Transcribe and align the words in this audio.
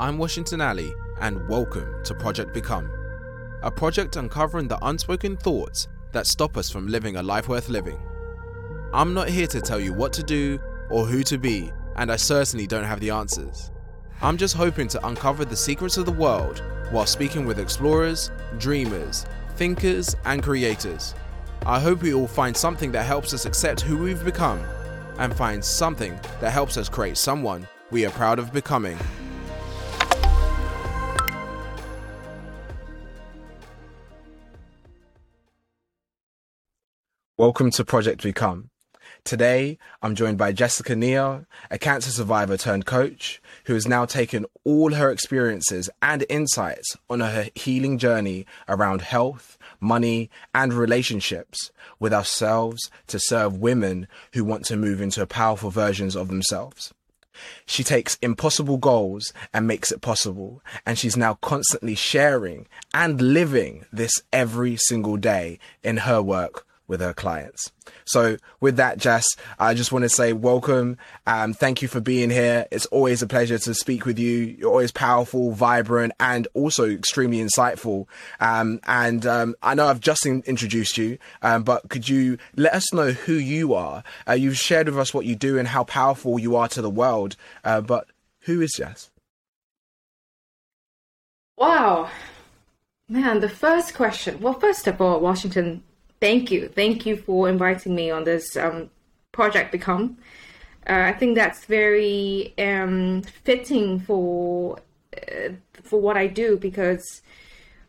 I'm 0.00 0.16
Washington 0.16 0.62
Alley, 0.62 0.94
and 1.20 1.46
welcome 1.46 2.02
to 2.04 2.14
Project 2.14 2.54
Become, 2.54 2.90
a 3.62 3.70
project 3.70 4.16
uncovering 4.16 4.66
the 4.66 4.82
unspoken 4.82 5.36
thoughts 5.36 5.88
that 6.12 6.26
stop 6.26 6.56
us 6.56 6.70
from 6.70 6.86
living 6.86 7.16
a 7.16 7.22
life 7.22 7.50
worth 7.50 7.68
living. 7.68 8.00
I'm 8.94 9.12
not 9.12 9.28
here 9.28 9.46
to 9.48 9.60
tell 9.60 9.78
you 9.78 9.92
what 9.92 10.14
to 10.14 10.22
do 10.22 10.58
or 10.88 11.04
who 11.04 11.22
to 11.24 11.36
be, 11.36 11.70
and 11.96 12.10
I 12.10 12.16
certainly 12.16 12.66
don't 12.66 12.86
have 12.86 13.00
the 13.00 13.10
answers. 13.10 13.72
I'm 14.22 14.38
just 14.38 14.56
hoping 14.56 14.88
to 14.88 15.06
uncover 15.06 15.44
the 15.44 15.54
secrets 15.54 15.98
of 15.98 16.06
the 16.06 16.12
world 16.12 16.62
while 16.90 17.04
speaking 17.04 17.44
with 17.44 17.58
explorers, 17.58 18.30
dreamers, 18.56 19.26
thinkers, 19.56 20.16
and 20.24 20.42
creators. 20.42 21.14
I 21.66 21.78
hope 21.78 22.00
we 22.00 22.14
all 22.14 22.26
find 22.26 22.56
something 22.56 22.90
that 22.92 23.04
helps 23.04 23.34
us 23.34 23.44
accept 23.44 23.82
who 23.82 23.98
we've 23.98 24.24
become 24.24 24.64
and 25.18 25.36
find 25.36 25.62
something 25.62 26.18
that 26.40 26.52
helps 26.52 26.78
us 26.78 26.88
create 26.88 27.18
someone 27.18 27.68
we 27.90 28.06
are 28.06 28.10
proud 28.12 28.38
of 28.38 28.50
becoming. 28.50 28.96
Welcome 37.40 37.70
to 37.70 37.86
Project 37.86 38.22
Become. 38.22 38.68
Today, 39.24 39.78
I'm 40.02 40.14
joined 40.14 40.36
by 40.36 40.52
Jassica 40.52 40.94
Nia, 40.94 41.46
a 41.70 41.78
cancer 41.78 42.10
survivor 42.10 42.58
turned 42.58 42.84
coach, 42.84 43.40
who 43.64 43.72
has 43.72 43.88
now 43.88 44.04
taken 44.04 44.44
all 44.62 44.92
her 44.92 45.10
experiences 45.10 45.88
and 46.02 46.26
insights 46.28 46.98
on 47.08 47.20
her 47.20 47.48
healing 47.54 47.96
journey 47.96 48.44
around 48.68 49.00
health, 49.00 49.56
money, 49.80 50.28
and 50.54 50.74
relationships 50.74 51.70
with 51.98 52.12
ourselves 52.12 52.90
to 53.06 53.18
serve 53.18 53.56
women 53.56 54.06
who 54.34 54.44
want 54.44 54.66
to 54.66 54.76
move 54.76 55.00
into 55.00 55.24
powerful 55.24 55.70
versions 55.70 56.14
of 56.14 56.28
themselves. 56.28 56.92
She 57.64 57.82
takes 57.82 58.18
impossible 58.20 58.76
goals 58.76 59.32
and 59.54 59.66
makes 59.66 59.90
it 59.90 60.02
possible. 60.02 60.62
And 60.84 60.98
she's 60.98 61.16
now 61.16 61.38
constantly 61.40 61.94
sharing 61.94 62.68
and 62.92 63.18
living 63.18 63.86
this 63.90 64.12
every 64.30 64.76
single 64.76 65.16
day 65.16 65.58
in 65.82 65.96
her 65.96 66.20
work 66.20 66.66
with 66.90 67.00
her 67.00 67.14
clients. 67.14 67.70
So, 68.04 68.36
with 68.60 68.76
that, 68.76 68.98
Jass, 68.98 69.24
I 69.58 69.72
just 69.74 69.92
want 69.92 70.02
to 70.02 70.08
say 70.08 70.32
welcome. 70.32 70.98
Um, 71.26 71.54
thank 71.54 71.80
you 71.80 71.88
for 71.88 72.00
being 72.00 72.28
here. 72.28 72.66
It's 72.70 72.86
always 72.86 73.22
a 73.22 73.26
pleasure 73.26 73.58
to 73.58 73.74
speak 73.74 74.04
with 74.04 74.18
you. 74.18 74.56
You're 74.58 74.68
always 74.68 74.92
powerful, 74.92 75.52
vibrant, 75.52 76.12
and 76.20 76.46
also 76.52 76.90
extremely 76.90 77.38
insightful. 77.38 78.06
Um, 78.40 78.80
and 78.86 79.24
um, 79.24 79.54
I 79.62 79.74
know 79.74 79.86
I've 79.86 80.00
just 80.00 80.26
in- 80.26 80.42
introduced 80.46 80.98
you, 80.98 81.16
um, 81.42 81.62
but 81.62 81.88
could 81.88 82.08
you 82.08 82.36
let 82.56 82.74
us 82.74 82.92
know 82.92 83.12
who 83.12 83.34
you 83.34 83.72
are? 83.72 84.02
Uh, 84.28 84.32
you've 84.32 84.58
shared 84.58 84.88
with 84.88 84.98
us 84.98 85.14
what 85.14 85.24
you 85.24 85.36
do 85.36 85.58
and 85.58 85.68
how 85.68 85.84
powerful 85.84 86.38
you 86.38 86.56
are 86.56 86.68
to 86.68 86.82
the 86.82 86.90
world. 86.90 87.36
Uh, 87.64 87.80
but 87.80 88.08
who 88.40 88.60
is 88.60 88.72
Jass? 88.76 89.10
Wow. 91.56 92.10
Man, 93.08 93.40
the 93.40 93.48
first 93.48 93.94
question. 93.94 94.40
Well, 94.40 94.54
first 94.54 94.86
of 94.86 95.00
all, 95.00 95.20
Washington, 95.20 95.82
thank 96.20 96.50
you. 96.50 96.68
Thank 96.68 97.06
you 97.06 97.16
for 97.16 97.48
inviting 97.48 97.94
me 97.94 98.10
on 98.10 98.24
this 98.24 98.56
um, 98.56 98.90
project 99.32 99.72
Become. 99.72 100.18
Uh, 100.88 101.04
I 101.06 101.12
think 101.12 101.34
that's 101.34 101.64
very 101.66 102.54
um, 102.58 103.22
fitting 103.22 104.00
for 104.00 104.78
uh, 105.16 105.50
for 105.82 106.00
what 106.00 106.16
I 106.16 106.26
do 106.26 106.56
because 106.56 107.22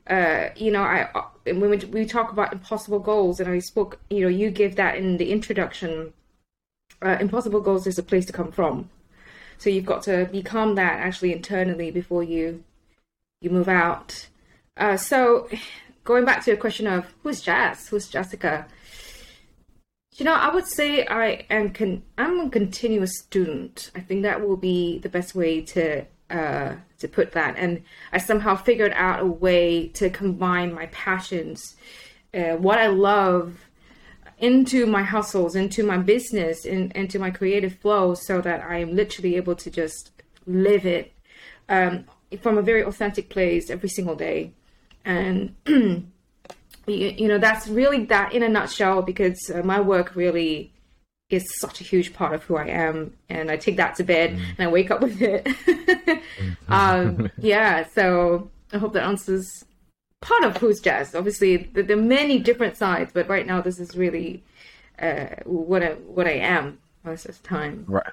uh, 0.08 0.50
you 0.56 0.72
know 0.72 0.82
I 0.82 1.10
uh, 1.16 1.24
when 1.46 1.70
we, 1.70 1.78
we 1.78 2.06
talk 2.06 2.32
about 2.32 2.52
impossible 2.52 3.00
goals 3.00 3.40
and 3.40 3.50
I 3.50 3.60
spoke 3.60 4.00
you 4.10 4.22
know 4.22 4.28
you 4.28 4.50
give 4.50 4.76
that 4.76 4.98
in 4.98 5.18
the 5.18 5.32
introduction. 5.32 6.14
Uh, 7.02 7.18
impossible 7.20 7.62
goals 7.62 7.88
is 7.88 7.98
a 7.98 8.04
place 8.04 8.26
to 8.26 8.34
come 8.34 8.52
from, 8.52 8.90
so 9.58 9.70
you've 9.70 9.86
got 9.86 10.04
to 10.04 10.26
become 10.32 10.76
that 10.76 11.00
actually 11.00 11.34
internally 11.34 11.90
before 11.90 12.24
you 12.24 12.64
you 13.40 13.50
move 13.50 13.70
out. 13.70 14.28
Uh, 14.78 14.98
so 14.98 15.50
going 16.04 16.26
back 16.26 16.44
to 16.44 16.52
your 16.52 16.58
question 16.58 16.88
of 16.88 17.06
who's 17.24 17.42
Jass, 17.42 17.88
who's 17.88 18.10
Jassica, 18.10 18.66
you 20.16 20.26
know, 20.26 20.34
I 20.34 20.54
would 20.54 20.68
say 20.68 21.06
I 21.06 21.46
am 21.50 21.72
con- 21.72 22.04
I'm 22.18 22.42
a 22.42 22.50
continuous 22.50 23.18
student. 23.20 23.92
I 23.96 24.02
think 24.02 24.24
that 24.24 24.46
will 24.46 24.58
be 24.58 25.00
the 25.00 25.10
best 25.10 25.36
way 25.36 25.62
to 25.62 26.06
uh, 26.30 26.76
to 27.00 27.08
put 27.08 27.32
that. 27.34 27.56
And 27.58 27.84
I 28.12 28.18
somehow 28.18 28.56
figured 28.56 28.94
out 28.96 29.22
a 29.22 29.26
way 29.26 29.88
to 29.90 30.10
combine 30.10 30.74
my 30.74 30.88
passions, 30.88 31.76
uh, 32.34 32.56
what 32.58 32.80
I 32.80 32.88
love, 32.88 33.66
into 34.38 34.86
my 34.86 35.04
hustles, 35.04 35.56
into 35.56 35.84
my 35.84 35.98
business, 35.98 36.66
in, 36.66 36.92
into 36.92 37.20
my 37.20 37.32
creative 37.32 37.76
flow, 37.80 38.14
so 38.14 38.42
that 38.42 38.64
I 38.64 38.78
am 38.78 38.96
literally 38.96 39.36
able 39.36 39.56
to 39.56 39.70
just 39.70 40.12
live 40.46 40.86
it 40.86 41.14
um, 41.70 42.06
from 42.42 42.58
a 42.58 42.62
very 42.62 42.84
authentic 42.84 43.30
place 43.30 43.70
every 43.70 43.90
single 43.90 44.16
day 44.16 44.54
and 45.06 45.56
you, 45.66 46.06
you, 46.88 47.28
know 47.28 47.38
that's 47.38 47.68
really 47.68 48.06
that 48.06 48.34
in 48.34 48.44
a 48.44 48.50
nutshell 48.50 49.02
because 49.02 49.52
uh, 49.54 49.62
my 49.64 49.80
work 49.80 50.16
really 50.16 50.72
is 51.30 51.46
such 51.60 51.80
a 51.80 51.84
huge 51.84 52.14
part 52.14 52.34
of 52.34 52.44
who 52.44 52.58
I 52.58 52.68
am 52.68 53.14
and 53.30 53.50
I 53.50 53.58
take 53.58 53.78
that 53.78 53.96
to 53.96 54.04
bed 54.04 54.32
mm. 54.32 54.42
and 54.58 54.68
I 54.68 54.68
wake 54.68 54.92
up 54.92 55.02
with 55.02 55.22
it. 55.22 55.48
Um, 56.68 57.30
yeah 57.38 57.86
so 57.94 58.50
I 58.72 58.78
hope 58.78 58.94
that 58.94 59.04
answers 59.04 59.66
part 60.22 60.44
of 60.44 60.58
who's 60.58 60.80
Jass 60.80 61.14
obviously 61.14 61.58
there, 61.58 61.84
there 61.84 61.98
are 61.98 62.02
many 62.02 62.40
different 62.40 62.78
sides 62.78 63.12
but 63.14 63.28
right 63.28 63.46
now 63.46 63.62
this 63.62 63.80
is 63.80 63.96
really 63.96 64.44
uh, 65.00 65.28
what 65.46 65.84
I 65.84 65.94
what 65.94 66.28
I 66.28 66.34
am 66.34 66.80
most 67.04 67.26
of 67.26 67.42
the 67.42 67.48
time. 67.48 67.86
Right 67.88 68.12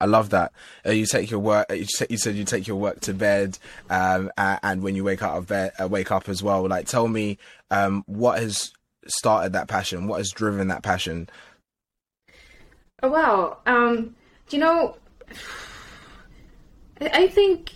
I 0.00 0.06
love 0.06 0.30
that. 0.30 0.52
Uh, 0.86 0.92
you 0.92 1.06
take 1.06 1.30
your 1.30 1.40
work. 1.40 1.66
You, 1.70 1.86
you, 2.08 2.16
said 2.16 2.34
you 2.34 2.44
take 2.44 2.66
your 2.66 2.76
work 2.76 3.00
to 3.00 3.14
bed, 3.14 3.58
um, 3.90 4.30
and 4.36 4.82
when 4.82 4.94
you 4.94 5.04
wake 5.04 5.22
of 5.22 5.46
bed, 5.46 5.72
uh, 5.80 5.88
wake 5.88 6.10
up 6.10 6.28
as 6.28 6.42
well. 6.42 6.66
Like, 6.66 6.86
tell 6.86 7.06
me, 7.06 7.38
um, 7.70 8.02
what 8.06 8.40
has 8.40 8.72
started 9.06 9.52
that 9.52 9.68
passion? 9.68 10.06
What 10.06 10.18
has 10.18 10.30
driven 10.30 10.68
that 10.68 10.82
passion? 10.82 11.28
Oh, 13.02 13.10
well, 13.10 13.60
um, 13.66 14.14
do 14.48 14.56
you 14.56 14.60
know? 14.60 14.96
I 17.00 17.28
think 17.28 17.72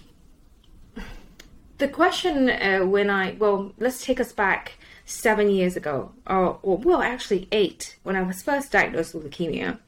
the 1.78 1.88
question 1.88 2.50
uh, 2.50 2.80
when 2.84 3.10
I 3.10 3.36
well, 3.38 3.72
let's 3.78 4.04
take 4.04 4.20
us 4.20 4.32
back 4.32 4.72
seven 5.06 5.50
years 5.50 5.76
ago, 5.76 6.12
or, 6.26 6.58
or 6.62 6.78
well, 6.78 7.02
actually 7.02 7.48
eight, 7.52 7.96
when 8.02 8.16
I 8.16 8.22
was 8.22 8.42
first 8.42 8.72
diagnosed 8.72 9.14
with 9.14 9.30
leukemia. 9.30 9.78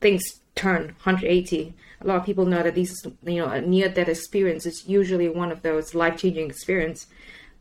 Things 0.00 0.22
turn 0.54 0.86
180 1.02 1.74
a 2.00 2.06
lot 2.06 2.16
of 2.16 2.24
people 2.24 2.46
know 2.46 2.62
that 2.62 2.74
these 2.74 3.06
you 3.24 3.36
know 3.36 3.46
a 3.46 3.60
near 3.60 3.88
death 3.88 4.08
experience 4.08 4.66
is 4.66 4.86
usually 4.86 5.28
one 5.28 5.50
of 5.50 5.62
those 5.62 5.94
life-changing 5.94 6.48
experience 6.48 7.06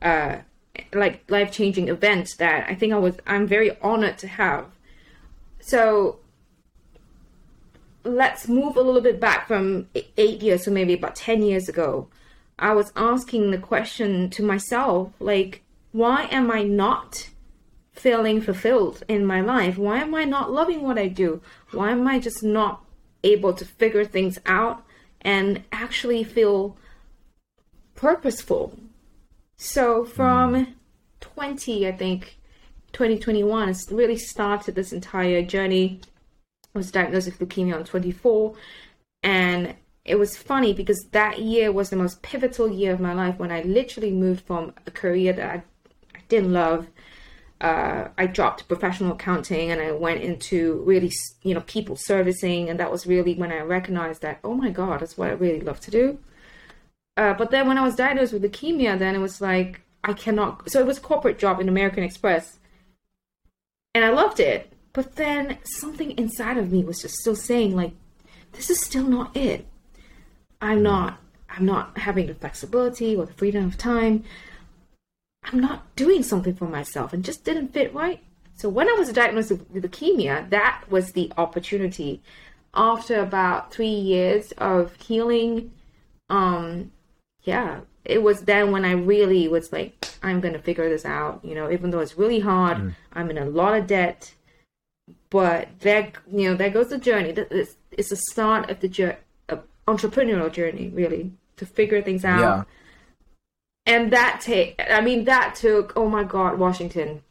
uh 0.02 0.38
like 0.94 1.24
life-changing 1.30 1.88
events 1.88 2.36
that 2.38 2.70
i 2.70 2.76
think 2.76 2.94
i 2.94 2.98
was 2.98 3.16
i'm 3.28 3.48
very 3.48 3.78
honored 3.82 4.18
to 4.18 4.28
have. 4.28 4.66
So 5.60 6.20
let's 8.04 8.48
move 8.48 8.76
a 8.76 8.82
little 8.82 9.02
bit 9.02 9.20
back 9.20 9.48
from 9.48 9.88
eight 10.18 10.42
years 10.42 10.66
so 10.66 10.72
maybe 10.72 10.94
about 10.94 11.16
10 11.16 11.42
years 11.42 11.70
ago. 11.70 12.10
I 12.60 12.74
was 12.74 12.92
asking 12.96 13.52
the 13.52 13.58
question 13.58 14.30
to 14.32 14.44
myself 14.44 15.12
like 15.20 15.62
why 15.92 16.28
am 16.32 16.50
i 16.52 16.64
not 16.64 17.30
feeling 17.94 18.42
fulfilled 18.42 19.04
in 19.08 19.26
my 19.26 19.42
life? 19.42 19.78
Why 19.78 20.00
am 20.00 20.14
I 20.14 20.26
not 20.26 20.52
loving 20.52 20.82
what 20.82 20.98
I 20.98 21.08
do? 21.08 21.42
Why 21.72 21.92
am 21.92 22.08
I 22.08 22.20
just 22.20 22.44
not 22.44 22.84
able 23.24 23.54
to 23.54 23.66
figure 23.66 24.04
things 24.04 24.38
out 24.46 24.84
and 25.22 25.64
actually 25.72 26.24
feel 26.24 26.78
purposeful? 27.96 28.78
So 29.56 30.04
from 30.04 30.54
mm. 30.54 30.74
20, 31.22 31.88
I 31.88 31.92
think, 31.92 32.38
2021, 32.94 33.70
it 33.70 33.78
really 33.92 34.18
started 34.18 34.76
this 34.76 34.92
entire 34.92 35.42
journey. 35.42 36.02
I 36.76 36.78
was 36.78 36.92
diagnosed 36.92 37.28
with 37.28 37.40
leukemia 37.40 37.76
on 37.76 37.84
24. 37.84 38.56
And 39.24 39.76
it 40.06 40.16
was 40.16 40.36
funny 40.36 40.74
because 40.74 41.08
that 41.12 41.40
year 41.40 41.72
was 41.72 41.90
the 41.90 41.96
most 41.96 42.22
pivotal 42.22 42.70
year 42.70 42.92
of 42.92 43.00
my 43.00 43.14
life 43.14 43.40
when 43.40 43.52
I 43.52 43.62
literally 43.62 44.12
moved 44.12 44.46
from 44.46 44.74
a 44.86 44.92
career 44.92 45.32
that 45.34 45.50
I, 45.50 45.64
I 46.18 46.22
didn't 46.28 46.52
love 46.52 46.88
uh, 47.64 48.10
I 48.18 48.28
dropped 48.28 48.68
professional 48.68 49.14
accounting 49.14 49.72
and 49.72 49.82
I 49.82 49.94
went 49.94 50.22
into 50.22 50.84
really, 50.86 51.12
you 51.44 51.54
know, 51.54 51.62
people 51.62 51.96
servicing. 51.96 52.70
And 52.70 52.78
that 52.80 52.92
was 52.92 53.08
really 53.08 53.36
when 53.36 53.54
I 53.54 53.60
recognized 53.62 54.22
that, 54.22 54.40
oh 54.44 54.54
my 54.54 54.70
God, 54.70 55.00
that's 55.00 55.18
what 55.18 55.30
I 55.30 55.34
really 55.34 55.62
love 55.62 55.80
to 55.82 55.92
do. 55.92 56.20
Uh, 57.16 57.34
but 57.34 57.52
then 57.52 57.68
when 57.68 57.78
I 57.78 57.84
was 57.84 57.96
diagnosed 57.96 58.34
with 58.34 58.44
leukemia, 58.44 59.00
then 59.00 59.16
it 59.16 59.20
was 59.20 59.40
like, 59.40 59.82
I 60.04 60.12
cannot. 60.12 60.70
So 60.70 60.82
it 60.82 60.86
was 60.86 60.98
a 60.98 61.02
corporate 61.02 61.40
job 61.40 61.62
in 61.62 61.70
American 61.70 62.04
Express. 62.04 62.60
And 63.96 64.04
I 64.04 64.10
loved 64.10 64.42
it. 64.42 64.74
But 64.92 65.16
then 65.16 65.58
something 65.64 66.12
inside 66.12 66.58
of 66.58 66.72
me 66.72 66.84
was 66.84 67.02
just 67.02 67.16
still 67.16 67.36
saying, 67.36 67.76
like, 67.76 67.94
this 68.52 68.70
is 68.70 68.82
still 68.82 69.08
not 69.08 69.36
it. 69.38 69.66
I'm 70.62 70.84
not. 70.84 71.20
I'm 71.50 71.66
not 71.66 71.98
having 71.98 72.28
the 72.28 72.36
flexibility 72.36 73.16
or 73.16 73.26
the 73.26 73.34
freedom 73.34 73.66
of 73.66 73.78
time. 73.78 74.26
I'm 75.46 75.60
not 75.60 75.96
doing 75.96 76.24
something 76.24 76.56
for 76.56 76.68
myself 76.68 77.14
and 77.14 77.24
just 77.24 77.44
didn't 77.44 77.74
fit 77.74 77.94
right. 77.94 78.22
So 78.56 78.70
when 78.70 78.88
I 78.88 78.94
was 78.94 79.12
diagnosed 79.12 79.52
with 79.52 79.84
leukemia, 79.84 80.50
that 80.50 80.84
was 80.90 81.12
the 81.12 81.32
opportunity. 81.38 82.22
After 82.74 83.20
about 83.20 83.72
three 83.74 83.88
years 83.88 84.52
of 84.54 84.96
healing, 84.96 85.72
um, 86.30 86.92
yeah, 87.44 87.82
it 88.06 88.22
was 88.22 88.42
then 88.42 88.72
when 88.72 88.86
I 88.86 88.94
really 88.94 89.48
was 89.48 89.72
like, 89.72 90.08
I'm 90.22 90.40
gonna 90.40 90.60
figure 90.60 90.90
this 90.90 91.06
out. 91.06 91.42
You 91.44 91.56
know, 91.56 91.72
even 91.72 91.92
though 91.92 92.00
it's 92.00 92.18
really 92.18 92.40
hard, 92.40 92.78
mm. 92.78 92.96
I'm 93.14 93.30
in 93.30 93.38
a 93.38 93.46
lot 93.46 93.76
of 93.78 93.88
debt. 93.88 94.34
But 95.30 95.68
there, 95.80 96.12
you 96.32 96.50
know, 96.50 96.56
there 96.56 96.70
goes 96.70 96.90
the 96.90 96.98
journey. 96.98 97.30
It's, 97.30 97.76
it's 97.92 98.10
the 98.10 98.16
start 98.16 98.70
of 98.70 98.80
the 98.80 99.18
entrepreneurial 99.88 100.52
journey, 100.52 100.90
really, 100.90 101.32
to 101.58 101.66
figure 101.66 102.02
things 102.02 102.24
out. 102.24 102.40
Yeah. 102.40 102.64
And 103.86 104.12
that 104.14 104.42
take, 104.42 104.82
I 104.90 105.02
mean, 105.02 105.26
that 105.26 105.56
took. 105.56 105.94
Oh 105.96 106.08
my 106.08 106.24
God, 106.24 106.58
Washington. 106.58 107.22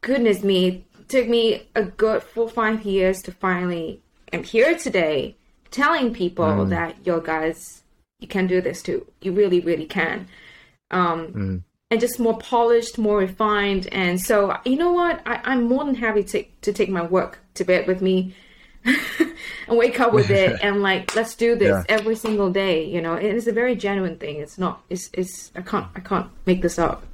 Goodness 0.00 0.42
me, 0.42 0.86
took 1.08 1.28
me 1.28 1.68
a 1.74 1.82
good 1.82 2.22
four 2.22 2.48
five 2.48 2.84
years 2.84 3.20
to 3.22 3.32
finally. 3.32 4.02
I'm 4.32 4.44
here 4.44 4.76
today, 4.76 5.36
telling 5.70 6.14
people 6.14 6.46
mm. 6.46 6.70
that 6.70 7.06
yo 7.06 7.20
guys, 7.20 7.82
you 8.20 8.28
can 8.28 8.46
do 8.46 8.60
this 8.60 8.82
too. 8.82 9.06
You 9.20 9.32
really, 9.32 9.60
really 9.60 9.86
can. 9.86 10.28
Um, 10.90 11.28
mm. 11.28 11.62
And 11.90 12.00
just 12.00 12.20
more 12.20 12.38
polished, 12.38 12.98
more 12.98 13.18
refined. 13.18 13.88
And 13.92 14.20
so, 14.20 14.54
you 14.66 14.76
know 14.76 14.92
what? 14.92 15.22
I, 15.24 15.52
am 15.54 15.68
more 15.68 15.84
than 15.84 15.94
happy 15.94 16.22
to, 16.24 16.44
to 16.60 16.72
take 16.72 16.90
my 16.90 17.02
work 17.02 17.38
to 17.54 17.64
bed 17.64 17.86
with 17.86 18.02
me 18.02 18.34
and 18.84 18.96
wake 19.68 20.00
up 20.00 20.12
with 20.12 20.30
it 20.30 20.58
and 20.62 20.82
like, 20.82 21.14
let's 21.14 21.34
do 21.34 21.56
this 21.56 21.68
yeah. 21.68 21.84
every 21.88 22.16
single 22.16 22.50
day. 22.50 22.84
You 22.84 23.00
know, 23.00 23.14
it 23.14 23.34
is 23.34 23.46
a 23.46 23.52
very 23.52 23.74
genuine 23.74 24.16
thing. 24.16 24.36
It's 24.36 24.58
not, 24.58 24.82
it's, 24.90 25.10
it's, 25.12 25.52
I 25.54 25.62
can't, 25.62 25.86
I 25.94 26.00
can't 26.00 26.30
make 26.46 26.62
this 26.62 26.78
up. 26.78 27.04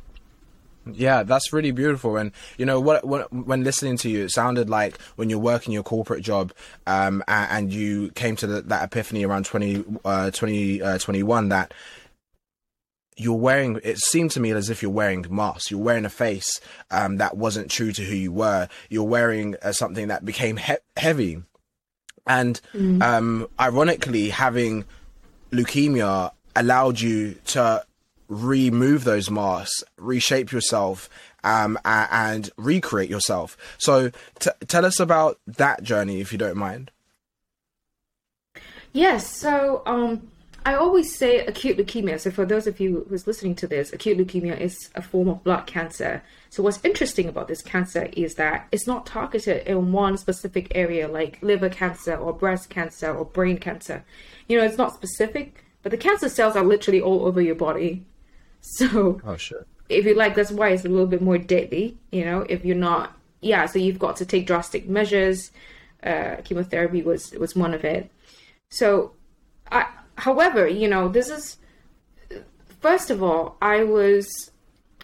Yeah, 0.93 1.23
that's 1.23 1.53
really 1.53 1.71
beautiful. 1.71 2.17
And 2.17 2.33
you 2.59 2.67
know 2.67 2.79
what, 2.79 3.07
what? 3.07 3.33
When 3.33 3.65
listening 3.65 3.97
to 3.99 4.11
you, 4.11 4.25
it 4.25 4.31
sounded 4.31 4.69
like 4.69 5.01
when 5.17 5.31
you're 5.31 5.39
working 5.39 5.73
your 5.73 5.83
corporate 5.83 6.23
job, 6.23 6.53
um, 6.87 7.23
and, 7.27 7.51
and 7.51 7.73
you 7.73 8.11
came 8.11 8.37
to 8.37 8.47
the, 8.47 8.63
that 8.63 8.85
epiphany 8.85 9.25
around 9.25 9.47
20, 9.47 9.85
uh, 10.05 10.31
20 10.31 10.83
uh, 10.83 10.99
21 10.99 11.49
that 11.49 11.73
you're 13.17 13.35
wearing. 13.35 13.81
It 13.83 13.99
seemed 13.99 14.33
to 14.33 14.41
me 14.41 14.51
as 14.51 14.71
if 14.71 14.83
you're 14.83 14.91
wearing 14.91 15.25
masks. 15.31 15.71
You're 15.71 15.81
wearing 15.81 16.05
a 16.05 16.11
face 16.11 16.61
um, 16.91 17.17
that 17.19 17.37
wasn't 17.37 17.71
true 17.71 17.93
to 17.93 18.03
who 18.03 18.15
you 18.15 18.33
were. 18.33 18.69
You're 18.91 19.05
wearing 19.05 19.57
uh, 19.63 19.73
something 19.73 20.09
that 20.09 20.25
became 20.25 20.57
he- 20.57 20.75
heavy, 20.97 21.43
and 22.27 22.61
mm. 22.73 23.03
um, 23.03 23.49
ironically, 23.61 24.31
having 24.31 24.85
leukemia 25.51 26.33
allowed 26.57 27.01
you 27.01 27.35
to 27.47 27.85
remove 28.29 29.05
those 29.05 29.31
masks, 29.31 29.85
reshape 29.99 30.53
yourself, 30.53 31.09
um, 31.43 31.79
and, 31.85 32.09
and 32.11 32.51
recreate 32.57 33.11
yourself. 33.11 33.57
So, 33.79 34.11
t- 34.39 34.51
tell 34.67 34.85
us 34.85 34.99
about 34.99 35.39
that 35.47 35.83
journey, 35.83 36.21
if 36.21 36.33
you 36.33 36.39
don't 36.39 36.57
mind. 36.57 36.91
Yes. 38.93 39.27
So, 39.27 39.83
um, 39.87 40.31
I 40.67 40.75
always 40.77 41.15
say 41.15 41.41
acute 41.41 41.77
leukemia. 41.77 42.19
So, 42.19 42.31
for 42.31 42.47
those 42.47 42.67
of 42.67 42.81
you 42.81 43.07
who's 43.09 43.27
listening 43.27 43.55
to 43.57 43.67
this, 43.67 43.93
acute 43.93 44.17
leukemia 44.17 44.59
is 44.59 44.91
a 44.95 45.03
form 45.03 45.29
of 45.29 45.45
blood 45.45 45.67
cancer. 45.67 46.23
So, 46.49 46.63
what's 46.63 46.83
interesting 46.83 47.29
about 47.29 47.49
this 47.49 47.61
cancer 47.61 48.09
is 48.13 48.35
that 48.37 48.69
it's 48.73 48.87
not 48.87 49.05
targeted 49.05 49.67
in 49.67 49.93
one 49.93 50.17
specific 50.17 50.73
area, 50.75 51.07
like 51.07 51.39
liver 51.43 51.69
cancer 51.69 52.17
or 52.17 52.33
breast 52.33 52.71
cancer 52.71 53.15
or 53.15 53.27
brain 53.27 53.59
cancer. 53.59 54.05
You 54.49 54.59
know, 54.59 54.65
it's 54.65 54.79
not 54.79 54.95
specific, 54.95 55.65
but 55.83 55.91
the 55.91 55.99
cancer 55.99 56.31
cells 56.31 56.57
are 56.57 56.65
literally 56.65 57.01
all 57.01 57.27
over 57.27 57.41
your 57.41 57.57
body. 57.57 58.05
So, 58.67 59.21
oh 59.27 59.37
shit. 59.37 59.67
If 59.91 60.07
you 60.07 60.15
like, 60.15 60.35
that's 60.35 60.51
why 60.51 60.71
it's 60.71 60.87
a 60.87 60.89
little 60.89 61.07
bit 61.07 61.21
more 61.21 61.37
deadly. 61.37 61.99
You 62.11 62.25
know, 62.25 62.47
if 62.49 62.65
you're 62.65 62.75
not, 62.75 63.15
yeah. 63.43 63.67
So 63.67 63.79
you've 63.79 63.99
got 63.99 64.17
to 64.17 64.25
take 64.25 64.47
drastic 64.47 64.89
measures. 64.89 65.51
Uh, 66.03 66.37
chemotherapy 66.45 67.03
was 67.03 67.33
was 67.33 67.55
one 67.55 67.75
of 67.75 67.85
it. 67.85 68.11
So, 68.71 69.13
I, 69.71 69.87
however, 70.17 70.67
you 70.67 70.89
know, 70.89 71.09
this 71.09 71.29
is 71.29 71.57
first 72.81 73.11
of 73.11 73.23
all, 73.23 73.57
I 73.63 73.85
was, 73.85 74.51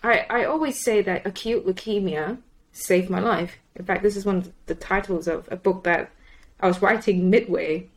I 0.02 0.26
I 0.30 0.44
always 0.44 0.82
say 0.82 1.02
that 1.02 1.26
acute 1.26 1.66
leukemia 1.66 2.38
saved 2.72 3.10
my 3.10 3.20
life. 3.20 3.58
In 3.76 3.84
fact, 3.84 4.02
this 4.02 4.16
is 4.16 4.26
one 4.26 4.36
of 4.36 4.52
the 4.66 4.74
titles 4.74 5.26
of 5.26 5.48
a 5.50 5.56
book 5.56 5.84
that 5.84 6.10
I 6.60 6.66
was 6.66 6.82
writing 6.82 7.30
midway. 7.30 7.88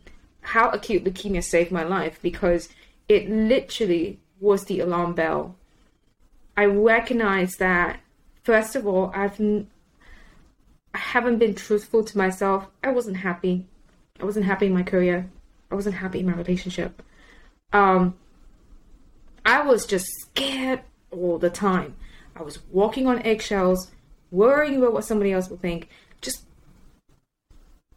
How 0.41 0.69
acute 0.69 1.03
leukemia 1.03 1.43
saved 1.43 1.71
my 1.71 1.83
life 1.83 2.19
because 2.21 2.69
it 3.07 3.29
literally 3.29 4.19
was 4.39 4.65
the 4.65 4.79
alarm 4.79 5.13
bell. 5.13 5.55
I 6.55 6.65
recognize 6.65 7.55
that 7.55 7.99
first 8.43 8.75
of 8.75 8.85
all, 8.87 9.11
I've 9.13 9.39
I 9.39 10.97
haven't 10.97 11.39
been 11.39 11.55
truthful 11.55 12.03
to 12.03 12.17
myself. 12.17 12.67
I 12.83 12.91
wasn't 12.91 13.17
happy. 13.17 13.65
I 14.21 14.25
wasn't 14.25 14.45
happy 14.45 14.67
in 14.67 14.73
my 14.73 14.83
career. 14.83 15.29
I 15.71 15.75
wasn't 15.75 15.95
happy 15.95 16.19
in 16.19 16.25
my 16.25 16.33
relationship. 16.33 17.01
Um, 17.71 18.15
I 19.45 19.61
was 19.61 19.85
just 19.85 20.05
scared 20.21 20.81
all 21.11 21.37
the 21.37 21.49
time. 21.49 21.95
I 22.35 22.43
was 22.43 22.59
walking 22.71 23.07
on 23.07 23.21
eggshells, 23.23 23.91
worrying 24.31 24.77
about 24.77 24.93
what 24.93 25.05
somebody 25.05 25.31
else 25.31 25.49
would 25.49 25.61
think. 25.61 25.89
Just, 26.21 26.45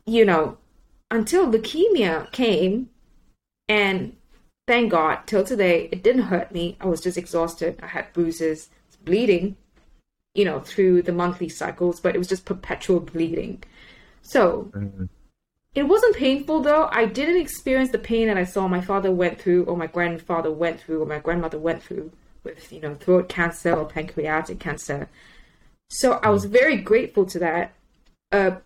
you 0.04 0.24
know, 0.24 0.58
until 1.10 1.46
leukemia 1.50 2.30
came 2.32 2.90
and 3.68 4.16
thank 4.66 4.90
God, 4.90 5.20
till 5.26 5.44
today, 5.44 5.88
it 5.92 6.02
didn't 6.02 6.22
hurt 6.22 6.52
me. 6.52 6.76
I 6.80 6.86
was 6.86 7.00
just 7.00 7.16
exhausted. 7.16 7.78
I 7.82 7.86
had 7.86 8.12
bruises, 8.12 8.68
bleeding, 9.04 9.56
you 10.34 10.44
know, 10.44 10.60
through 10.60 11.02
the 11.02 11.12
monthly 11.12 11.48
cycles, 11.48 12.00
but 12.00 12.14
it 12.14 12.18
was 12.18 12.28
just 12.28 12.44
perpetual 12.44 13.00
bleeding. 13.00 13.62
So 14.22 14.70
mm-hmm. 14.74 15.04
It 15.76 15.84
wasn't 15.84 16.16
painful 16.16 16.62
though. 16.62 16.88
I 16.90 17.04
didn't 17.04 17.40
experience 17.40 17.92
the 17.92 17.98
pain 17.98 18.26
that 18.26 18.36
I 18.36 18.44
saw 18.44 18.66
my 18.66 18.80
father 18.80 19.12
went 19.12 19.40
through, 19.40 19.64
or 19.66 19.76
my 19.76 19.86
grandfather 19.86 20.50
went 20.50 20.80
through, 20.80 21.02
or 21.02 21.06
my 21.06 21.20
grandmother 21.20 21.58
went 21.58 21.84
through 21.84 22.10
with, 22.42 22.72
you 22.72 22.80
know, 22.80 22.94
throat 22.94 23.28
cancer 23.28 23.72
or 23.72 23.84
pancreatic 23.84 24.58
cancer. 24.58 25.08
So 25.88 26.18
I 26.24 26.30
was 26.30 26.46
very 26.46 26.76
grateful 26.78 27.26
to 27.26 27.38
that. 27.38 27.72
Uh, 28.32 28.56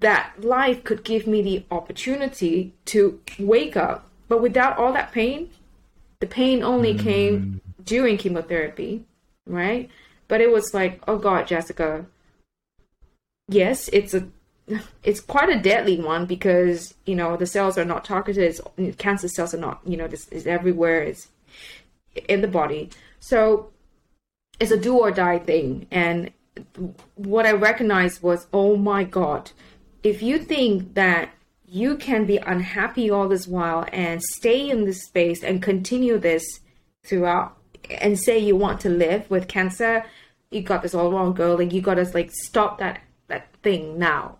that 0.00 0.32
life 0.42 0.82
could 0.82 1.04
give 1.04 1.26
me 1.26 1.42
the 1.42 1.64
opportunity 1.70 2.72
to 2.86 3.20
wake 3.38 3.76
up 3.76 4.08
but 4.28 4.42
without 4.42 4.76
all 4.76 4.92
that 4.92 5.12
pain, 5.12 5.50
the 6.20 6.26
pain 6.26 6.62
only 6.62 6.94
mm. 6.94 7.00
came 7.00 7.60
during 7.82 8.18
chemotherapy, 8.18 9.04
right? 9.46 9.90
But 10.28 10.40
it 10.42 10.52
was 10.52 10.74
like, 10.74 11.02
oh 11.08 11.18
God, 11.18 11.48
Jassica. 11.48 12.06
Yes, 13.48 13.88
it's 13.88 14.12
a 14.12 14.28
it's 15.02 15.20
quite 15.20 15.48
a 15.48 15.60
deadly 15.60 16.00
one 16.00 16.26
because 16.26 16.94
you 17.06 17.14
know 17.14 17.36
the 17.36 17.46
cells 17.46 17.78
are 17.78 17.84
not 17.84 18.04
targeted. 18.04 18.60
It's, 18.76 18.96
cancer 18.96 19.28
cells 19.28 19.54
are 19.54 19.58
not 19.58 19.80
you 19.84 19.96
know 19.96 20.08
this 20.08 20.28
is 20.28 20.46
everywhere. 20.46 21.02
It's 21.02 21.28
in 22.28 22.40
the 22.40 22.48
body, 22.48 22.90
so 23.20 23.70
it's 24.60 24.70
a 24.70 24.76
do 24.76 24.98
or 24.98 25.10
die 25.10 25.38
thing. 25.38 25.86
And 25.90 26.30
what 27.14 27.46
I 27.46 27.52
recognized 27.52 28.22
was, 28.22 28.46
oh 28.52 28.76
my 28.76 29.04
God, 29.04 29.52
if 30.02 30.22
you 30.22 30.38
think 30.38 30.94
that 30.94 31.30
you 31.66 31.96
can 31.96 32.24
be 32.24 32.38
unhappy 32.38 33.10
all 33.10 33.28
this 33.28 33.46
while 33.46 33.86
and 33.92 34.22
stay 34.22 34.70
in 34.70 34.84
this 34.84 35.04
space 35.04 35.42
and 35.44 35.62
continue 35.62 36.18
this 36.18 36.60
throughout 37.04 37.56
and 37.90 38.18
say 38.18 38.38
you 38.38 38.56
want 38.56 38.80
to 38.80 38.88
live 38.88 39.30
with 39.30 39.48
cancer 39.48 40.04
you 40.50 40.62
got 40.62 40.82
this 40.82 40.94
all 40.94 41.12
wrong 41.12 41.34
girl 41.34 41.58
like 41.58 41.72
you 41.72 41.82
gotta 41.82 42.04
like 42.14 42.30
stop 42.32 42.78
that 42.78 43.00
that 43.28 43.48
thing 43.62 43.98
now 43.98 44.36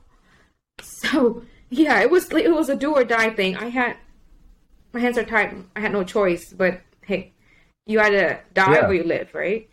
so 0.83 1.43
yeah 1.71 2.01
it 2.01 2.11
was 2.11 2.31
it 2.33 2.53
was 2.53 2.69
a 2.69 2.77
do 2.77 2.93
or 2.95 3.05
die 3.05 3.31
thing 3.31 3.57
i 3.57 3.69
had 3.69 3.97
my 4.93 5.01
hands 5.01 5.19
are 5.19 5.25
tied 5.25 5.55
i 5.77 5.81
had 5.81 5.93
no 5.93 6.05
choice 6.05 6.53
but 6.53 6.81
hey 7.05 7.33
you 7.87 8.01
either 8.01 8.41
die 8.55 8.73
yeah. 8.73 8.87
or 8.87 8.95
you 8.95 9.05
live 9.05 9.33
right 9.35 9.69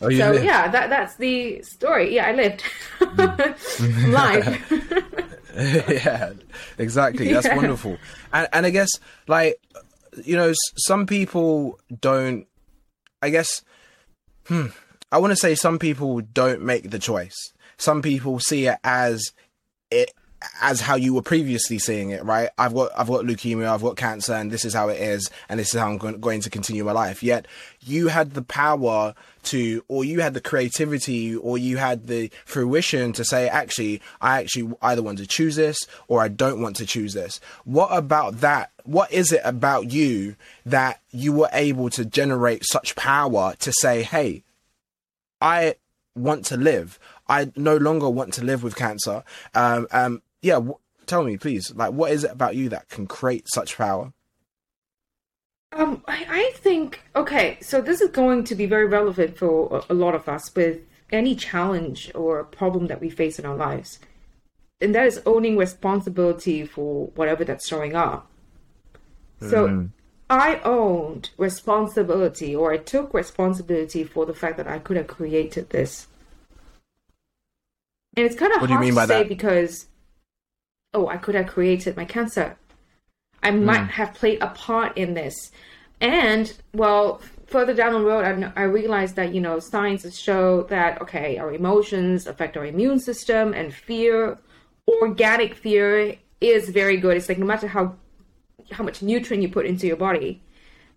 oh, 0.00 0.10
so 0.10 0.32
live. 0.32 0.44
yeah 0.44 0.68
that 0.68 0.90
that's 0.90 1.16
the 1.16 1.62
story 1.62 2.14
yeah 2.14 2.26
i 2.26 2.32
lived 2.32 2.62
mm. 3.00 4.12
live 4.12 5.14
yeah, 5.58 6.34
exactly. 6.78 7.32
That's 7.32 7.46
yeah. 7.46 7.56
wonderful. 7.56 7.98
And 8.32 8.48
and 8.52 8.64
I 8.64 8.70
guess 8.70 8.90
like 9.26 9.60
you 10.24 10.36
know 10.36 10.52
some 10.76 11.06
people 11.06 11.80
don't. 12.00 12.46
I 13.22 13.30
guess. 13.30 13.62
Hmm. 14.46 14.66
I 15.10 15.18
want 15.18 15.32
to 15.32 15.36
say 15.36 15.54
some 15.54 15.78
people 15.78 16.20
don't 16.20 16.62
make 16.62 16.90
the 16.90 16.98
choice. 16.98 17.34
Some 17.76 18.02
people 18.02 18.38
see 18.38 18.66
it 18.68 18.78
as 18.84 19.32
it 19.90 20.12
as 20.60 20.80
how 20.80 20.94
you 20.94 21.14
were 21.14 21.22
previously 21.22 21.78
seeing 21.78 22.10
it, 22.10 22.24
right? 22.24 22.50
I've 22.58 22.74
got 22.74 22.92
I've 22.96 23.08
got 23.08 23.24
leukemia, 23.24 23.68
I've 23.68 23.82
got 23.82 23.96
cancer, 23.96 24.34
and 24.34 24.50
this 24.50 24.64
is 24.64 24.74
how 24.74 24.88
it 24.88 25.00
is, 25.00 25.30
and 25.48 25.58
this 25.58 25.74
is 25.74 25.80
how 25.80 25.88
I'm 25.88 25.98
going 25.98 26.40
to 26.40 26.50
continue 26.50 26.84
my 26.84 26.92
life. 26.92 27.22
Yet 27.22 27.46
you 27.80 28.08
had 28.08 28.32
the 28.34 28.42
power 28.42 29.14
to, 29.44 29.84
or 29.88 30.04
you 30.04 30.20
had 30.20 30.34
the 30.34 30.40
creativity, 30.40 31.34
or 31.34 31.58
you 31.58 31.78
had 31.78 32.06
the 32.06 32.30
fruition 32.44 33.12
to 33.14 33.24
say, 33.24 33.48
actually, 33.48 34.00
I 34.20 34.40
actually 34.40 34.74
either 34.82 35.02
want 35.02 35.18
to 35.18 35.26
choose 35.26 35.56
this 35.56 35.78
or 36.06 36.22
I 36.22 36.28
don't 36.28 36.60
want 36.60 36.76
to 36.76 36.86
choose 36.86 37.14
this. 37.14 37.40
What 37.64 37.88
about 37.96 38.40
that? 38.40 38.70
What 38.84 39.10
is 39.12 39.32
it 39.32 39.40
about 39.44 39.90
you 39.90 40.36
that 40.66 41.00
you 41.10 41.32
were 41.32 41.50
able 41.52 41.90
to 41.90 42.04
generate 42.04 42.64
such 42.64 42.94
power 42.94 43.54
to 43.60 43.72
say, 43.80 44.02
hey, 44.02 44.44
I 45.40 45.76
want 46.14 46.44
to 46.46 46.56
live. 46.56 46.98
I 47.28 47.52
no 47.56 47.76
longer 47.76 48.08
want 48.08 48.34
to 48.34 48.44
live 48.44 48.62
with 48.62 48.76
cancer. 48.76 49.22
Um, 49.54 49.86
um, 49.90 50.22
yeah, 50.42 50.54
w- 50.54 50.78
tell 51.06 51.22
me, 51.24 51.36
please. 51.36 51.72
Like, 51.74 51.92
what 51.92 52.12
is 52.12 52.24
it 52.24 52.30
about 52.30 52.54
you 52.56 52.68
that 52.70 52.88
can 52.88 53.06
create 53.06 53.46
such 53.52 53.76
power? 53.76 54.12
Um, 55.72 56.02
I, 56.08 56.26
I 56.28 56.52
think 56.56 57.02
okay. 57.14 57.58
So 57.60 57.80
this 57.80 58.00
is 58.00 58.10
going 58.10 58.44
to 58.44 58.54
be 58.54 58.66
very 58.66 58.86
relevant 58.86 59.36
for 59.36 59.84
a, 59.88 59.92
a 59.92 59.94
lot 59.94 60.14
of 60.14 60.28
us 60.28 60.54
with 60.54 60.80
any 61.12 61.34
challenge 61.34 62.10
or 62.14 62.42
problem 62.44 62.86
that 62.86 63.00
we 63.00 63.10
face 63.10 63.38
in 63.38 63.44
our 63.46 63.56
lives, 63.56 63.98
and 64.80 64.94
that 64.94 65.06
is 65.06 65.20
owning 65.26 65.56
responsibility 65.58 66.64
for 66.64 67.08
whatever 67.14 67.44
that's 67.44 67.68
showing 67.68 67.94
up. 67.94 68.30
So 69.40 69.68
Mm. 69.68 69.90
I 70.30 70.60
owned 70.60 71.30
responsibility, 71.38 72.54
or 72.56 72.72
I 72.72 72.78
took 72.78 73.12
responsibility 73.14 74.04
for 74.04 74.26
the 74.26 74.34
fact 74.34 74.56
that 74.58 74.66
I 74.68 74.78
could 74.78 74.96
have 74.96 75.06
created 75.06 75.70
this. 75.70 76.06
And 78.16 78.26
it's 78.26 78.36
kind 78.36 78.52
of 78.52 78.60
What 78.60 78.66
do 78.68 78.72
you 78.72 78.78
hard 78.78 78.86
mean 78.86 78.94
to 78.94 78.96
by 78.96 79.06
say 79.06 79.22
that? 79.22 79.28
because, 79.28 79.86
oh, 80.94 81.08
I 81.08 81.16
could 81.16 81.34
have 81.34 81.46
created 81.46 81.96
my 81.96 82.04
cancer. 82.04 82.56
I 83.42 83.50
might 83.50 83.90
have 83.90 84.14
played 84.14 84.42
a 84.42 84.48
part 84.48 84.96
in 84.96 85.14
this. 85.14 85.52
And, 86.00 86.52
well, 86.74 87.20
further 87.46 87.74
down 87.74 87.92
the 87.92 88.00
road, 88.00 88.24
I, 88.24 88.62
I 88.62 88.64
realized 88.64 89.16
that, 89.16 89.34
you 89.34 89.40
know, 89.40 89.58
science 89.58 90.18
show 90.18 90.62
that, 90.64 91.00
okay, 91.02 91.38
our 91.38 91.52
emotions 91.52 92.26
affect 92.26 92.56
our 92.56 92.66
immune 92.66 93.00
system 93.00 93.52
and 93.54 93.72
fear, 93.72 94.38
organic 95.02 95.54
fear 95.54 96.16
is 96.40 96.68
very 96.68 96.96
good. 96.96 97.16
It's 97.16 97.28
like 97.28 97.38
no 97.38 97.46
matter 97.46 97.66
how 97.66 97.96
how 98.70 98.84
much 98.84 99.02
nutrient 99.02 99.42
you 99.42 99.48
put 99.48 99.64
into 99.64 99.86
your 99.86 99.96
body, 99.96 100.42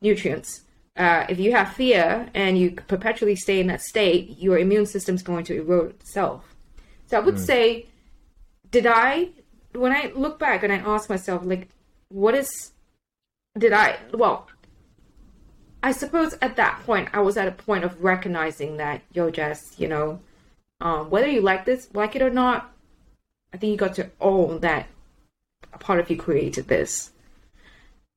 nutrients. 0.01 0.63
Uh, 0.98 1.25
if 1.29 1.39
you 1.39 1.53
have 1.53 1.71
fear 1.71 2.29
and 2.33 2.57
you 2.57 2.71
perpetually 2.71 3.36
stay 3.36 3.62
in 3.62 3.67
that 3.67 3.81
state, 3.81 4.38
your 4.38 4.57
immune 4.57 4.86
system's 4.86 5.24
going 5.24 5.45
to 5.45 5.55
erode 5.55 5.91
itself. 5.91 6.53
So 7.07 7.17
I 7.17 7.21
would 7.21 7.39
say, 7.39 7.88
did 8.71 8.86
I, 8.86 9.29
when 9.73 9.91
I 9.91 10.11
look 10.15 10.39
back 10.39 10.63
and 10.63 10.71
I 10.71 10.77
ask 10.77 11.09
myself, 11.09 11.43
like, 11.45 11.69
what 12.09 12.35
is, 12.35 12.71
did 13.57 13.73
I, 13.73 13.97
well, 14.13 14.47
I 15.83 15.91
suppose 15.91 16.35
at 16.41 16.55
that 16.57 16.81
point, 16.85 17.09
I 17.13 17.21
was 17.21 17.37
at 17.37 17.47
a 17.47 17.51
point 17.51 17.83
of 17.83 18.03
recognizing 18.03 18.77
that, 18.77 19.01
yo, 19.13 19.29
Jass, 19.29 19.61
you 19.77 19.87
know, 19.87 20.19
um, 20.79 21.09
whether 21.09 21.27
you 21.27 21.41
like 21.41 21.65
this, 21.65 21.89
like 21.93 22.15
it 22.15 22.21
or 22.21 22.29
not, 22.29 22.71
I 23.53 23.57
think 23.57 23.71
you 23.71 23.77
got 23.77 23.95
to 23.95 24.09
own 24.19 24.59
that 24.59 24.87
a 25.73 25.77
part 25.77 25.99
of 25.99 26.09
you 26.09 26.17
created 26.17 26.67
this 26.67 27.11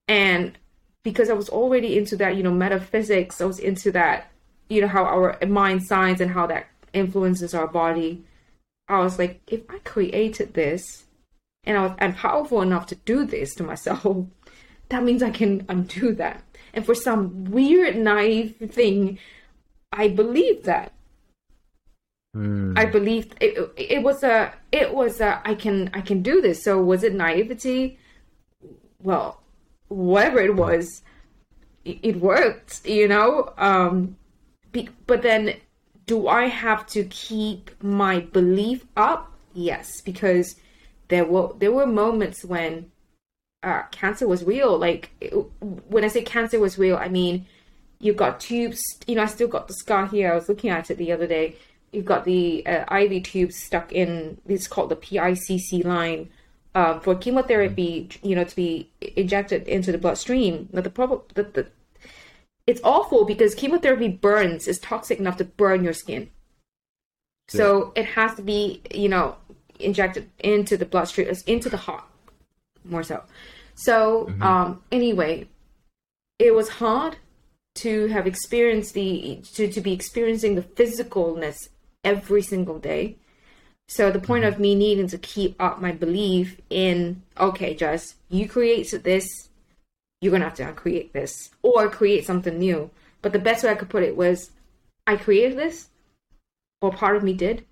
and 0.08 0.56
because 1.02 1.30
I 1.30 1.34
was 1.34 1.48
already 1.48 1.98
into 1.98 2.16
that, 2.16 2.36
you 2.36 2.42
know, 2.42 2.50
metaphysics, 2.50 3.40
I 3.40 3.44
was 3.44 3.58
into 3.58 3.92
that, 3.92 4.30
you 4.68 4.80
know, 4.80 4.88
how 4.88 5.04
our 5.04 5.38
mind 5.46 5.84
science 5.84 6.20
and 6.20 6.30
how 6.30 6.46
that 6.46 6.66
influences 6.92 7.54
our 7.54 7.66
body. 7.66 8.24
I 8.88 9.00
was 9.00 9.18
like, 9.18 9.40
if 9.46 9.62
I 9.70 9.78
created 9.78 10.54
this 10.54 11.04
and 11.66 11.76
I 11.76 11.82
was 11.82 11.92
I'm 12.00 12.14
powerful 12.14 12.62
enough 12.62 12.86
to 12.86 12.94
do 12.94 13.24
this 13.24 13.54
to 13.56 13.62
myself, 13.62 14.06
that 14.88 15.02
means 15.02 15.22
I 15.22 15.30
can 15.30 15.64
undo 15.68 16.14
that. 16.14 16.42
And 16.72 16.84
for 16.84 16.94
some 16.94 17.44
weird 17.44 17.96
naive 17.96 18.56
thing, 18.70 19.18
I 19.92 20.08
believed 20.08 20.64
that. 20.64 20.92
Mm. 22.36 22.76
I 22.76 22.86
believed 22.86 23.36
it, 23.40 23.72
it 23.76 24.02
was 24.02 24.24
a 24.24 24.52
it 24.72 24.92
was 24.92 25.20
a 25.20 25.40
I 25.44 25.54
can 25.54 25.90
I 25.94 26.00
can 26.00 26.22
do 26.22 26.40
this. 26.40 26.64
So 26.64 26.82
was 26.82 27.04
it 27.04 27.14
naivety? 27.14 27.98
Well, 29.00 29.40
whatever 29.88 30.40
it 30.40 30.56
was, 30.56 31.02
it, 31.84 31.98
it 32.02 32.20
worked, 32.20 32.84
you 32.86 33.06
know. 33.06 33.52
Um, 33.56 34.16
be, 34.72 34.88
but 35.06 35.22
then, 35.22 35.54
do 36.06 36.26
I 36.26 36.46
have 36.46 36.86
to 36.88 37.04
keep 37.04 37.70
my 37.82 38.20
belief 38.20 38.86
up? 38.96 39.32
Yes, 39.52 40.00
because 40.00 40.56
there 41.14 41.24
were 41.24 41.52
there 41.58 41.72
were 41.72 41.86
moments 41.86 42.44
when 42.44 42.90
uh, 43.62 43.82
cancer 43.92 44.26
was 44.26 44.42
real. 44.44 44.76
Like 44.76 45.10
it, 45.20 45.32
when 45.60 46.04
I 46.04 46.08
say 46.08 46.22
cancer 46.22 46.58
was 46.58 46.76
real, 46.76 46.96
I 46.96 47.08
mean 47.08 47.46
you've 48.00 48.16
got 48.16 48.40
tubes. 48.40 48.82
You 49.06 49.14
know, 49.14 49.22
I 49.22 49.26
still 49.26 49.48
got 49.48 49.68
the 49.68 49.74
scar 49.74 50.06
here. 50.06 50.32
I 50.32 50.34
was 50.34 50.48
looking 50.48 50.70
at 50.70 50.90
it 50.90 50.98
the 50.98 51.12
other 51.12 51.28
day. 51.28 51.56
You've 51.92 52.04
got 52.04 52.24
the 52.24 52.66
uh, 52.66 52.96
IV 52.96 53.22
tubes 53.22 53.56
stuck 53.56 53.92
in. 53.92 54.38
It's 54.46 54.66
called 54.66 54.90
the 54.90 54.96
PICC 54.96 55.84
line 55.84 56.30
uh, 56.74 56.98
for 56.98 57.14
chemotherapy. 57.14 58.08
You 58.22 58.34
know, 58.34 58.44
to 58.44 58.56
be 58.56 58.90
injected 59.16 59.68
into 59.68 59.92
the 59.92 59.98
bloodstream. 59.98 60.68
Now 60.72 60.80
the 60.80 60.90
problem, 60.90 61.22
the, 61.34 61.44
the 61.44 61.66
it's 62.66 62.80
awful 62.82 63.24
because 63.24 63.54
chemotherapy 63.54 64.08
burns. 64.08 64.66
is 64.66 64.80
toxic 64.80 65.20
enough 65.20 65.36
to 65.36 65.44
burn 65.44 65.84
your 65.84 65.92
skin. 65.92 66.30
So 67.46 67.92
it 67.94 68.06
has 68.06 68.34
to 68.36 68.42
be, 68.42 68.80
you 68.90 69.08
know, 69.08 69.36
injected 69.84 70.30
into 70.38 70.76
the 70.76 70.86
bloodstream, 70.86 71.28
into 71.46 71.68
the 71.68 71.76
heart, 71.76 72.04
more 72.84 73.02
so. 73.02 73.22
So 73.74 74.32
um, 74.40 74.82
anyway, 74.92 75.48
it 76.38 76.54
was 76.54 76.68
hard 76.68 77.16
to 77.76 78.06
have 78.08 78.26
experienced 78.26 78.94
the 78.94 79.40
to, 79.54 79.68
to 79.68 79.80
be 79.80 79.92
experiencing 79.92 80.54
the 80.54 80.62
physicalness 80.62 81.68
every 82.04 82.42
single 82.42 82.78
day. 82.78 83.16
So 83.88 84.10
the 84.10 84.20
point 84.20 84.44
of 84.44 84.58
me 84.58 84.74
needing 84.74 85.08
to 85.08 85.18
keep 85.18 85.60
up 85.60 85.80
my 85.80 85.92
belief 85.92 86.60
in 86.70 87.22
okay, 87.38 87.74
Jass, 87.74 88.14
you 88.28 88.48
created 88.48 89.04
this, 89.04 89.48
you're 90.20 90.32
gonna 90.32 90.44
have 90.44 90.54
to 90.54 90.72
create 90.72 91.12
this 91.12 91.50
or 91.62 91.90
create 91.90 92.24
something 92.24 92.58
new. 92.58 92.90
But 93.22 93.32
the 93.32 93.38
best 93.38 93.64
way 93.64 93.70
I 93.70 93.74
could 93.74 93.90
put 93.90 94.02
it 94.02 94.16
was, 94.16 94.50
I 95.06 95.16
created 95.16 95.58
this, 95.58 95.88
or 96.80 96.92
part 96.92 97.16
of 97.16 97.22
me 97.22 97.32
did. 97.32 97.64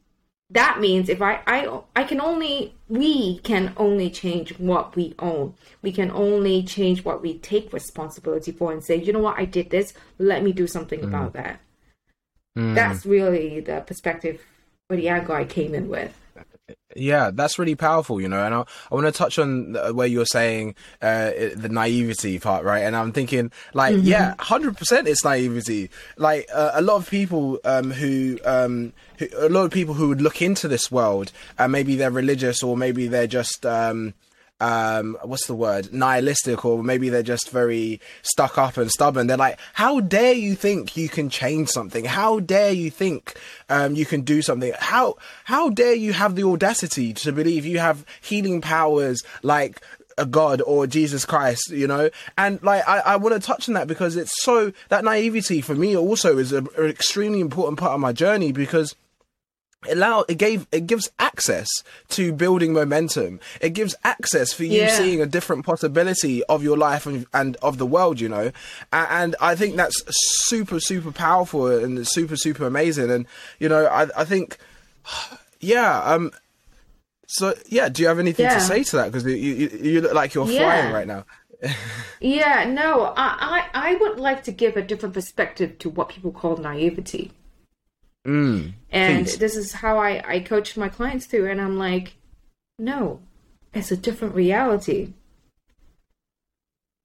That 0.53 0.81
means 0.81 1.09
if 1.09 1.23
I 1.23 1.41
I 1.47 1.81
I 1.97 2.05
can 2.05 2.21
only 2.21 2.75
we 2.89 3.39
can 3.39 3.73
only 3.77 4.11
change 4.11 4.59
what 4.59 4.95
we 4.95 5.15
own. 5.19 5.55
We 5.81 5.93
can 5.93 6.11
only 6.11 6.63
change 6.63 7.05
what 7.05 7.23
we 7.23 7.39
take 7.39 7.73
responsibility 7.73 8.53
for 8.53 8.73
and 8.73 8.85
say, 8.85 8.97
you 8.97 9.13
know 9.13 9.21
what, 9.21 9.39
I 9.39 9.47
did 9.47 9.71
this. 9.71 9.95
Let 10.19 10.43
me 10.43 10.53
do 10.53 10.67
something 10.67 11.01
mm. 11.01 11.09
about 11.09 11.33
that. 11.33 11.61
Mm. 12.59 12.75
That's 12.75 13.07
really 13.07 13.61
the 13.61 13.81
perspective 13.87 14.43
or 14.91 14.97
the 14.97 15.09
angle 15.09 15.35
I 15.35 15.45
came 15.45 15.75
in 15.75 15.89
with. 15.89 16.15
Yeah, 16.95 17.31
that's 17.33 17.59
really 17.59 17.75
powerful, 17.75 18.21
you 18.21 18.29
know. 18.29 18.45
And 18.45 18.55
I, 18.55 18.65
I 18.91 18.95
want 18.95 19.07
to 19.07 19.13
touch 19.13 19.39
on 19.39 19.75
where 19.95 20.07
you're 20.07 20.27
saying 20.27 20.75
uh, 21.01 21.31
the 21.55 21.69
naivety 21.71 22.39
part, 22.39 22.65
right? 22.65 22.81
And 22.81 22.95
I'm 22.95 23.13
thinking, 23.13 23.51
like, 23.73 23.97
yeah, 24.01 24.35
hundred 24.39 24.77
percent, 24.77 25.09
it's 25.09 25.25
naivety. 25.25 25.91
Like 26.17 26.49
uh, 26.53 26.73
a 26.75 26.83
lot 26.83 26.97
of 26.97 27.09
people 27.09 27.61
um, 27.65 27.91
who, 27.91 28.39
um, 28.45 28.93
who, 29.19 29.29
a 29.39 29.49
lot 29.49 29.65
of 29.65 29.71
people 29.71 29.95
who 29.95 30.09
would 30.09 30.21
look 30.21 30.43
into 30.43 30.69
this 30.69 30.91
world, 30.91 31.33
and 31.59 31.73
maybe 31.73 31.97
they're 31.97 32.11
religious, 32.11 32.63
or 32.63 32.77
maybe 32.77 33.09
they're 33.09 33.27
just. 33.27 33.65
Um, 33.65 34.15
um, 34.61 35.19
what's 35.25 35.47
the 35.47 35.55
word? 35.55 35.93
Nihilistic, 35.93 36.65
or 36.65 36.85
maybe 36.85 37.09
they're 37.09 37.23
just 37.23 37.51
very 37.51 38.01
stuck 38.23 38.59
up 38.59 38.77
and 38.77 38.91
stubborn. 38.91 39.27
They're 39.27 39.37
like, 39.37 39.59
how 39.75 40.01
dare 40.01 40.35
you 40.35 40.55
think 40.55 40.97
you 40.97 41.09
can 41.09 41.29
change 41.31 41.69
something? 41.69 42.05
How 42.05 42.39
dare 42.39 42.71
you 42.71 42.91
think 42.91 43.37
um, 43.69 43.97
you 43.97 44.07
can 44.07 44.21
do 44.21 44.41
something? 44.41 44.73
How 44.79 45.17
how 45.45 45.71
dare 45.71 45.95
you 45.95 46.13
have 46.13 46.37
the 46.37 46.45
audacity 46.45 47.13
to 47.15 47.33
believe 47.33 47.67
you 47.67 47.81
have 47.81 48.07
healing 48.21 48.61
powers 48.61 49.23
like 49.43 49.81
a 50.19 50.27
God 50.27 50.63
or 50.63 50.87
Jesus 50.87 51.25
Christ, 51.25 51.71
you 51.71 51.87
know? 51.87 52.11
And 52.39 52.63
like, 52.63 52.87
I, 52.87 52.99
I 53.01 53.17
want 53.17 53.35
to 53.35 53.45
touch 53.45 53.69
on 53.69 53.75
that 53.75 53.89
because 53.89 54.17
it's 54.17 54.43
so 54.43 54.73
that 54.91 55.05
naivety 55.05 55.61
for 55.61 55.75
me 55.75 55.97
also 55.97 56.39
is 56.39 56.53
an 56.53 56.69
extremely 56.79 57.41
important 57.41 57.79
part 57.79 57.93
of 57.93 58.01
my 58.01 58.13
journey 58.13 58.53
because 58.53 58.95
allow 59.91 60.25
it 60.29 60.39
gave 60.39 60.67
it 60.71 60.87
gives 60.87 61.11
access 61.19 61.69
to 62.09 62.33
building 62.33 62.73
momentum 62.73 63.41
it 63.61 63.71
gives 63.71 63.95
access 64.05 64.53
for 64.53 64.65
you 64.65 64.83
Yeah. 64.83 64.87
seeing 64.97 65.21
a 65.21 65.27
different 65.27 65.65
possibility 65.67 66.45
of 66.45 66.63
your 66.63 66.77
life 66.79 67.05
and, 67.07 67.27
and 67.35 67.57
of 67.63 67.79
the 67.79 67.87
world 67.87 68.21
you 68.21 68.29
know 68.29 68.53
and, 68.93 69.09
and 69.11 69.37
i 69.41 69.55
think 69.57 69.75
that's 69.77 70.01
super 70.47 70.79
super 70.79 71.11
powerful 71.11 71.67
and 71.67 72.07
super 72.07 72.37
super 72.37 72.65
amazing 72.67 73.11
and 73.11 73.27
you 73.59 73.69
know 73.69 73.87
i, 73.87 74.07
I 74.17 74.25
think 74.25 74.57
yeah 75.61 76.01
um 76.05 76.31
so 77.27 77.55
yeah 77.67 77.89
do 77.89 78.03
you 78.03 78.09
have 78.09 78.19
anything 78.21 78.47
Yeah. 78.47 78.55
to 78.59 78.61
say 78.61 78.85
to 78.85 78.97
that 78.97 79.07
because 79.07 79.25
you, 79.25 79.35
you 79.35 79.69
you 79.83 80.01
look 80.01 80.15
like 80.15 80.35
you're 80.35 80.49
Yeah. 80.49 80.59
flying 80.59 80.93
right 80.93 81.07
now 81.07 81.25
Yeah, 82.21 82.65
no, 82.69 83.13
I, 83.17 83.67
I 83.75 83.91
I 83.91 83.95
would 83.97 84.19
like 84.21 84.45
to 84.45 84.53
give 84.53 84.77
a 84.77 84.83
different 84.83 85.13
perspective 85.15 85.79
to 85.81 85.91
what 85.91 86.09
people 86.09 86.31
call 86.31 86.57
naivety. 86.57 87.33
Mm, 88.27 88.73
And 88.91 89.27
please. 89.27 89.39
this 89.39 89.57
is 89.57 89.73
how 89.73 89.99
I, 89.99 90.23
I 90.27 90.41
coach 90.41 90.77
my 90.77 90.89
clients 90.89 91.27
through, 91.27 91.51
and 91.51 91.61
I'm 91.61 91.79
like, 91.79 92.15
no, 92.79 93.21
it's 93.75 93.91
a 93.91 93.97
different 93.97 94.35
reality. 94.35 95.13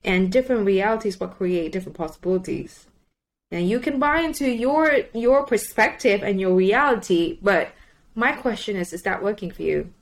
And 0.03 0.31
different 0.31 0.65
realities 0.65 1.19
will 1.19 1.27
create 1.27 1.71
different 1.71 1.97
possibilities. 1.97 2.87
And 3.51 3.67
you 3.69 3.79
can 3.79 3.99
buy 3.99 4.21
into 4.21 4.49
your 4.49 4.91
your 5.13 5.43
perspective 5.45 6.21
and 6.23 6.39
your 6.39 6.53
reality, 6.53 7.39
but 7.41 7.69
my 8.15 8.31
question 8.33 8.75
is, 8.75 8.93
is 8.93 9.03
that 9.03 9.23
working 9.23 9.51
for 9.51 9.63
you? 9.63 9.93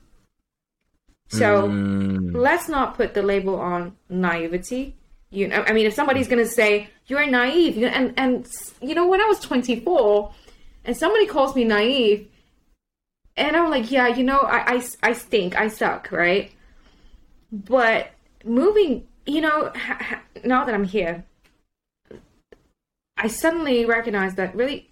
So 1.28 1.68
Mm, 1.68 2.34
let's 2.34 2.68
not 2.68 2.96
put 2.96 3.14
the 3.14 3.22
label 3.22 3.56
on 3.60 3.96
naivety. 4.08 4.96
You 5.30 5.48
know, 5.48 5.64
I 5.66 5.72
mean, 5.72 5.86
if 5.86 5.94
somebody's 5.94 6.28
going 6.28 6.44
to 6.44 6.50
say 6.50 6.88
you're 7.06 7.26
naive, 7.26 7.82
and 7.82 8.14
and 8.16 8.46
you 8.80 8.94
know, 8.94 9.06
when 9.08 9.20
I 9.20 9.26
was 9.26 9.40
24, 9.40 10.32
and 10.86 10.96
somebody 10.96 11.26
calls 11.26 11.54
me 11.54 11.64
naive, 11.64 12.28
and 13.36 13.54
I'm 13.56 13.70
like, 13.70 13.90
yeah, 13.90 14.08
you 14.08 14.24
know, 14.24 14.38
I 14.38 14.76
I, 14.76 14.86
I 15.02 15.12
stink, 15.12 15.54
I 15.58 15.68
suck, 15.68 16.10
right? 16.10 16.50
But 17.52 18.10
moving, 18.44 19.06
you 19.26 19.40
know, 19.42 19.70
ha- 19.74 19.98
ha- 20.00 20.22
now 20.44 20.64
that 20.64 20.74
I'm 20.74 20.84
here, 20.84 21.24
I 23.16 23.28
suddenly 23.28 23.84
recognized 23.84 24.36
that 24.36 24.54
really 24.54 24.88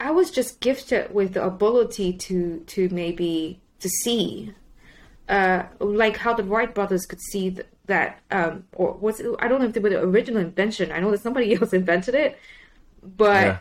I 0.00 0.10
was 0.10 0.30
just 0.30 0.60
gifted 0.60 1.14
with 1.14 1.34
the 1.34 1.44
ability 1.44 2.12
to 2.14 2.60
to 2.66 2.88
maybe 2.90 3.60
to 3.80 3.88
see, 3.88 4.52
uh, 5.28 5.64
like 5.78 6.16
how 6.18 6.34
the 6.34 6.42
Wright 6.44 6.74
brothers 6.74 7.06
could 7.06 7.20
see 7.20 7.50
th- 7.52 7.66
that, 7.86 8.20
um, 8.30 8.64
or 8.72 8.94
was 8.94 9.20
it, 9.20 9.34
I 9.38 9.46
don't 9.48 9.60
know 9.60 9.66
if 9.66 9.74
they 9.74 9.80
were 9.80 9.90
the 9.90 10.00
original 10.02 10.40
invention. 10.40 10.90
I 10.90 11.00
know 11.00 11.10
that 11.10 11.20
somebody 11.22 11.54
else 11.60 11.72
invented 11.72 12.14
it, 12.14 12.38
but 13.02 13.44
Yeah. 13.44 13.58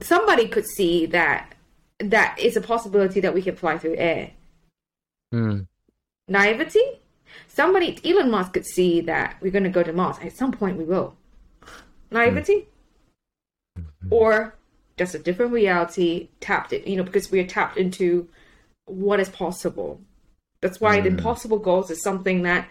Somebody 0.00 0.48
could 0.48 0.66
see 0.66 1.06
that 1.06 1.54
that 1.98 2.38
is 2.38 2.56
a 2.56 2.60
possibility 2.60 3.20
that 3.20 3.34
we 3.34 3.42
can 3.42 3.56
fly 3.56 3.78
through 3.78 3.96
air. 3.96 4.32
Mm. 5.32 5.66
Naivety? 6.28 6.82
Somebody, 7.48 7.98
Elon 8.04 8.30
Musk 8.30 8.52
could 8.52 8.66
see 8.66 9.00
that 9.02 9.36
we're 9.40 9.50
going 9.50 9.64
to 9.64 9.70
go 9.70 9.82
to 9.82 9.92
Mars. 9.92 10.16
At 10.22 10.36
some 10.36 10.52
point, 10.52 10.78
we 10.78 10.84
will. 10.84 11.16
Naivety? 12.10 12.66
Or 14.10 14.54
just 14.96 15.14
a 15.14 15.18
different 15.18 15.52
reality 15.52 16.28
tapped 16.40 16.72
it, 16.72 16.86
you 16.86 16.96
know, 16.96 17.02
because 17.02 17.30
we 17.30 17.40
are 17.40 17.46
tapped 17.46 17.76
into 17.76 18.28
what 18.86 19.20
is 19.20 19.28
possible. 19.28 20.00
That's 20.60 20.80
why 20.80 21.00
the 21.00 21.08
impossible 21.08 21.58
goals 21.58 21.90
is 21.90 22.02
something 22.02 22.42
that 22.42 22.68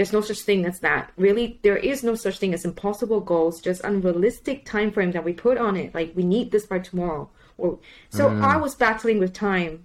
there's 0.00 0.14
no 0.14 0.22
such 0.22 0.40
thing 0.40 0.64
as 0.64 0.80
that. 0.80 1.12
Really, 1.18 1.60
there 1.60 1.76
is 1.76 2.02
no 2.02 2.14
such 2.14 2.38
thing 2.38 2.54
as 2.54 2.64
impossible 2.64 3.20
goals, 3.20 3.60
just 3.60 3.84
unrealistic 3.84 4.64
time 4.64 4.92
frame 4.92 5.12
that 5.12 5.24
we 5.24 5.34
put 5.34 5.58
on 5.58 5.76
it. 5.76 5.94
Like 5.94 6.12
we 6.14 6.22
need 6.22 6.52
this 6.52 6.64
by 6.64 6.78
tomorrow. 6.78 7.28
Or 7.58 7.78
so 8.08 8.28
I 8.28 8.56
was 8.56 8.74
battling 8.74 9.18
with 9.18 9.34
time 9.34 9.84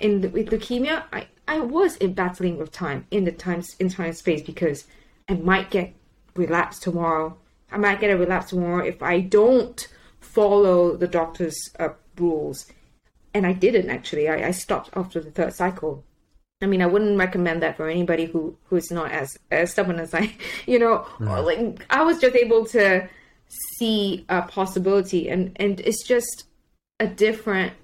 in 0.00 0.22
the, 0.22 0.28
with 0.28 0.50
leukemia. 0.50 1.04
I 1.12 1.28
I 1.46 1.60
was 1.60 1.94
in 1.98 2.14
battling 2.14 2.58
with 2.58 2.72
time 2.72 3.06
in 3.12 3.22
the 3.22 3.30
times 3.30 3.76
in 3.78 3.90
time 3.90 4.12
space 4.12 4.42
because 4.42 4.88
I 5.28 5.34
might 5.34 5.70
get 5.70 5.94
relapse 6.34 6.80
tomorrow. 6.80 7.36
I 7.70 7.76
might 7.76 8.00
get 8.00 8.10
a 8.10 8.16
relapse 8.16 8.50
tomorrow 8.50 8.84
if 8.84 9.04
I 9.04 9.20
don't 9.20 9.86
follow 10.18 10.96
the 10.96 11.06
doctor's 11.06 11.56
uh, 11.78 11.90
rules. 12.16 12.66
And 13.34 13.46
I 13.46 13.52
didn't 13.52 13.88
actually. 13.88 14.28
I, 14.28 14.48
I 14.48 14.50
stopped 14.50 14.90
after 14.94 15.20
the 15.20 15.30
third 15.30 15.54
cycle. 15.54 16.02
I 16.60 16.66
mean, 16.66 16.82
I 16.82 16.86
wouldn't 16.86 17.18
recommend 17.18 17.62
that 17.62 17.76
for 17.76 17.88
anybody 17.88 18.24
who 18.24 18.56
who's 18.64 18.90
not 18.90 19.12
as 19.12 19.38
as 19.50 19.70
stubborn 19.70 20.00
as 20.00 20.12
I, 20.12 20.34
you 20.66 20.78
know. 20.78 21.06
Like 21.20 21.86
I 21.90 22.02
was 22.02 22.18
just 22.18 22.34
able 22.34 22.64
to 22.66 23.08
see 23.78 24.24
a 24.28 24.42
possibility, 24.42 25.28
and 25.28 25.52
and 25.56 25.80
it's 25.80 26.06
just 26.06 26.44
a 26.98 27.06
different 27.06 27.74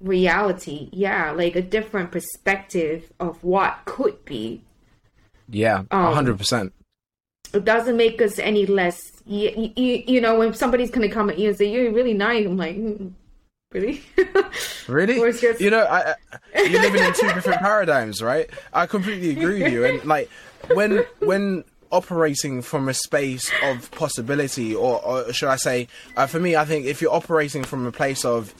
reality. 0.00 0.88
Yeah, 0.92 1.32
like 1.32 1.54
a 1.56 1.62
different 1.62 2.12
perspective 2.12 3.12
of 3.20 3.42
what 3.44 3.80
could 3.84 4.24
be. 4.24 4.62
Yeah, 5.48 5.84
a 5.90 5.96
Um, 5.96 6.14
hundred 6.14 6.38
percent. 6.38 6.72
It 7.52 7.64
doesn't 7.64 7.96
make 7.96 8.20
us 8.20 8.38
any 8.38 8.66
less. 8.66 9.00
You, 9.26 9.72
you, 9.76 10.02
you 10.06 10.20
know, 10.20 10.38
when 10.38 10.54
somebody's 10.54 10.90
gonna 10.90 11.10
come 11.10 11.28
at 11.30 11.38
you 11.38 11.48
and 11.48 11.58
say 11.58 11.70
you're 11.70 11.92
really 11.92 12.14
naive, 12.14 12.46
I'm 12.46 12.56
like, 12.56 12.76
mm, 12.76 13.12
really? 13.76 14.02
Really? 14.88 15.16
You 15.60 15.70
know, 15.70 15.84
I, 15.84 16.14
I, 16.54 16.62
you're 16.62 16.80
living 16.82 17.02
in 17.02 17.12
two 17.12 17.26
different 17.32 17.60
paradigms, 17.60 18.22
right? 18.22 18.48
I 18.72 18.86
completely 18.86 19.30
agree 19.30 19.62
with 19.62 19.72
you. 19.72 19.84
And 19.84 20.04
like 20.04 20.28
when 20.72 21.04
when 21.20 21.64
operating 21.90 22.62
from 22.62 22.88
a 22.88 22.94
space 22.94 23.50
of 23.62 23.90
possibility, 23.92 24.74
or, 24.74 25.02
or 25.04 25.32
should 25.32 25.48
I 25.48 25.56
say, 25.56 25.88
uh, 26.16 26.26
for 26.26 26.40
me, 26.40 26.56
I 26.56 26.64
think 26.64 26.86
if 26.86 27.00
you're 27.00 27.12
operating 27.12 27.64
from 27.64 27.86
a 27.86 27.92
place 27.92 28.24
of 28.24 28.52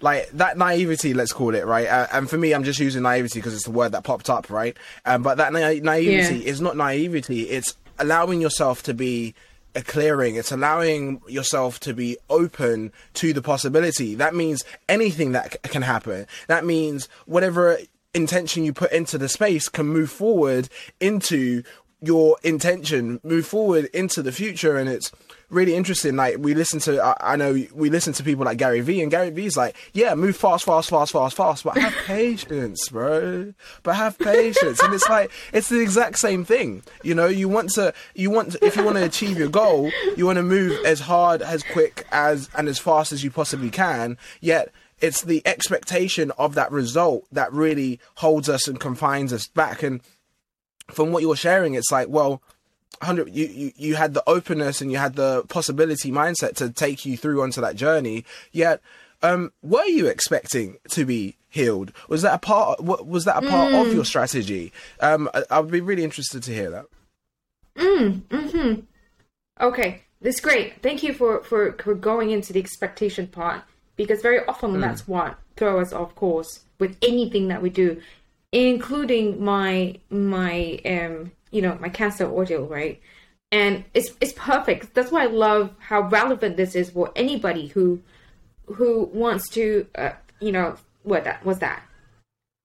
like 0.00 0.30
that 0.30 0.56
naivety, 0.56 1.12
let's 1.14 1.32
call 1.32 1.54
it, 1.54 1.66
right? 1.66 1.86
Uh, 1.86 2.06
and 2.12 2.28
for 2.28 2.38
me, 2.38 2.52
I'm 2.52 2.64
just 2.64 2.78
using 2.80 3.02
naivety 3.02 3.38
because 3.38 3.54
it's 3.54 3.64
the 3.64 3.70
word 3.70 3.92
that 3.92 4.04
popped 4.04 4.30
up, 4.30 4.48
right? 4.50 4.76
Um, 5.04 5.22
but 5.22 5.36
that 5.36 5.52
na- 5.52 5.58
naivety 5.92 6.36
Yeah. 6.38 6.50
is 6.50 6.60
not 6.60 6.76
naivety; 6.76 7.42
it's 7.50 7.76
allowing 7.98 8.40
yourself 8.40 8.82
to 8.84 8.94
be 8.94 9.34
a 9.74 9.82
clearing. 9.82 10.36
It's 10.36 10.52
allowing 10.52 11.20
yourself 11.28 11.80
to 11.80 11.94
be 11.94 12.16
open 12.28 12.92
to 13.14 13.32
the 13.32 13.42
possibility. 13.42 14.14
That 14.14 14.34
means 14.34 14.62
anything 14.88 15.32
that 15.32 15.52
c- 15.52 15.58
can 15.64 15.82
happen. 15.82 16.26
That 16.48 16.64
means 16.64 17.08
whatever 17.26 17.78
intention 18.14 18.64
you 18.64 18.72
put 18.72 18.92
into 18.92 19.18
the 19.18 19.28
space 19.28 19.68
can 19.68 19.86
move 19.86 20.10
forward 20.10 20.68
into 20.98 21.62
your 22.00 22.36
intention, 22.42 23.20
move 23.22 23.46
forward 23.46 23.86
into 23.92 24.22
the 24.22 24.32
future. 24.32 24.76
And 24.76 24.88
it's 24.88 25.12
really 25.50 25.74
interesting. 25.74 26.16
Like 26.16 26.38
we 26.38 26.54
listen 26.54 26.80
to, 26.80 27.02
I, 27.02 27.32
I 27.32 27.36
know 27.36 27.52
we 27.74 27.90
listen 27.90 28.12
to 28.14 28.22
people 28.22 28.44
like 28.44 28.58
Gary 28.58 28.80
Vee, 28.80 29.02
and 29.02 29.10
Gary 29.10 29.30
Vee's 29.30 29.56
like, 29.56 29.76
yeah, 29.92 30.14
move 30.14 30.36
fast, 30.36 30.64
fast, 30.64 30.88
fast, 30.88 31.12
fast, 31.12 31.36
fast, 31.36 31.64
but 31.64 31.76
have 31.76 31.94
patience, 32.06 32.88
bro. 32.88 33.52
But 33.82 33.96
have 33.96 34.18
patience. 34.18 34.82
And 34.82 34.94
it's 34.94 35.08
like, 35.08 35.30
it's 35.52 35.68
the 35.68 35.80
exact 35.80 36.18
same 36.18 36.44
thing. 36.44 36.82
You 37.02 37.14
know, 37.14 37.26
you 37.26 37.48
want 37.48 37.70
to, 37.70 37.92
you 38.14 38.30
want, 38.30 38.52
to, 38.52 38.64
if 38.64 38.76
you 38.76 38.84
want 38.84 38.96
to 38.96 39.04
achieve 39.04 39.38
your 39.38 39.48
goal, 39.48 39.90
you 40.16 40.26
want 40.26 40.36
to 40.36 40.42
move 40.42 40.84
as 40.84 41.00
hard, 41.00 41.42
as 41.42 41.62
quick 41.62 42.06
as, 42.12 42.48
and 42.56 42.68
as 42.68 42.78
fast 42.78 43.12
as 43.12 43.24
you 43.24 43.30
possibly 43.30 43.70
can. 43.70 44.16
Yet, 44.40 44.72
it's 45.00 45.22
the 45.22 45.42
expectation 45.46 46.30
of 46.32 46.54
that 46.54 46.70
result 46.70 47.26
that 47.32 47.52
really 47.52 47.98
holds 48.16 48.48
us 48.48 48.68
and 48.68 48.78
confines 48.78 49.32
us 49.32 49.46
back. 49.46 49.82
And 49.82 50.02
from 50.90 51.10
what 51.10 51.22
you're 51.22 51.36
sharing, 51.36 51.74
it's 51.74 51.90
like, 51.90 52.08
well, 52.08 52.42
100 53.00 53.34
you, 53.34 53.46
you 53.46 53.72
you 53.76 53.96
had 53.96 54.14
the 54.14 54.22
openness 54.26 54.80
and 54.80 54.90
you 54.92 54.98
had 54.98 55.14
the 55.16 55.44
possibility 55.48 56.10
mindset 56.10 56.54
to 56.56 56.70
take 56.70 57.04
you 57.06 57.16
through 57.16 57.42
onto 57.42 57.60
that 57.60 57.76
journey. 57.76 58.24
Yet 58.52 58.80
um 59.22 59.52
were 59.62 59.84
you 59.84 60.06
expecting 60.06 60.78
to 60.90 61.04
be 61.04 61.36
healed? 61.48 61.92
Was 62.08 62.22
that 62.22 62.34
a 62.34 62.38
part 62.38 62.80
wa- 62.80 63.02
was 63.02 63.24
that 63.24 63.42
a 63.42 63.46
part 63.48 63.72
of 63.74 63.92
your 63.94 64.04
strategy? 64.04 64.72
Um 65.00 65.28
I, 65.34 65.44
I 65.50 65.60
would 65.60 65.70
be 65.70 65.80
really 65.80 66.04
interested 66.04 66.42
to 66.44 66.52
hear 66.54 66.70
that. 66.70 66.86
Mhm. 67.76 68.84
Okay, 69.60 70.02
that's 70.22 70.40
great. 70.40 70.80
Thank 70.82 71.02
you 71.02 71.12
for, 71.12 71.42
for, 71.44 71.72
for 71.72 71.94
going 71.94 72.30
into 72.30 72.52
the 72.52 72.60
expectation 72.60 73.26
part 73.26 73.62
because 73.96 74.22
very 74.22 74.44
often 74.46 74.80
that's 74.80 75.06
what 75.06 75.38
throws 75.56 75.88
us 75.88 75.92
off 75.92 76.14
course 76.14 76.60
with 76.78 76.96
anything 77.02 77.48
that 77.48 77.60
we 77.60 77.68
do, 77.68 78.00
including 78.52 79.42
my 79.44 79.96
my 80.08 80.80
um 80.86 81.32
you 81.50 81.62
know 81.62 81.76
my 81.80 81.88
cancer 81.88 82.24
ordeal, 82.24 82.66
right? 82.66 83.00
And 83.52 83.84
it's 83.94 84.10
it's 84.20 84.32
perfect. 84.34 84.94
That's 84.94 85.10
why 85.10 85.24
I 85.24 85.26
love 85.26 85.74
how 85.78 86.02
relevant 86.02 86.56
this 86.56 86.74
is 86.74 86.90
for 86.90 87.10
anybody 87.16 87.68
who 87.68 88.02
who 88.66 89.10
wants 89.12 89.48
to 89.50 89.86
uh, 89.96 90.12
you 90.40 90.52
know 90.52 90.76
what 91.02 91.24
that 91.24 91.44
was 91.44 91.58
that 91.60 91.82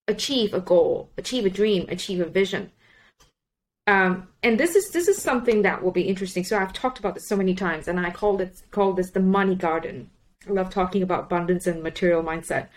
achieve 0.07 0.53
a 0.53 0.59
goal, 0.59 1.09
achieve 1.17 1.45
a 1.45 1.49
dream, 1.49 1.85
achieve 1.89 2.21
a 2.21 2.25
vision 2.25 2.71
um, 3.87 4.27
and 4.41 4.59
this 4.59 4.75
is 4.75 4.89
this 4.91 5.07
is 5.07 5.21
something 5.21 5.61
that 5.61 5.83
will 5.83 5.91
be 5.91 6.01
interesting. 6.03 6.43
So 6.43 6.57
I've 6.57 6.73
talked 6.73 6.97
about 6.97 7.13
this 7.13 7.27
so 7.27 7.35
many 7.35 7.53
times, 7.53 7.87
and 7.87 7.99
I 7.99 8.09
called 8.09 8.41
it 8.41 8.61
called 8.71 8.97
this 8.97 9.11
the 9.11 9.19
money 9.19 9.55
garden. 9.55 10.09
I 10.47 10.51
love 10.51 10.69
talking 10.69 11.03
about 11.03 11.25
abundance 11.25 11.67
and 11.67 11.83
material 11.83 12.23
mindset. 12.23 12.69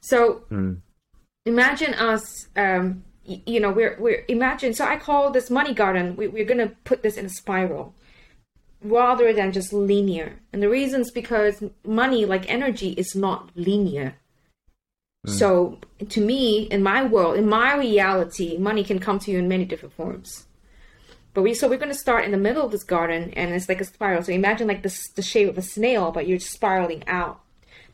So 0.00 0.44
imagine 1.44 1.94
us, 1.94 2.48
um, 2.56 3.04
you 3.26 3.60
know, 3.60 3.70
we're 3.70 3.96
we're 3.98 4.24
imagine. 4.28 4.74
So 4.74 4.84
I 4.84 4.96
call 4.96 5.30
this 5.30 5.50
money 5.50 5.74
garden. 5.74 6.16
We, 6.16 6.28
we're 6.28 6.44
gonna 6.44 6.72
put 6.84 7.02
this 7.02 7.16
in 7.16 7.26
a 7.26 7.30
spiral 7.30 7.94
rather 8.82 9.32
than 9.32 9.52
just 9.52 9.72
linear. 9.72 10.38
And 10.52 10.62
the 10.62 10.68
reason 10.68 11.00
is 11.00 11.10
because 11.10 11.62
money, 11.84 12.24
like 12.24 12.50
energy, 12.50 12.90
is 12.90 13.14
not 13.14 13.50
linear. 13.54 14.16
Mm. 15.26 15.30
So 15.30 15.78
to 16.08 16.20
me, 16.20 16.62
in 16.64 16.82
my 16.82 17.04
world, 17.04 17.36
in 17.36 17.48
my 17.48 17.76
reality, 17.76 18.56
money 18.58 18.84
can 18.84 18.98
come 18.98 19.18
to 19.20 19.30
you 19.30 19.38
in 19.38 19.48
many 19.48 19.64
different 19.64 19.94
forms. 19.94 20.46
But 21.34 21.42
we 21.42 21.52
so 21.52 21.68
we're 21.68 21.76
going 21.76 21.92
to 21.92 21.98
start 21.98 22.24
in 22.24 22.30
the 22.30 22.38
middle 22.38 22.64
of 22.64 22.72
this 22.72 22.84
garden, 22.84 23.32
and 23.36 23.52
it's 23.52 23.68
like 23.68 23.80
a 23.80 23.84
spiral. 23.84 24.22
So 24.22 24.32
imagine 24.32 24.68
like 24.68 24.82
this 24.82 25.08
the 25.08 25.22
shape 25.22 25.48
of 25.48 25.58
a 25.58 25.62
snail, 25.62 26.10
but 26.10 26.26
you're 26.26 26.38
spiraling 26.38 27.04
out. 27.06 27.40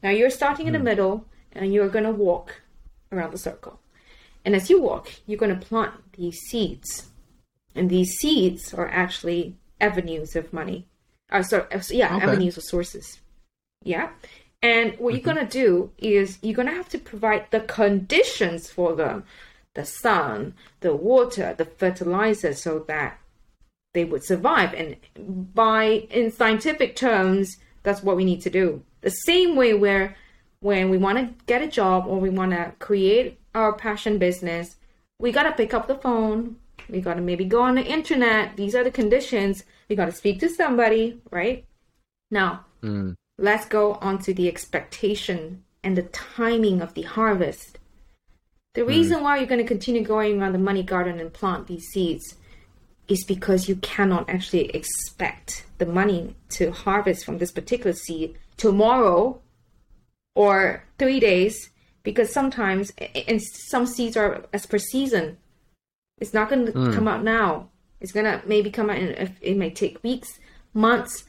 Now 0.03 0.11
you're 0.11 0.31
starting 0.31 0.67
in 0.67 0.73
the 0.73 0.79
mm. 0.79 0.85
middle, 0.85 1.27
and 1.53 1.73
you're 1.73 1.89
going 1.89 2.05
to 2.05 2.13
walk 2.13 2.63
around 3.11 3.33
the 3.33 3.39
circle. 3.39 3.81
And 4.45 4.57
as 4.57 4.69
you 4.71 4.81
walk, 4.81 5.11
you're 5.27 5.39
going 5.39 5.57
to 5.59 5.67
plant 5.67 5.95
these 6.17 6.39
seeds, 6.49 7.11
and 7.75 7.89
these 7.89 8.13
seeds 8.19 8.75
are 8.75 8.89
actually 8.89 9.57
avenues 9.81 10.35
of 10.37 10.53
money. 10.53 10.87
Uh, 11.31 11.43
so 11.43 11.67
uh, 11.73 11.81
yeah, 11.91 12.17
Okay. 12.17 12.25
avenues 12.25 12.57
of 12.57 12.65
sources. 12.65 13.21
Yeah. 13.85 14.11
And 14.63 14.95
what 14.99 15.13
you're 15.15 15.23
going 15.23 15.45
to 15.45 15.59
do 15.65 15.91
is 15.99 16.39
you're 16.43 16.55
going 16.55 16.69
to 16.69 16.75
have 16.75 16.89
to 16.91 16.99
provide 16.99 17.47
the 17.51 17.61
conditions 17.61 18.71
for 18.71 18.95
them 18.95 19.25
the 19.75 19.85
sun, 19.87 20.55
the 20.81 20.95
water, 20.95 21.55
the 21.57 21.65
fertilizer, 21.65 22.53
so 22.53 22.81
that 22.89 23.19
they 23.95 24.05
would 24.05 24.23
survive. 24.25 24.75
And 24.75 24.97
by, 25.55 26.07
in 26.11 26.31
scientific 26.31 26.95
terms, 26.95 27.57
that's 27.83 28.03
what 28.03 28.17
we 28.17 28.25
need 28.25 28.43
to 28.43 28.51
do. 28.51 28.83
The 29.01 29.11
same 29.11 29.57
way 29.57 29.73
where 29.75 30.15
when 30.61 30.91
we 30.91 30.99
want 30.99 31.19
to 31.19 31.45
get 31.47 31.63
a 31.63 31.67
job 31.67 32.07
or 32.07 32.21
we 32.21 32.29
want 32.31 32.53
to 32.53 32.73
create 32.79 33.41
our 33.55 33.73
passion 33.73 34.19
business, 34.19 34.77
we 35.19 35.33
got 35.33 35.45
to 35.45 35.53
pick 35.53 35.75
up 35.75 35.87
the 35.87 35.95
phone. 35.95 36.57
We 36.89 37.01
got 37.01 37.15
to 37.15 37.21
maybe 37.21 37.45
go 37.45 37.63
on 37.63 37.77
the 37.77 37.85
internet. 37.85 38.57
These 38.57 38.75
are 38.75 38.85
the 38.85 38.91
conditions. 38.91 39.65
We 39.89 39.97
got 39.97 40.07
to 40.07 40.13
speak 40.13 40.41
to 40.41 40.49
somebody, 40.49 41.21
right? 41.31 41.65
Now, 42.31 42.65
hmm. 42.81 43.13
let's 43.39 43.67
go 43.67 43.95
on 43.95 44.19
to 44.21 44.35
the 44.35 44.49
expectation 44.49 45.65
and 45.85 45.97
the 45.97 46.03
timing 46.03 46.81
of 46.81 46.95
the 46.95 47.03
harvest. 47.03 47.79
The 48.75 48.83
hmm. 48.83 48.89
reason 48.89 49.23
why 49.23 49.39
you're 49.39 49.47
going 49.47 49.61
to 49.61 49.67
continue 49.67 50.03
going 50.03 50.41
around 50.41 50.53
the 50.53 50.59
money 50.59 50.83
garden 50.83 51.21
and 51.21 51.33
plant 51.33 51.67
these 51.67 51.87
seeds 51.89 52.37
is 53.09 53.25
because 53.25 53.69
you 53.69 53.77
cannot 53.77 54.29
actually 54.29 54.71
expect 54.71 55.67
the 55.79 55.87
money 55.87 56.35
to 56.49 56.71
harvest 56.71 57.25
from 57.25 57.39
this 57.39 57.53
particular 57.53 57.93
seed 57.93 58.39
tomorrow 58.57 59.41
or 60.35 60.85
three 60.99 61.21
days 61.21 61.71
because 62.03 62.33
sometimes 62.33 62.93
and 63.29 63.41
some 63.43 63.87
seeds 63.87 64.17
are 64.17 64.45
as 64.53 64.67
per 64.67 64.79
season 64.79 65.37
it's 66.19 66.35
not 66.35 66.49
going 66.49 66.67
to 66.67 66.73
mm. 66.73 66.95
come 66.95 67.09
out 67.09 67.23
now 67.23 67.69
it's 68.01 68.13
going 68.13 68.27
to 68.27 68.43
maybe 68.47 68.71
come 68.71 68.91
out 68.91 68.99
in 68.99 69.35
it 69.41 69.57
may 69.57 69.71
take 69.71 70.03
weeks 70.03 70.39
months 70.75 71.25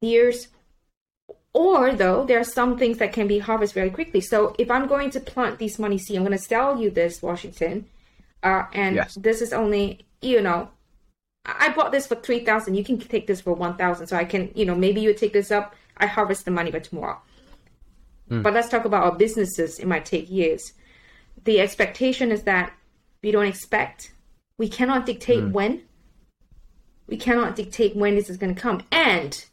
years 0.00 0.48
or 1.52 1.92
though 1.94 2.24
there 2.24 2.38
are 2.38 2.44
some 2.44 2.78
things 2.78 2.98
that 2.98 3.12
can 3.12 3.26
be 3.26 3.38
harvested 3.38 3.74
very 3.74 3.90
quickly 3.90 4.20
so 4.20 4.54
if 4.58 4.70
i'm 4.70 4.86
going 4.86 5.10
to 5.10 5.20
plant 5.20 5.58
these 5.58 5.78
money 5.78 5.98
seed 5.98 6.16
i'm 6.16 6.24
going 6.24 6.36
to 6.36 6.44
sell 6.44 6.80
you 6.80 6.90
this 6.90 7.22
washington 7.22 7.86
uh, 8.42 8.64
and 8.72 8.96
yes. 8.96 9.14
this 9.16 9.42
is 9.42 9.52
only 9.52 10.00
you 10.22 10.40
know 10.40 10.68
I 11.44 11.72
bought 11.72 11.92
this 11.92 12.06
for 12.06 12.16
three 12.16 12.44
thousand. 12.44 12.74
You 12.74 12.84
can 12.84 12.98
take 12.98 13.26
this 13.26 13.40
for 13.40 13.54
one 13.54 13.76
thousand. 13.76 14.08
So 14.08 14.16
I 14.16 14.24
can, 14.24 14.50
you 14.54 14.66
know, 14.66 14.74
maybe 14.74 15.00
you 15.00 15.14
take 15.14 15.32
this 15.32 15.50
up. 15.50 15.74
I 15.96 16.06
harvest 16.06 16.44
the 16.44 16.50
money 16.50 16.70
by 16.70 16.80
tomorrow. 16.80 17.20
Mm. 18.30 18.42
But 18.42 18.54
let's 18.54 18.68
talk 18.68 18.84
about 18.84 19.04
our 19.04 19.12
businesses. 19.12 19.78
It 19.78 19.86
might 19.86 20.04
take 20.04 20.30
years. 20.30 20.72
The 21.44 21.60
expectation 21.60 22.30
is 22.30 22.44
that 22.44 22.72
we 23.22 23.30
don't 23.30 23.46
expect. 23.46 24.12
We 24.56 24.68
cannot 24.68 25.06
dictate 25.06 25.44
mm. 25.44 25.52
when. 25.52 25.82
We 27.06 27.16
cannot 27.16 27.56
dictate 27.56 27.96
when 27.96 28.14
this 28.14 28.30
is 28.30 28.36
going 28.36 28.54
to 28.54 28.60
come. 28.60 28.82
And 28.92 29.44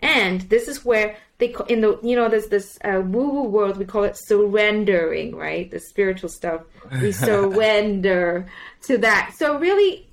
and 0.00 0.42
this 0.42 0.68
is 0.68 0.84
where 0.84 1.16
they 1.38 1.54
in 1.68 1.80
the 1.80 1.98
you 2.02 2.14
know 2.14 2.28
there's 2.28 2.48
this 2.48 2.78
uh, 2.84 3.00
woo 3.00 3.30
woo 3.30 3.42
world 3.44 3.78
we 3.78 3.84
call 3.84 4.04
it 4.04 4.16
surrendering, 4.16 5.34
right? 5.34 5.70
The 5.70 5.80
spiritual 5.80 6.28
stuff. 6.28 6.62
We 7.00 7.12
surrender 7.30 8.46
to 8.82 8.98
that. 8.98 9.34
So 9.36 9.58
really 9.58 10.08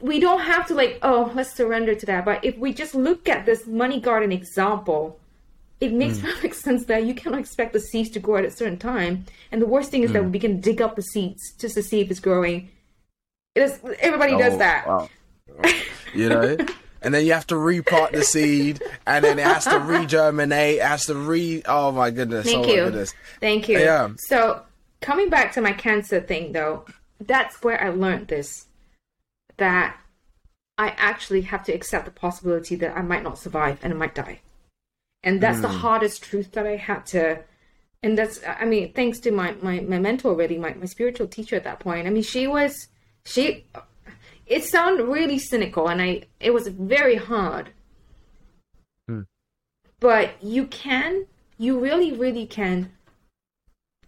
we 0.00 0.20
don't 0.20 0.40
have 0.40 0.66
to 0.66 0.74
like 0.74 0.98
oh 1.02 1.32
let's 1.34 1.52
surrender 1.54 1.94
to 1.94 2.06
that 2.06 2.24
but 2.24 2.44
if 2.44 2.56
we 2.58 2.72
just 2.72 2.94
look 2.94 3.28
at 3.28 3.46
this 3.46 3.66
money 3.66 4.00
garden 4.00 4.30
example 4.30 5.18
it 5.80 5.92
makes 5.92 6.18
mm. 6.18 6.22
perfect 6.22 6.54
sense 6.66 6.84
that 6.86 7.04
you 7.04 7.14
cannot 7.14 7.40
expect 7.40 7.72
the 7.72 7.80
seeds 7.80 8.10
to 8.10 8.20
grow 8.20 8.36
at 8.36 8.44
a 8.44 8.50
certain 8.50 8.78
time 8.78 9.24
and 9.50 9.62
the 9.62 9.66
worst 9.66 9.90
thing 9.90 10.02
is 10.02 10.10
mm. 10.10 10.14
that 10.14 10.24
we 10.24 10.38
can 10.38 10.60
dig 10.60 10.80
up 10.80 10.96
the 10.96 11.02
seeds 11.02 11.52
just 11.58 11.74
to 11.74 11.82
see 11.82 12.00
if 12.00 12.10
it's 12.10 12.20
growing 12.20 12.70
it 13.54 13.62
is 13.62 13.80
everybody 14.00 14.34
oh, 14.34 14.38
does 14.38 14.58
that 14.58 14.86
wow. 14.86 15.08
you 16.14 16.28
know 16.28 16.56
and 17.02 17.14
then 17.14 17.24
you 17.24 17.32
have 17.32 17.46
to 17.46 17.54
repot 17.54 18.10
the 18.10 18.22
seed 18.22 18.82
and 19.06 19.24
then 19.24 19.38
it 19.38 19.44
has 19.44 19.64
to 19.64 19.70
regerminate 19.70 20.76
it 20.76 20.82
has 20.82 21.04
to 21.06 21.14
re 21.14 21.62
oh 21.66 21.92
my 21.92 22.10
goodness 22.10 22.44
thank 22.46 22.66
oh 22.66 22.68
you 22.68 22.84
goodness. 22.84 23.14
thank 23.40 23.68
you 23.68 23.78
yeah 23.78 24.08
so 24.16 24.62
coming 25.00 25.30
back 25.30 25.52
to 25.52 25.60
my 25.60 25.72
cancer 25.72 26.20
thing 26.20 26.52
though 26.52 26.84
that's 27.20 27.62
where 27.62 27.82
i 27.82 27.88
learned 27.88 28.28
this 28.28 28.66
that 29.58 29.96
I 30.78 30.94
actually 30.96 31.42
have 31.42 31.64
to 31.64 31.72
accept 31.72 32.04
the 32.04 32.12
possibility 32.12 32.76
that 32.76 32.96
I 32.96 33.02
might 33.02 33.24
not 33.24 33.36
survive 33.36 33.80
and 33.82 33.92
I 33.92 33.96
might 33.96 34.14
die. 34.14 34.40
And 35.22 35.40
that's 35.40 35.58
mm. 35.58 35.62
the 35.62 35.68
hmm. 35.68 35.78
hardest 35.78 36.22
truth 36.22 36.52
that 36.52 36.66
I 36.66 36.76
had 36.76 37.04
to 37.06 37.42
and 38.02 38.16
that's 38.16 38.40
I 38.46 38.64
mean, 38.64 38.92
thanks 38.92 39.18
to 39.20 39.32
my, 39.32 39.54
my, 39.60 39.80
my 39.80 39.98
mentor 39.98 40.34
really, 40.34 40.58
my, 40.58 40.74
my 40.74 40.86
spiritual 40.86 41.26
teacher 41.26 41.56
at 41.56 41.64
that 41.64 41.80
point. 41.80 42.06
I 42.06 42.10
mean 42.10 42.22
she 42.22 42.46
was 42.46 42.88
she 43.24 43.66
it 44.46 44.64
sounded 44.64 45.04
really 45.04 45.38
cynical 45.38 45.88
and 45.88 46.00
I 46.00 46.22
it 46.40 46.54
was 46.54 46.68
very 46.68 47.16
hard. 47.16 47.70
Mm. 49.10 49.26
But 50.00 50.42
you 50.42 50.66
can 50.66 51.26
you 51.58 51.80
really, 51.80 52.12
really 52.12 52.46
can 52.46 52.92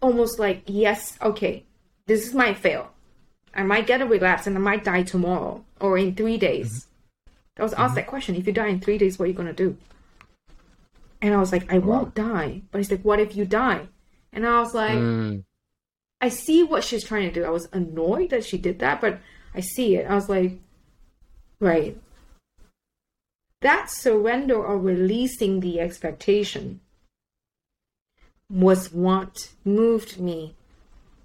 almost 0.01 0.39
like, 0.39 0.63
yes, 0.67 1.19
okay, 1.21 1.65
this 2.07 2.27
is 2.27 2.33
my 2.33 2.55
fail. 2.55 2.91
I 3.53 3.65
might 3.65 3.89
get 3.89 4.01
a 4.01 4.07
relapse 4.07 4.47
and 4.47 4.57
I 4.57 4.61
might 4.61 4.85
die 4.85 5.03
tomorrow 5.03 5.65
or 5.81 5.99
in 5.99 6.15
three 6.15 6.39
days. 6.39 6.71
Mm-hmm. 6.71 7.61
I 7.61 7.65
was 7.65 7.73
asked 7.73 7.83
mm-hmm. 7.83 7.95
that 7.97 8.07
question. 8.07 8.37
If 8.37 8.47
you 8.47 8.53
die 8.53 8.69
in 8.69 8.81
three 8.81 8.97
days, 8.97 9.19
what 9.19 9.25
are 9.25 9.29
you 9.29 9.35
going 9.35 9.49
to 9.49 9.53
do? 9.53 9.77
And 11.23 11.35
I 11.35 11.39
was 11.39 11.53
like, 11.53 11.73
I 11.73 11.79
wow. 11.79 11.99
won't 11.99 12.15
die. 12.15 12.63
But 12.71 12.79
he's 12.79 12.91
like, 12.91 13.03
what 13.03 13.21
if 13.21 13.37
you 13.37 13.45
die? 13.45 13.89
And 14.33 14.47
I 14.47 14.61
was 14.61 14.75
like, 14.75 14.99
mm. 14.99 15.45
I 16.21 16.29
see 16.29 16.63
what 16.63 16.85
she's 16.85 17.05
trying 17.05 17.29
to 17.29 17.35
do. 17.41 17.45
I 17.45 17.51
was 17.51 17.69
annoyed 17.73 18.31
that 18.31 18.45
she 18.45 18.59
did 18.59 18.79
that, 18.81 19.01
but 19.01 19.21
I 19.55 19.61
see 19.61 19.97
it. 19.97 20.07
I 20.09 20.15
was 20.15 20.29
like, 20.29 20.59
right. 21.61 21.97
That 23.63 23.91
surrender 23.91 24.55
or 24.55 24.79
releasing 24.79 25.61
the 25.61 25.81
expectation 25.81 26.81
was 28.51 28.93
what 28.93 29.51
moved 29.65 30.19
me 30.19 30.55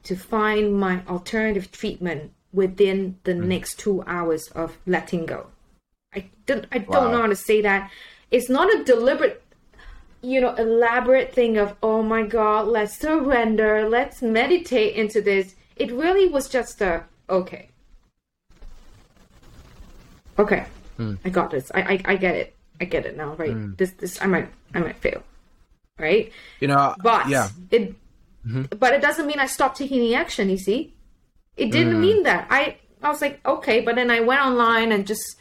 to 0.03 0.15
find 0.15 0.77
my 0.77 1.01
alternative 1.07 1.71
treatment 1.71 2.31
within 2.53 3.17
the 3.23 3.33
mm. 3.33 3.45
next 3.45 3.79
two 3.79 4.03
hours 4.05 4.47
of 4.49 4.77
letting 4.85 5.25
go. 5.25 5.47
I 6.13 6.29
don't 6.45 6.65
I 6.71 6.77
don't 6.77 7.11
know 7.11 7.21
how 7.21 7.27
to 7.27 7.35
say 7.35 7.61
that. 7.61 7.91
It's 8.31 8.49
not 8.49 8.73
a 8.73 8.83
deliberate 8.83 9.43
you 10.21 10.41
know 10.41 10.53
elaborate 10.55 11.33
thing 11.33 11.57
of 11.57 11.75
oh 11.83 12.01
my 12.01 12.23
god 12.23 12.67
let's 12.67 12.97
surrender 12.97 13.87
let's 13.87 14.21
meditate 14.21 14.95
into 14.95 15.21
this 15.21 15.55
it 15.75 15.91
really 15.91 16.27
was 16.27 16.49
just 16.49 16.81
a 16.81 17.03
okay 17.29 17.69
okay 20.39 20.65
mm. 20.97 21.17
i 21.23 21.29
got 21.29 21.51
this 21.51 21.71
I, 21.73 21.81
I, 21.81 22.01
I 22.05 22.15
get 22.15 22.35
it 22.35 22.55
i 22.81 22.85
get 22.85 23.05
it 23.05 23.15
now 23.15 23.35
right 23.35 23.51
mm. 23.51 23.77
this 23.77 23.91
this 23.91 24.21
i 24.21 24.25
might 24.25 24.49
i 24.73 24.79
might 24.79 24.97
fail 24.97 25.23
right 25.99 26.31
you 26.59 26.67
know 26.67 26.95
but 27.01 27.29
yeah 27.29 27.49
it 27.71 27.95
Mm-hmm. 28.45 28.77
But 28.77 28.93
it 28.93 29.01
doesn't 29.01 29.25
mean 29.25 29.39
I 29.39 29.47
stopped 29.47 29.77
taking 29.77 29.99
the 29.99 30.15
action, 30.15 30.49
you 30.49 30.57
see? 30.57 30.93
It 31.57 31.71
didn't 31.71 31.95
mm. 31.95 32.01
mean 32.01 32.23
that. 32.23 32.47
I 32.49 32.77
I 33.01 33.09
was 33.09 33.21
like, 33.21 33.39
okay, 33.45 33.81
but 33.81 33.95
then 33.95 34.11
I 34.11 34.19
went 34.19 34.41
online 34.41 34.91
and 34.91 35.07
just 35.07 35.37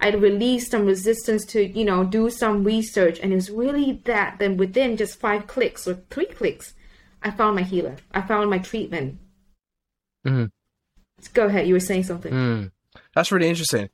I 0.00 0.10
released 0.10 0.70
some 0.70 0.86
resistance 0.86 1.44
to, 1.46 1.66
you 1.66 1.84
know, 1.84 2.04
do 2.04 2.30
some 2.30 2.64
research 2.64 3.18
and 3.20 3.32
it 3.32 3.36
was 3.36 3.50
really 3.50 4.00
that 4.04 4.38
then 4.38 4.56
within 4.56 4.96
just 4.96 5.18
five 5.18 5.46
clicks 5.46 5.88
or 5.88 5.94
three 6.10 6.26
clicks, 6.26 6.74
I 7.22 7.30
found 7.30 7.56
my 7.56 7.62
healer. 7.62 7.96
I 8.12 8.22
found 8.22 8.48
my 8.50 8.58
treatment. 8.58 9.18
Mm-hmm. 10.26 10.44
Go 11.34 11.46
ahead, 11.46 11.66
you 11.66 11.74
were 11.74 11.80
saying 11.80 12.04
something. 12.04 12.32
Mm. 12.32 12.70
That's 13.14 13.32
really 13.32 13.48
interesting. 13.48 13.88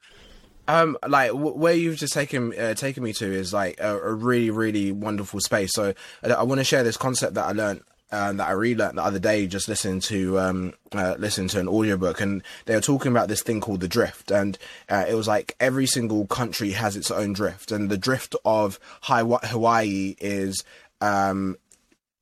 Um, 0.66 0.96
like 1.06 1.30
w- 1.30 1.56
where 1.56 1.74
you've 1.74 1.96
just 1.96 2.14
taken 2.14 2.58
uh, 2.58 2.74
taken 2.74 3.02
me 3.02 3.12
to 3.14 3.26
is 3.26 3.52
like 3.52 3.78
a, 3.80 3.98
a 3.98 4.14
really 4.14 4.50
really 4.50 4.92
wonderful 4.92 5.40
space. 5.40 5.70
So 5.74 5.92
I, 6.22 6.30
I 6.30 6.42
want 6.42 6.58
to 6.58 6.64
share 6.64 6.82
this 6.82 6.96
concept 6.96 7.34
that 7.34 7.44
I 7.44 7.52
learned 7.52 7.82
um, 8.14 8.36
that 8.36 8.48
I 8.48 8.52
relearned 8.52 8.98
the 8.98 9.04
other 9.04 9.18
day, 9.18 9.46
just 9.46 9.68
listening 9.68 10.00
to 10.00 10.38
um, 10.38 10.74
uh, 10.92 11.16
listening 11.18 11.48
to 11.48 11.60
an 11.60 11.68
audiobook, 11.68 12.20
and 12.20 12.42
they 12.66 12.74
were 12.74 12.80
talking 12.80 13.10
about 13.10 13.28
this 13.28 13.42
thing 13.42 13.60
called 13.60 13.80
the 13.80 13.88
drift, 13.88 14.30
and 14.30 14.56
uh, 14.88 15.04
it 15.08 15.14
was 15.14 15.26
like 15.26 15.56
every 15.58 15.86
single 15.86 16.26
country 16.26 16.70
has 16.70 16.96
its 16.96 17.10
own 17.10 17.32
drift, 17.32 17.72
and 17.72 17.90
the 17.90 17.98
drift 17.98 18.36
of 18.44 18.78
Hawaii 19.02 20.14
is 20.20 20.62
um, 21.00 21.56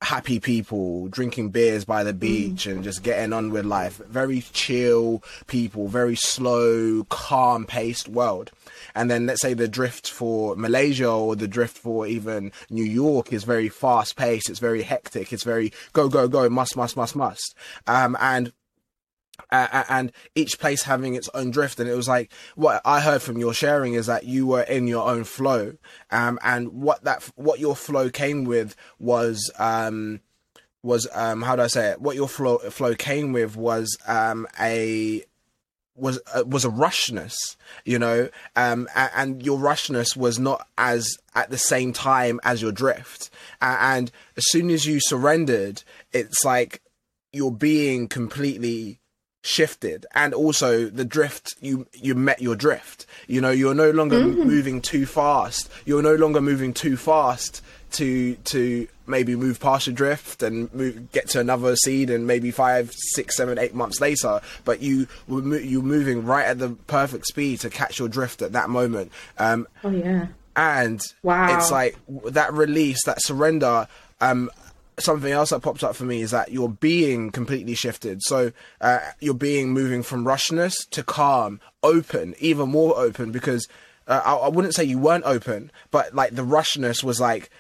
happy 0.02 0.40
people 0.40 1.08
drinking 1.08 1.50
beers 1.50 1.84
by 1.84 2.02
the 2.02 2.12
beach 2.12 2.66
mm. 2.66 2.72
and 2.72 2.84
just 2.84 3.02
getting 3.02 3.32
on 3.32 3.50
with 3.50 3.64
life. 3.64 3.98
Very 4.08 4.42
chill 4.52 5.22
people, 5.46 5.88
very 5.88 6.16
slow, 6.16 7.04
calm 7.04 7.66
paced 7.66 8.08
world. 8.08 8.50
And 8.94 9.10
then 9.10 9.26
let's 9.26 9.42
say 9.42 9.54
the 9.54 9.68
drift 9.68 10.10
for 10.10 10.56
Malaysia 10.56 11.10
or 11.10 11.36
the 11.36 11.48
drift 11.48 11.76
for 11.76 12.06
even 12.06 12.52
New 12.70 12.84
York 12.84 13.32
is 13.32 13.44
very 13.44 13.68
fast 13.68 14.16
paced. 14.16 14.50
It's 14.50 14.58
very 14.58 14.82
hectic. 14.82 15.32
It's 15.32 15.44
very 15.44 15.72
go, 15.92 16.08
go, 16.08 16.28
go, 16.28 16.48
must, 16.48 16.76
must, 16.76 16.96
must, 16.96 17.16
must. 17.16 17.56
Um, 17.86 18.16
and 18.20 18.52
uh, 19.50 19.84
and 19.88 20.12
each 20.34 20.58
place 20.58 20.82
having 20.82 21.14
its 21.14 21.28
own 21.34 21.50
drift. 21.50 21.80
And 21.80 21.88
it 21.88 21.94
was 21.94 22.08
like 22.08 22.32
what 22.54 22.80
I 22.84 23.00
heard 23.00 23.22
from 23.22 23.38
your 23.38 23.54
sharing 23.54 23.94
is 23.94 24.06
that 24.06 24.24
you 24.24 24.46
were 24.46 24.62
in 24.62 24.86
your 24.86 25.08
own 25.08 25.24
flow, 25.24 25.74
um, 26.10 26.38
and 26.42 26.68
what 26.72 27.04
that 27.04 27.22
what 27.36 27.60
your 27.60 27.76
flow 27.76 28.10
came 28.10 28.44
with 28.44 28.76
was 28.98 29.50
um, 29.58 30.20
was 30.82 31.08
um, 31.12 31.42
how 31.42 31.56
do 31.56 31.62
I 31.62 31.68
say 31.68 31.90
it? 31.90 32.00
What 32.00 32.16
your 32.16 32.28
flow 32.28 32.58
flow 32.58 32.94
came 32.94 33.32
with 33.32 33.56
was 33.56 33.96
um, 34.06 34.46
a 34.58 35.24
was 35.94 36.20
uh, 36.34 36.44
was 36.46 36.64
a 36.64 36.70
rushness, 36.70 37.56
you 37.84 37.98
know, 37.98 38.28
um, 38.56 38.88
and, 38.94 39.10
and, 39.14 39.42
your 39.42 39.58
rushness 39.58 40.16
was 40.16 40.38
not 40.38 40.66
as 40.78 41.16
at 41.34 41.50
the 41.50 41.58
same 41.58 41.92
time 41.92 42.40
as 42.44 42.62
your 42.62 42.72
drift. 42.72 43.30
and 43.60 44.10
as 44.36 44.44
soon 44.48 44.70
as 44.70 44.86
you 44.86 45.00
surrendered, 45.00 45.82
it's 46.12 46.44
like 46.44 46.80
you're 47.32 47.50
being 47.50 48.08
completely 48.08 49.00
shifted 49.44 50.06
and 50.14 50.32
also 50.32 50.88
the 50.88 51.04
drift 51.04 51.56
you 51.60 51.86
you 51.92 52.14
met 52.14 52.40
your 52.40 52.54
drift 52.54 53.06
you 53.26 53.40
know 53.40 53.50
you're 53.50 53.74
no 53.74 53.90
longer 53.90 54.20
mm-hmm. 54.20 54.44
moving 54.44 54.80
too 54.80 55.04
fast 55.04 55.68
you're 55.84 56.02
no 56.02 56.14
longer 56.14 56.40
moving 56.40 56.72
too 56.72 56.96
fast 56.96 57.60
to 57.90 58.36
to 58.36 58.86
maybe 59.06 59.34
move 59.36 59.60
past 59.60 59.86
your 59.86 59.94
drift 59.94 60.42
and 60.42 60.72
move, 60.74 61.10
get 61.12 61.28
to 61.28 61.40
another 61.40 61.76
seed 61.76 62.10
and 62.10 62.26
maybe 62.26 62.50
five 62.50 62.92
six 62.92 63.36
seven 63.36 63.58
eight 63.58 63.74
months 63.74 64.00
later 64.00 64.40
but 64.64 64.80
you 64.80 65.06
were 65.28 65.58
you're 65.58 65.82
moving 65.82 66.24
right 66.24 66.46
at 66.46 66.58
the 66.58 66.70
perfect 66.86 67.26
speed 67.26 67.60
to 67.60 67.70
catch 67.70 67.98
your 67.98 68.08
drift 68.08 68.42
at 68.42 68.52
that 68.52 68.68
moment 68.70 69.10
um 69.38 69.66
oh 69.84 69.90
yeah 69.90 70.26
and 70.54 71.00
wow 71.22 71.56
it's 71.56 71.70
like 71.70 71.96
that 72.26 72.52
release 72.52 73.04
that 73.04 73.20
surrender 73.22 73.86
um 74.20 74.50
something 74.98 75.32
else 75.32 75.50
that 75.50 75.62
pops 75.62 75.82
up 75.82 75.96
for 75.96 76.04
me 76.04 76.22
is 76.22 76.30
that 76.30 76.52
your 76.52 76.68
being 76.68 77.30
completely 77.30 77.74
shifted. 77.74 78.22
So 78.22 78.52
uh, 78.80 78.98
your 79.20 79.34
being 79.34 79.70
moving 79.70 80.02
from 80.02 80.24
rushness 80.24 80.88
to 80.90 81.02
calm, 81.02 81.60
open, 81.82 82.34
even 82.38 82.68
more 82.68 82.96
open. 82.98 83.32
Because 83.32 83.66
uh, 84.06 84.20
I, 84.24 84.34
I 84.34 84.48
wouldn't 84.48 84.74
say 84.74 84.84
you 84.84 84.98
weren't 84.98 85.24
open, 85.24 85.70
but 85.90 86.14
like 86.14 86.34
the 86.34 86.44
rushness 86.44 87.02
was 87.02 87.20
like 87.20 87.50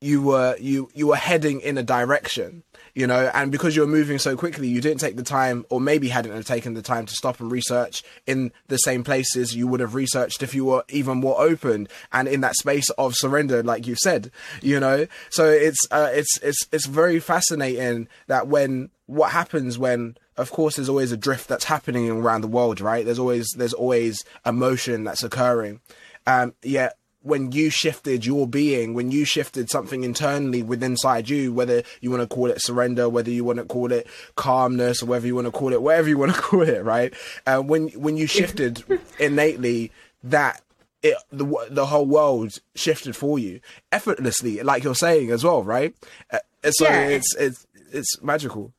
you 0.00 0.22
were 0.22 0.56
you 0.58 0.88
you 0.94 1.08
were 1.08 1.16
heading 1.16 1.60
in 1.60 1.76
a 1.76 1.82
direction 1.82 2.62
you 2.94 3.06
know? 3.06 3.30
And 3.32 3.52
because 3.52 3.76
you 3.76 3.82
were 3.82 3.88
moving 3.88 4.18
so 4.18 4.36
quickly 4.36 4.66
you 4.66 4.80
didn't 4.80 4.98
take 4.98 5.16
the 5.16 5.22
time 5.22 5.64
or 5.70 5.80
maybe 5.80 6.08
hadn't 6.08 6.42
taken 6.44 6.74
the 6.74 6.82
time 6.82 7.06
to 7.06 7.14
stop 7.14 7.38
and 7.38 7.50
research 7.50 8.02
in 8.26 8.50
the 8.66 8.76
same 8.78 9.04
places 9.04 9.54
you 9.54 9.68
would 9.68 9.78
have 9.78 9.94
researched 9.94 10.42
if 10.42 10.52
you 10.52 10.64
were 10.64 10.84
even 10.88 11.18
more 11.18 11.40
open 11.40 11.86
and 12.12 12.26
in 12.26 12.40
that 12.40 12.56
space 12.56 12.90
of 12.90 13.14
surrender 13.14 13.62
like 13.62 13.86
you 13.86 13.94
said 13.94 14.30
you 14.62 14.80
know? 14.80 15.06
So 15.30 15.46
it's 15.46 15.78
uh, 15.90 16.10
it's 16.12 16.38
it's 16.42 16.66
it's 16.72 16.86
very 16.86 17.20
fascinating 17.20 18.08
that 18.26 18.48
when 18.48 18.90
what 19.06 19.30
happens 19.30 19.78
when 19.78 20.16
of 20.36 20.50
course 20.50 20.76
there's 20.76 20.88
always 20.88 21.12
a 21.12 21.16
drift 21.16 21.48
that's 21.48 21.64
happening 21.64 22.10
around 22.10 22.40
the 22.40 22.48
world 22.48 22.80
right? 22.80 23.04
There's 23.04 23.18
always 23.18 23.48
there's 23.56 23.74
always 23.74 24.24
emotion 24.44 25.04
that's 25.04 25.22
occurring. 25.22 25.80
Um 26.26 26.54
yet 26.62 26.97
when 27.28 27.52
you 27.52 27.70
shifted 27.70 28.26
your 28.26 28.46
being, 28.46 28.94
when 28.94 29.10
you 29.10 29.24
shifted 29.24 29.70
something 29.70 30.02
internally 30.02 30.62
within 30.62 30.92
inside 30.92 31.28
you, 31.28 31.52
whether 31.52 31.82
you 32.00 32.10
want 32.10 32.22
to 32.22 32.26
call 32.26 32.46
it 32.46 32.60
surrender, 32.60 33.08
whether 33.08 33.30
you 33.30 33.44
want 33.44 33.58
to 33.58 33.64
call 33.64 33.92
it 33.92 34.06
calmness, 34.34 35.02
or 35.02 35.06
whether 35.06 35.26
you 35.26 35.34
want 35.34 35.46
to 35.46 35.52
call 35.52 35.72
it 35.72 35.82
whatever 35.82 36.08
you 36.08 36.18
want 36.18 36.34
to 36.34 36.40
call 36.48 36.62
it, 36.62 36.82
right? 36.84 37.14
Uh, 37.46 37.60
when 37.60 37.88
when 37.90 38.16
you 38.16 38.26
shifted 38.26 38.82
innately, 39.20 39.92
that 40.24 40.62
it 41.02 41.16
the 41.30 41.46
the 41.70 41.86
whole 41.86 42.06
world 42.06 42.58
shifted 42.74 43.14
for 43.14 43.38
you 43.38 43.60
effortlessly, 43.92 44.62
like 44.62 44.82
you're 44.82 44.94
saying 44.94 45.30
as 45.30 45.44
well, 45.44 45.62
right? 45.62 45.94
Uh, 46.32 46.38
so 46.70 46.84
yeah. 46.84 47.08
it's 47.08 47.36
it's 47.36 47.66
it's 47.92 48.20
magical. 48.22 48.72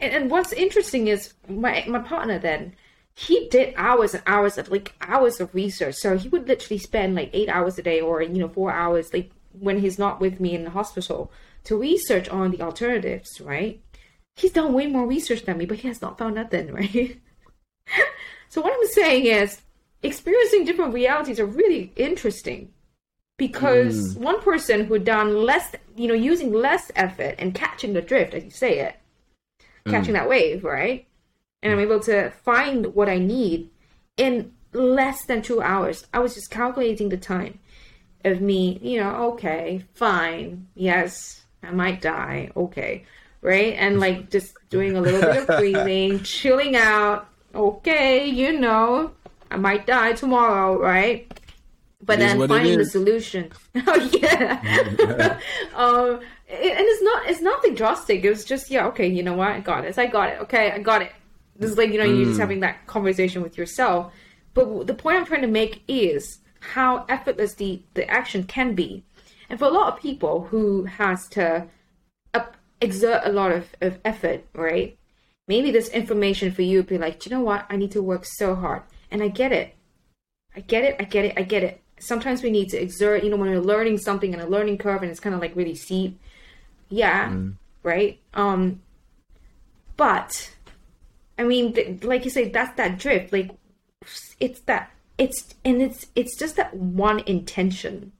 And, 0.00 0.12
and 0.12 0.30
what's 0.30 0.52
interesting 0.52 1.08
is 1.08 1.32
my 1.48 1.84
my 1.88 2.00
partner 2.00 2.38
then 2.38 2.74
he 3.14 3.48
did 3.48 3.74
hours 3.76 4.14
and 4.14 4.22
hours 4.26 4.58
of 4.58 4.70
like 4.70 4.94
hours 5.00 5.40
of 5.40 5.54
research. 5.54 5.96
So 5.96 6.16
he 6.16 6.28
would 6.28 6.48
literally 6.48 6.78
spend 6.78 7.14
like 7.14 7.30
eight 7.32 7.48
hours 7.48 7.78
a 7.78 7.82
day 7.82 8.00
or 8.00 8.22
you 8.22 8.38
know 8.38 8.48
four 8.48 8.72
hours 8.72 9.12
like 9.12 9.30
when 9.58 9.80
he's 9.80 9.98
not 9.98 10.20
with 10.20 10.40
me 10.40 10.54
in 10.54 10.64
the 10.64 10.70
hospital 10.70 11.30
to 11.64 11.76
research 11.76 12.28
on 12.28 12.50
the 12.50 12.62
alternatives, 12.62 13.40
right? 13.40 13.80
He's 14.36 14.52
done 14.52 14.72
way 14.72 14.86
more 14.86 15.06
research 15.06 15.44
than 15.44 15.58
me, 15.58 15.66
but 15.66 15.78
he 15.78 15.88
has 15.88 16.00
not 16.00 16.18
found 16.18 16.36
nothing, 16.36 16.72
right? 16.72 17.18
so 18.48 18.60
what 18.60 18.72
I'm 18.72 18.88
saying 18.88 19.26
is 19.26 19.60
experiencing 20.02 20.64
different 20.64 20.94
realities 20.94 21.38
are 21.38 21.46
really 21.46 21.92
interesting 21.96 22.72
because 23.36 24.14
mm. 24.14 24.20
one 24.20 24.40
person 24.40 24.86
who 24.86 24.98
done 24.98 25.44
less, 25.44 25.74
you 25.96 26.08
know, 26.08 26.14
using 26.14 26.52
less 26.52 26.90
effort 26.96 27.34
and 27.38 27.54
catching 27.54 27.92
the 27.92 28.00
drift, 28.00 28.34
as 28.34 28.44
you 28.44 28.50
say 28.50 28.78
it, 28.78 28.96
catching 29.86 30.14
mm. 30.14 30.18
that 30.18 30.28
wave, 30.28 30.64
right? 30.64 31.06
And 31.62 31.72
I'm 31.72 31.80
able 31.80 32.00
to 32.00 32.30
find 32.30 32.94
what 32.94 33.08
I 33.08 33.18
need 33.18 33.70
in 34.16 34.52
less 34.72 35.24
than 35.26 35.42
two 35.42 35.62
hours. 35.62 36.06
I 36.12 36.18
was 36.18 36.34
just 36.34 36.50
calculating 36.50 37.08
the 37.08 37.16
time 37.16 37.58
of 38.24 38.40
me, 38.40 38.78
you 38.82 39.00
know, 39.00 39.32
okay, 39.32 39.84
fine, 39.94 40.68
yes, 40.74 41.44
I 41.62 41.70
might 41.70 42.00
die, 42.00 42.50
okay, 42.56 43.04
right? 43.40 43.74
And 43.76 44.00
like 44.00 44.30
just 44.30 44.54
doing 44.70 44.96
a 44.96 45.00
little 45.00 45.20
bit 45.20 45.36
of 45.42 45.46
breathing, 45.58 46.22
chilling 46.22 46.76
out, 46.76 47.28
okay, 47.54 48.26
you 48.26 48.58
know, 48.58 49.12
I 49.50 49.56
might 49.56 49.86
die 49.86 50.12
tomorrow, 50.12 50.78
right? 50.78 51.28
But 52.04 52.18
then 52.18 52.48
finding 52.48 52.78
the 52.78 52.86
solution. 52.86 53.52
oh 53.86 54.10
yeah. 54.20 55.38
um, 55.74 56.20
and 56.48 56.76
it's 56.88 57.02
not 57.02 57.26
it's 57.26 57.40
nothing 57.40 57.74
drastic. 57.74 58.24
It 58.24 58.30
was 58.30 58.44
just 58.44 58.70
yeah, 58.70 58.86
okay, 58.88 59.06
you 59.06 59.22
know 59.22 59.34
what? 59.34 59.48
I 59.48 59.60
got 59.60 59.84
it. 59.84 59.96
I 59.96 60.06
got 60.06 60.30
it. 60.30 60.40
Okay, 60.40 60.72
I 60.72 60.78
got 60.78 61.02
it. 61.02 61.12
This 61.62 61.70
is 61.70 61.78
like, 61.78 61.90
you 61.90 61.98
know, 61.98 62.06
mm. 62.06 62.16
you're 62.16 62.26
just 62.26 62.40
having 62.40 62.60
that 62.60 62.86
conversation 62.86 63.42
with 63.42 63.56
yourself. 63.56 64.12
But 64.54 64.86
the 64.86 64.94
point 64.94 65.16
I'm 65.16 65.24
trying 65.24 65.42
to 65.42 65.48
make 65.48 65.82
is 65.88 66.40
how 66.60 67.06
effortless 67.08 67.54
the, 67.54 67.82
the 67.94 68.08
action 68.10 68.44
can 68.44 68.74
be. 68.74 69.04
And 69.48 69.58
for 69.58 69.64
a 69.64 69.70
lot 69.70 69.92
of 69.92 70.00
people 70.00 70.42
who 70.50 70.84
has 70.84 71.26
to 71.30 71.68
exert 72.82 73.22
a 73.24 73.32
lot 73.32 73.52
of, 73.52 73.74
of 73.80 73.98
effort, 74.04 74.44
right? 74.54 74.98
Maybe 75.48 75.70
this 75.70 75.88
information 75.88 76.52
for 76.52 76.62
you 76.62 76.78
would 76.78 76.86
be 76.86 76.98
like, 76.98 77.20
do 77.20 77.30
you 77.30 77.36
know 77.36 77.42
what? 77.42 77.66
I 77.70 77.76
need 77.76 77.92
to 77.92 78.02
work 78.02 78.24
so 78.24 78.54
hard. 78.54 78.82
And 79.10 79.22
I 79.22 79.28
get 79.28 79.52
it. 79.52 79.74
I 80.54 80.60
get 80.60 80.84
it. 80.84 80.96
I 80.98 81.04
get 81.04 81.24
it. 81.24 81.34
I 81.36 81.42
get 81.42 81.62
it. 81.62 81.80
Sometimes 81.98 82.42
we 82.42 82.50
need 82.50 82.68
to 82.70 82.76
exert, 82.76 83.22
you 83.22 83.30
know, 83.30 83.36
when 83.36 83.50
we're 83.50 83.60
learning 83.60 83.98
something 83.98 84.32
in 84.32 84.40
a 84.40 84.46
learning 84.46 84.78
curve 84.78 85.02
and 85.02 85.10
it's 85.10 85.20
kind 85.20 85.34
of 85.34 85.40
like 85.40 85.56
really 85.56 85.74
steep. 85.74 86.18
Yeah. 86.88 87.28
Mm. 87.30 87.54
Right. 87.82 88.20
Um, 88.34 88.82
but 89.96 90.50
I 91.38 91.44
mean, 91.44 91.72
th- 91.72 92.04
like 92.04 92.24
you 92.24 92.30
say, 92.30 92.48
that's 92.48 92.76
that 92.76 92.98
drift. 92.98 93.32
Like, 93.32 93.50
it's 94.40 94.60
that 94.60 94.90
it's 95.18 95.54
and 95.64 95.82
it's 95.82 96.06
it's 96.14 96.38
just 96.38 96.56
that 96.56 96.74
one 96.74 97.20
intention. 97.20 98.12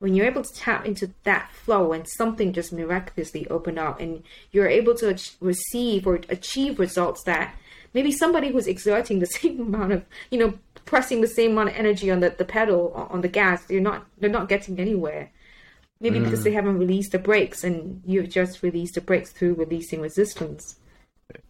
When 0.00 0.14
you're 0.14 0.26
able 0.26 0.44
to 0.44 0.54
tap 0.54 0.86
into 0.86 1.10
that 1.24 1.50
flow 1.52 1.92
and 1.92 2.06
something 2.08 2.52
just 2.52 2.72
miraculously 2.72 3.48
open 3.48 3.78
up, 3.78 4.00
and 4.00 4.22
you're 4.52 4.68
able 4.68 4.94
to 4.96 5.08
ach- 5.08 5.36
receive 5.40 6.06
or 6.06 6.20
achieve 6.28 6.78
results 6.78 7.24
that 7.24 7.54
maybe 7.94 8.12
somebody 8.12 8.50
who's 8.50 8.68
exerting 8.68 9.18
the 9.18 9.26
same 9.38 9.60
amount 9.60 9.92
of, 9.92 10.04
you 10.30 10.38
know, 10.38 10.54
pressing 10.84 11.20
the 11.20 11.26
same 11.26 11.52
amount 11.52 11.70
of 11.70 11.74
energy 11.74 12.10
on 12.10 12.20
the, 12.20 12.30
the 12.30 12.44
pedal 12.44 12.92
on 13.10 13.20
the 13.20 13.28
gas, 13.28 13.68
you're 13.68 13.80
not 13.80 14.06
they're 14.18 14.30
not 14.30 14.48
getting 14.48 14.78
anywhere. 14.78 15.30
Maybe 16.00 16.20
mm. 16.20 16.24
because 16.24 16.44
they 16.44 16.52
haven't 16.52 16.78
released 16.78 17.10
the 17.12 17.18
brakes, 17.18 17.64
and 17.64 18.00
you've 18.06 18.30
just 18.30 18.62
released 18.62 18.94
the 18.94 19.00
brakes 19.00 19.32
through 19.32 19.54
releasing 19.54 20.00
resistance. 20.00 20.76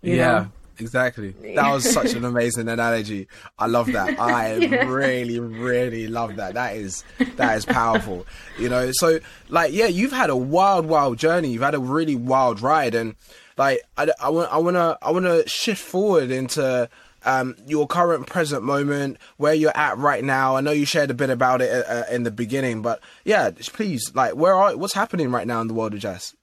yeah. 0.01 0.17
Know? 0.17 0.53
Exactly. 0.81 1.31
That 1.55 1.73
was 1.73 1.91
such 1.91 2.15
an 2.15 2.25
amazing 2.25 2.69
analogy. 2.69 3.27
I 3.59 3.67
love 3.67 3.87
that. 3.93 4.19
I 4.21 4.57
yeah. 4.57 4.89
really, 4.89 5.41
really 5.41 6.07
love 6.07 6.37
that. 6.37 6.55
That 6.55 6.77
is 6.77 7.05
that 7.37 7.57
is 7.57 7.65
powerful. 7.65 8.27
You 8.59 8.69
know, 8.69 8.91
so 8.93 9.19
like, 9.49 9.73
yeah, 9.73 9.87
you've 9.87 10.13
had 10.13 10.31
a 10.31 10.37
wild, 10.37 10.87
wild 10.87 11.19
journey. 11.19 11.49
You've 11.49 11.63
had 11.63 11.75
a 11.75 11.81
really 11.81 12.15
wild 12.15 12.61
ride, 12.61 12.95
and 12.95 13.17
like, 13.57 13.81
I, 13.97 14.09
I 14.21 14.29
want, 14.29 14.53
I 14.53 14.59
want 14.59 14.77
to, 14.77 14.99
I 15.03 15.11
want 15.11 15.25
to 15.27 15.49
shift 15.49 15.83
forward 15.83 16.31
into. 16.31 16.89
Um, 17.25 17.57
your 17.67 17.89
current 17.89 18.29
present 18.29 18.63
moment, 18.63 19.19
where 19.39 19.53
you're 19.53 19.77
at 19.77 19.99
right 19.99 20.23
now. 20.23 20.55
I 20.55 20.61
know 20.61 20.71
you 20.71 20.87
shared 20.87 21.11
a 21.11 21.15
bit 21.15 21.31
about 21.31 21.61
it 21.61 21.85
uh, 21.87 22.05
in 22.11 22.23
the 22.23 22.31
beginning, 22.31 22.81
but 22.81 23.01
yeah, 23.25 23.51
please, 23.51 24.13
like, 24.15 24.37
where 24.37 24.55
are 24.55 24.77
what's 24.77 24.95
happening 24.95 25.33
right 25.33 25.47
now 25.47 25.61
in 25.61 25.67
the 25.67 25.75
world 25.75 25.95
of 25.95 26.01
Jass? 26.01 26.37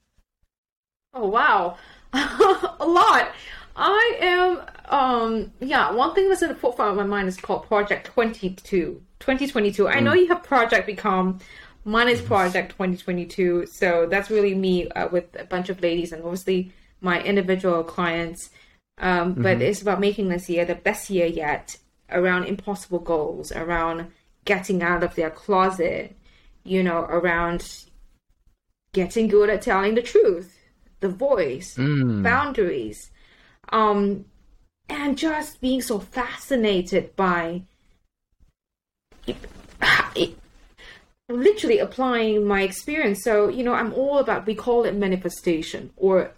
Oh 1.14 1.26
wow, 1.26 1.78
a 2.12 2.86
lot. 2.86 3.32
I 3.76 4.18
am, 4.20 4.62
um, 4.86 5.52
yeah, 5.60 5.92
one 5.92 6.14
thing 6.14 6.28
that's 6.28 6.42
in 6.42 6.48
the 6.48 6.54
forefront 6.54 6.92
of 6.92 6.96
my 6.96 7.04
mind 7.04 7.28
is 7.28 7.36
called 7.36 7.66
Project 7.66 8.06
22. 8.06 9.02
2022. 9.20 9.84
Mm. 9.84 9.94
I 9.94 10.00
know 10.00 10.12
mm. 10.12 10.18
you 10.18 10.28
have 10.28 10.42
Project 10.42 10.86
Become. 10.86 11.38
Mine 11.84 12.08
is 12.08 12.20
Project 12.22 12.72
2022. 12.72 13.66
So 13.66 14.06
that's 14.10 14.30
really 14.30 14.54
me 14.54 14.88
uh, 14.88 15.08
with 15.08 15.24
a 15.38 15.44
bunch 15.44 15.68
of 15.68 15.80
ladies 15.82 16.12
and 16.12 16.22
obviously 16.22 16.72
my 17.00 17.22
individual 17.22 17.84
clients. 17.84 18.50
Um, 18.98 19.34
but 19.34 19.58
mm-hmm. 19.58 19.62
it's 19.62 19.82
about 19.82 20.00
making 20.00 20.30
this 20.30 20.48
year 20.48 20.64
the 20.64 20.74
best 20.74 21.10
year 21.10 21.26
yet 21.26 21.76
around 22.10 22.44
impossible 22.44 22.98
goals, 22.98 23.52
around 23.52 24.10
getting 24.46 24.82
out 24.82 25.02
of 25.02 25.14
their 25.16 25.30
closet, 25.30 26.16
you 26.64 26.82
know, 26.82 27.00
around 27.00 27.84
getting 28.92 29.28
good 29.28 29.50
at 29.50 29.60
telling 29.60 29.94
the 29.94 30.02
truth, 30.02 30.56
the 31.00 31.08
voice, 31.08 31.76
mm. 31.76 32.22
boundaries, 32.22 33.10
um, 33.70 34.24
and 34.88 35.18
just 35.18 35.60
being 35.60 35.82
so 35.82 35.98
fascinated 35.98 37.14
by 37.16 37.62
it, 39.26 39.36
it, 40.14 40.38
literally 41.28 41.78
applying 41.78 42.46
my 42.46 42.62
experience. 42.62 43.22
So, 43.22 43.48
you 43.48 43.64
know, 43.64 43.74
I'm 43.74 43.92
all 43.92 44.18
about, 44.18 44.46
we 44.46 44.54
call 44.54 44.84
it 44.84 44.94
manifestation, 44.94 45.90
or 45.96 46.30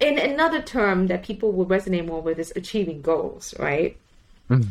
in 0.00 0.18
another 0.18 0.60
term 0.60 1.06
that 1.08 1.22
people 1.22 1.52
will 1.52 1.66
resonate 1.66 2.06
more 2.06 2.20
with 2.20 2.38
is 2.38 2.52
achieving 2.56 3.02
goals, 3.02 3.54
right? 3.58 3.96
Mm. 4.50 4.66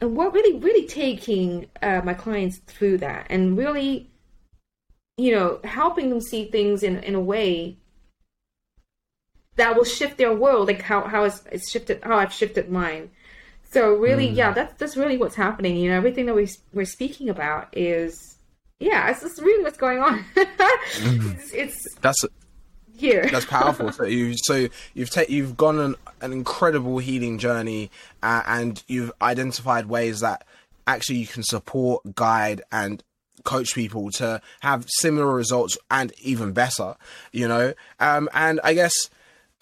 And 0.00 0.16
what 0.16 0.34
really, 0.34 0.58
really 0.58 0.86
taking 0.86 1.66
uh, 1.82 2.02
my 2.04 2.14
clients 2.14 2.58
through 2.66 2.98
that 2.98 3.26
and 3.30 3.56
really, 3.56 4.08
you 5.16 5.32
know, 5.32 5.58
helping 5.64 6.10
them 6.10 6.20
see 6.20 6.46
things 6.46 6.82
in, 6.82 6.98
in 6.98 7.14
a 7.14 7.20
way 7.20 7.76
that 9.56 9.76
will 9.76 9.84
shift 9.84 10.18
their 10.18 10.34
world, 10.34 10.68
like 10.68 10.82
how 10.82 11.02
how 11.02 11.24
it's, 11.24 11.42
it's 11.50 11.70
shifted, 11.70 12.02
how 12.02 12.16
I've 12.16 12.32
shifted 12.32 12.70
mine. 12.70 13.10
So 13.72 13.94
really, 13.94 14.28
mm. 14.28 14.36
yeah, 14.36 14.52
that's 14.52 14.74
that's 14.78 14.96
really 14.96 15.16
what's 15.16 15.34
happening. 15.34 15.76
You 15.76 15.90
know, 15.90 15.96
everything 15.96 16.26
that 16.26 16.34
we 16.34 16.48
we're 16.72 16.86
speaking 16.86 17.28
about 17.28 17.68
is, 17.76 18.38
yeah, 18.78 19.10
it's 19.10 19.22
just 19.22 19.40
really 19.40 19.64
what's 19.64 19.76
going 19.76 19.98
on. 19.98 20.24
it's, 20.36 21.52
it's, 21.52 21.94
that's 22.00 22.24
here. 22.96 23.28
That's 23.30 23.46
powerful. 23.46 23.92
so 23.92 24.04
you 24.04 24.34
so 24.36 24.68
you've 24.94 25.10
ta- 25.10 25.24
you've 25.28 25.56
gone 25.56 25.78
an, 25.78 25.94
an 26.20 26.32
incredible 26.32 26.98
healing 26.98 27.38
journey, 27.38 27.90
uh, 28.22 28.42
and 28.46 28.82
you've 28.86 29.12
identified 29.20 29.86
ways 29.86 30.20
that 30.20 30.46
actually 30.86 31.16
you 31.16 31.26
can 31.26 31.42
support, 31.42 32.14
guide, 32.14 32.62
and 32.70 33.02
coach 33.44 33.74
people 33.74 34.10
to 34.10 34.40
have 34.60 34.86
similar 35.00 35.34
results 35.34 35.78
and 35.90 36.12
even 36.20 36.52
better, 36.52 36.96
you 37.32 37.48
know. 37.48 37.74
Um, 38.00 38.28
and 38.32 38.60
I 38.62 38.74
guess 38.74 38.92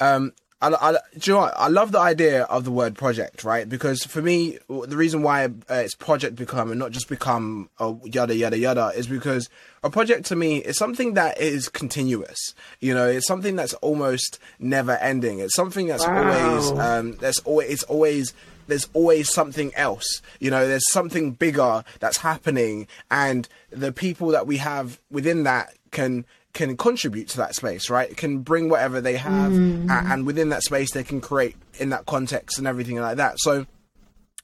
um, 0.01 0.33
I, 0.63 0.69
I, 0.69 0.93
do 1.19 1.31
you 1.31 1.35
know 1.35 1.41
what? 1.43 1.55
I 1.57 1.69
love 1.69 1.93
the 1.93 1.99
idea 1.99 2.45
of 2.45 2.65
the 2.65 2.71
word 2.71 2.95
project, 2.95 3.45
right? 3.45 3.69
Because 3.69 4.03
for 4.05 4.23
me, 4.23 4.59
the 4.69 4.97
reason 4.97 5.23
why 5.23 5.45
uh, 5.45 5.49
it's 5.69 5.95
project 5.95 6.37
become 6.37 6.71
and 6.71 6.79
not 6.79 6.91
just 6.91 7.09
become 7.09 7.69
a 7.79 7.95
yada 8.05 8.35
yada 8.35 8.57
yada 8.57 8.93
is 8.97 9.07
because 9.07 9.51
a 9.83 9.91
project 9.91 10.25
to 10.27 10.37
me 10.37 10.59
is 10.59 10.79
something 10.79 11.15
that 11.15 11.39
is 11.39 11.69
continuous. 11.69 12.55
You 12.81 12.95
know, 12.95 13.07
it's 13.07 13.27
something 13.27 13.57
that's 13.57 13.75
almost 13.75 14.39
never 14.59 14.93
ending. 14.93 15.41
It's 15.41 15.55
something 15.55 15.87
that's 15.89 16.07
Wow. 16.07 16.23
always 16.25 16.81
um, 16.81 17.13
that's 17.17 17.41
always 17.41 17.71
it's 17.71 17.83
always 17.85 18.33
there's 18.67 18.89
always 18.95 19.31
something 19.31 19.75
else. 19.75 20.23
You 20.41 20.51
know, 20.51 20.67
there's 20.67 20.91
something 20.91 21.33
bigger 21.33 21.85
that's 22.01 22.19
happening, 22.19 22.87
and 23.11 23.47
the 23.71 23.93
people 23.93 24.29
that 24.29 24.47
we 24.47 24.57
have 24.59 24.99
within 25.11 25.43
that 25.43 25.75
can 25.91 26.25
can 26.55 26.77
contribute 26.77 27.29
to 27.31 27.37
that 27.39 27.55
space, 27.55 27.91
right? 27.91 28.17
Can 28.17 28.39
bring 28.39 28.69
whatever 28.71 29.01
they 29.01 29.17
have, 29.17 29.53
a- 29.53 30.05
and 30.13 30.25
within 30.25 30.49
that 30.49 30.63
space, 30.63 30.93
they 30.93 31.05
can 31.05 31.21
create 31.21 31.57
in 31.79 31.91
that 31.91 32.07
context 32.07 32.57
and 32.59 32.67
everything 32.67 32.99
like 33.01 33.19
that. 33.19 33.39
So. 33.39 33.67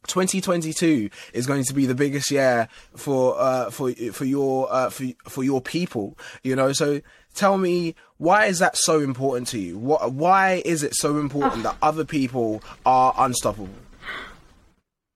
2022 0.06 1.10
is 1.34 1.46
going 1.46 1.62
to 1.62 1.74
be 1.74 1.84
the 1.84 1.94
biggest 1.94 2.30
year 2.30 2.68
for 2.96 3.38
uh, 3.38 3.68
for 3.68 3.92
for 3.92 4.24
your 4.24 4.66
uh, 4.72 4.88
for 4.88 5.04
for 5.28 5.44
your 5.44 5.60
people. 5.60 6.16
You 6.42 6.56
know, 6.56 6.72
so 6.72 7.02
tell 7.34 7.58
me 7.58 7.94
why 8.16 8.46
is 8.46 8.60
that 8.60 8.78
so 8.78 9.00
important 9.00 9.48
to 9.48 9.58
you? 9.58 9.76
What 9.76 10.12
why 10.12 10.62
is 10.64 10.82
it 10.82 10.94
so 10.94 11.18
important 11.18 11.64
that 11.64 11.76
other 11.82 12.06
people 12.06 12.62
are 12.86 13.14
unstoppable? 13.18 13.68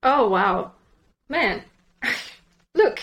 Oh 0.03 0.29
wow, 0.29 0.73
man! 1.31 1.63
Look, 2.75 3.01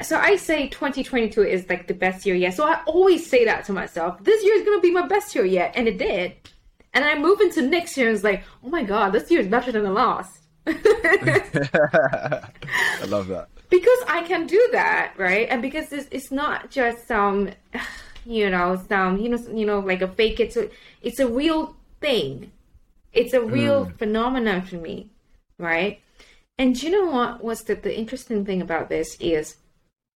so 0.00 0.16
I 0.16 0.36
say 0.36 0.68
2022 0.68 1.42
is 1.42 1.68
like 1.68 1.86
the 1.86 1.94
best 1.94 2.24
year 2.24 2.34
yet. 2.34 2.54
So 2.54 2.64
I 2.64 2.82
always 2.86 3.28
say 3.28 3.44
that 3.44 3.66
to 3.66 3.72
myself. 3.72 4.22
This 4.22 4.42
year 4.44 4.54
is 4.54 4.64
gonna 4.64 4.80
be 4.80 4.90
my 4.90 5.06
best 5.06 5.34
year 5.34 5.44
yet, 5.44 5.72
and 5.74 5.86
it 5.86 5.98
did. 5.98 6.34
And 6.94 7.04
I 7.04 7.18
move 7.18 7.40
into 7.40 7.62
next 7.62 7.96
year 7.96 8.08
and 8.08 8.16
it's 8.16 8.24
like, 8.24 8.42
oh 8.64 8.68
my 8.68 8.82
god, 8.82 9.12
this 9.12 9.30
year 9.30 9.40
is 9.40 9.48
better 9.48 9.70
than 9.70 9.84
the 9.84 9.92
last. 9.92 10.38
I 10.66 10.72
love 13.06 13.28
that. 13.28 13.48
because 13.68 13.98
I 14.08 14.24
can 14.26 14.46
do 14.46 14.68
that, 14.72 15.14
right? 15.16 15.46
And 15.48 15.62
because 15.62 15.92
it's, 15.92 16.08
it's 16.10 16.30
not 16.30 16.70
just 16.70 17.06
some, 17.06 17.50
you 18.24 18.50
know, 18.50 18.82
some 18.88 19.18
you 19.18 19.28
know, 19.28 19.38
you 19.52 19.66
know, 19.66 19.80
like 19.80 20.02
a 20.02 20.08
fake. 20.08 20.40
It's 20.40 20.56
a, 20.56 20.70
it's 21.02 21.20
a 21.20 21.28
real 21.28 21.76
thing. 22.00 22.50
It's 23.12 23.34
a 23.34 23.42
real 23.42 23.86
mm. 23.86 23.98
phenomenon 23.98 24.62
for 24.62 24.76
me, 24.76 25.10
right? 25.58 26.00
And 26.60 26.80
you 26.82 26.90
know 26.90 27.06
what? 27.06 27.42
What's 27.42 27.62
the, 27.62 27.74
the 27.74 27.96
interesting 27.96 28.44
thing 28.44 28.60
about 28.60 28.90
this 28.90 29.16
is 29.18 29.56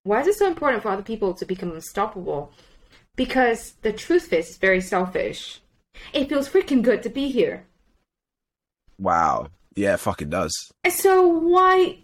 why 0.03 0.21
is 0.21 0.27
it 0.27 0.35
so 0.35 0.47
important 0.47 0.83
for 0.83 0.91
other 0.91 1.03
people 1.03 1.33
to 1.33 1.47
become 1.47 1.73
unstoppable? 1.73 2.53
Because 3.17 3.73
the 3.81 3.95
truth 3.95 4.31
is, 4.31 4.51
it's 4.51 4.59
very 4.59 4.83
selfish. 4.83 5.61
It 6.13 6.29
feels 6.29 6.51
freaking 6.51 6.83
good 6.83 7.03
to 7.05 7.09
be 7.09 7.31
here. 7.31 7.65
Wow. 8.99 9.49
Yeah, 9.75 9.97
fuck 9.97 10.21
it 10.21 10.29
does. 10.29 10.53
And 10.85 10.93
so 10.93 11.27
why 11.27 12.01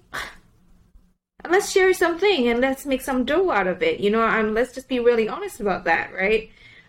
let's 1.47 1.71
share 1.71 1.93
something 1.93 2.49
and 2.49 2.63
let's 2.63 2.87
make 2.87 3.03
some 3.03 3.27
dough 3.27 3.51
out 3.51 3.67
of 3.67 3.83
it. 3.83 4.01
You 4.01 4.09
know, 4.09 4.23
um, 4.23 4.55
let's 4.55 4.75
just 4.75 4.89
be 4.89 5.01
really 5.01 5.29
honest 5.29 5.61
about 5.61 5.85
that, 5.85 6.15
right? 6.15 6.49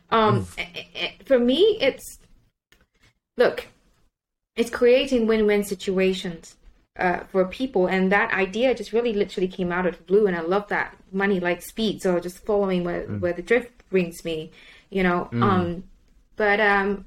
Um, 0.09 0.47
eh, 0.57 0.83
eh, 0.95 1.11
for 1.25 1.37
me, 1.37 1.77
it's 1.81 2.17
look, 3.35 3.67
it's 4.55 4.69
creating 4.69 5.27
win-win 5.27 5.65
situations 5.65 6.55
uh, 6.97 7.19
for 7.32 7.45
people, 7.45 7.88
and 7.88 8.12
that 8.12 8.34
idea 8.34 8.75
just 8.75 8.91
really 8.91 9.13
literally 9.13 9.47
came 9.47 9.71
out 9.71 9.86
of 9.86 9.97
the 9.97 10.04
blue, 10.04 10.27
and 10.27 10.36
I 10.36 10.41
love 10.41 10.67
that 10.69 10.95
money 11.12 11.39
like 11.39 11.62
speed. 11.62 12.01
So 12.01 12.19
just 12.19 12.45
following 12.45 12.84
where 12.84 13.04
where 13.04 13.34
the 13.34 13.41
drift 13.41 13.71
brings 13.89 14.25
me, 14.25 14.51
you 14.89 15.04
know. 15.04 15.30
Um, 15.32 15.84
but 16.36 16.60
um, 16.60 17.06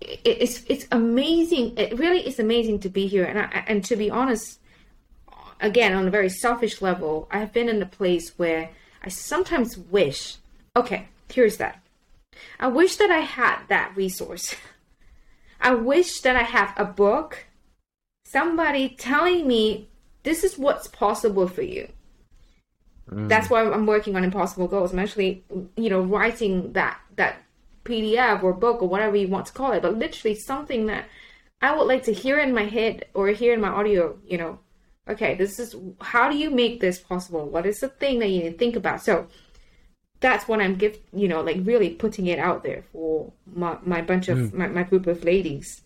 it, 0.00 0.20
it's 0.24 0.64
it's 0.68 0.86
amazing. 0.92 1.76
It 1.78 1.98
really 1.98 2.26
is 2.26 2.38
amazing 2.38 2.80
to 2.80 2.88
be 2.88 3.06
here, 3.06 3.24
and 3.24 3.38
I, 3.38 3.64
and 3.66 3.84
to 3.84 3.96
be 3.96 4.10
honest, 4.10 4.60
again 5.60 5.94
on 5.94 6.06
a 6.06 6.10
very 6.10 6.28
selfish 6.28 6.82
level, 6.82 7.28
I 7.30 7.38
have 7.38 7.52
been 7.52 7.68
in 7.68 7.80
a 7.82 7.86
place 7.86 8.38
where 8.38 8.70
I 9.02 9.08
sometimes 9.08 9.76
wish. 9.78 10.36
Okay, 10.76 11.08
here's 11.32 11.56
that. 11.56 11.80
I 12.60 12.68
wish 12.68 12.96
that 12.96 13.10
I 13.10 13.20
had 13.20 13.60
that 13.68 13.92
resource. 13.96 14.54
I 15.60 15.74
wish 15.74 16.20
that 16.20 16.36
I 16.36 16.42
have 16.42 16.72
a 16.76 16.84
book, 16.84 17.46
somebody 18.30 18.90
telling 18.90 19.46
me 19.46 19.88
this 20.22 20.44
is 20.44 20.58
what's 20.58 20.86
possible 20.88 21.48
for 21.48 21.62
you. 21.62 21.88
That's 23.10 23.48
why 23.48 23.62
I'm 23.62 23.86
working 23.86 24.16
on 24.16 24.24
impossible 24.24 24.68
goals. 24.68 24.92
I'm 24.92 24.98
actually, 24.98 25.44
you 25.76 25.88
know, 25.88 26.02
writing 26.02 26.72
that 26.74 27.00
that 27.16 27.42
PDF 27.84 28.42
or 28.42 28.52
book 28.52 28.82
or 28.82 28.88
whatever 28.88 29.16
you 29.16 29.28
want 29.28 29.46
to 29.46 29.52
call 29.52 29.72
it, 29.72 29.80
but 29.80 29.96
literally 29.96 30.34
something 30.34 30.86
that 30.86 31.06
I 31.62 31.74
would 31.74 31.86
like 31.86 32.02
to 32.04 32.12
hear 32.12 32.38
in 32.38 32.54
my 32.54 32.64
head 32.64 33.06
or 33.14 33.28
hear 33.28 33.54
in 33.54 33.62
my 33.62 33.68
audio. 33.68 34.18
You 34.26 34.38
know, 34.38 34.58
okay, 35.08 35.34
this 35.34 35.58
is 35.58 35.74
how 36.02 36.28
do 36.30 36.36
you 36.36 36.50
make 36.50 36.80
this 36.80 36.98
possible? 36.98 37.48
What 37.48 37.64
is 37.64 37.80
the 37.80 37.88
thing 37.88 38.18
that 38.18 38.28
you 38.28 38.42
need 38.42 38.50
to 38.50 38.58
think 38.58 38.76
about? 38.76 39.02
So 39.02 39.28
that's 40.20 40.46
what 40.46 40.60
I'm 40.60 40.74
give 40.74 40.98
you 41.14 41.28
know, 41.28 41.40
like 41.40 41.58
really 41.62 41.90
putting 41.90 42.26
it 42.26 42.38
out 42.38 42.62
there 42.62 42.84
for 42.92 43.32
my, 43.46 43.78
my 43.84 44.02
bunch 44.02 44.28
of 44.28 44.52
my, 44.52 44.68
my 44.68 44.82
group 44.82 45.06
of 45.06 45.24
ladies. 45.24 45.82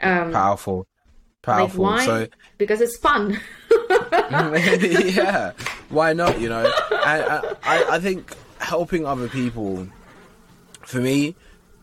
Um, 0.00 0.32
Powerful. 0.32 0.88
Like 1.46 1.58
Powerful. 1.58 1.84
why? 1.84 2.04
So 2.06 2.26
Because 2.58 2.80
it's 2.80 2.96
fun. 2.96 3.40
yeah, 4.30 5.52
why 5.88 6.12
not? 6.12 6.40
You 6.40 6.48
know, 6.48 6.72
I, 6.90 7.54
I 7.62 7.96
I 7.96 8.00
think 8.00 8.34
helping 8.58 9.06
other 9.06 9.28
people, 9.28 9.86
for 10.82 10.98
me, 10.98 11.36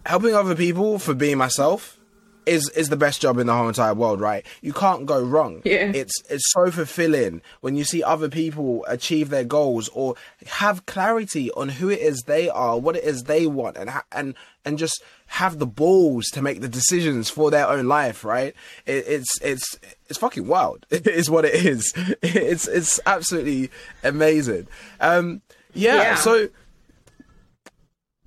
helping 0.06 0.36
other 0.36 0.56
people 0.56 1.00
for 1.00 1.14
being 1.14 1.38
myself 1.38 1.98
is 2.46 2.70
is 2.70 2.90
the 2.90 2.98
best 2.98 3.22
job 3.22 3.38
in 3.38 3.48
the 3.48 3.54
whole 3.54 3.68
entire 3.68 3.94
world, 3.94 4.20
right? 4.20 4.46
You 4.62 4.74
can't 4.74 5.06
go 5.06 5.22
wrong. 5.24 5.62
Yeah. 5.64 5.92
It's 5.94 6.14
it's 6.30 6.52
so 6.54 6.72
fulfilling 6.72 7.42
when 7.62 7.76
you 7.76 7.84
see 7.84 8.04
other 8.04 8.30
people 8.30 8.86
achieve 8.88 9.30
their 9.30 9.44
goals 9.44 9.90
or 9.90 10.16
have 10.48 10.86
clarity 10.86 11.52
on 11.52 11.70
who 11.70 11.90
it 11.90 12.00
is 12.00 12.24
they 12.28 12.50
are, 12.50 12.78
what 12.78 12.96
it 12.96 13.04
is 13.04 13.24
they 13.24 13.48
want, 13.48 13.78
and 13.78 13.90
ha- 13.90 14.06
and 14.12 14.36
and 14.66 14.78
just 14.78 15.02
have 15.28 15.60
the 15.60 15.66
balls 15.66 16.26
to 16.28 16.42
make 16.42 16.62
the 16.62 16.70
decisions 16.70 17.30
for 17.30 17.50
their 17.52 17.68
own 17.68 17.88
life, 17.88 18.24
right? 18.24 18.54
It, 18.86 19.06
it's 19.08 19.42
it's 19.42 19.80
it's 20.10 20.20
fucking 20.20 20.48
wild. 20.48 20.86
It 20.92 21.08
is 21.08 21.30
what 21.30 21.46
it 21.46 21.56
is. 21.56 21.94
It's 22.22 22.68
it's 22.68 23.00
absolutely 23.06 23.72
amazing. 24.04 24.68
Um, 25.00 25.42
yeah. 25.74 25.96
Yeah. 25.96 26.16
So 26.16 26.50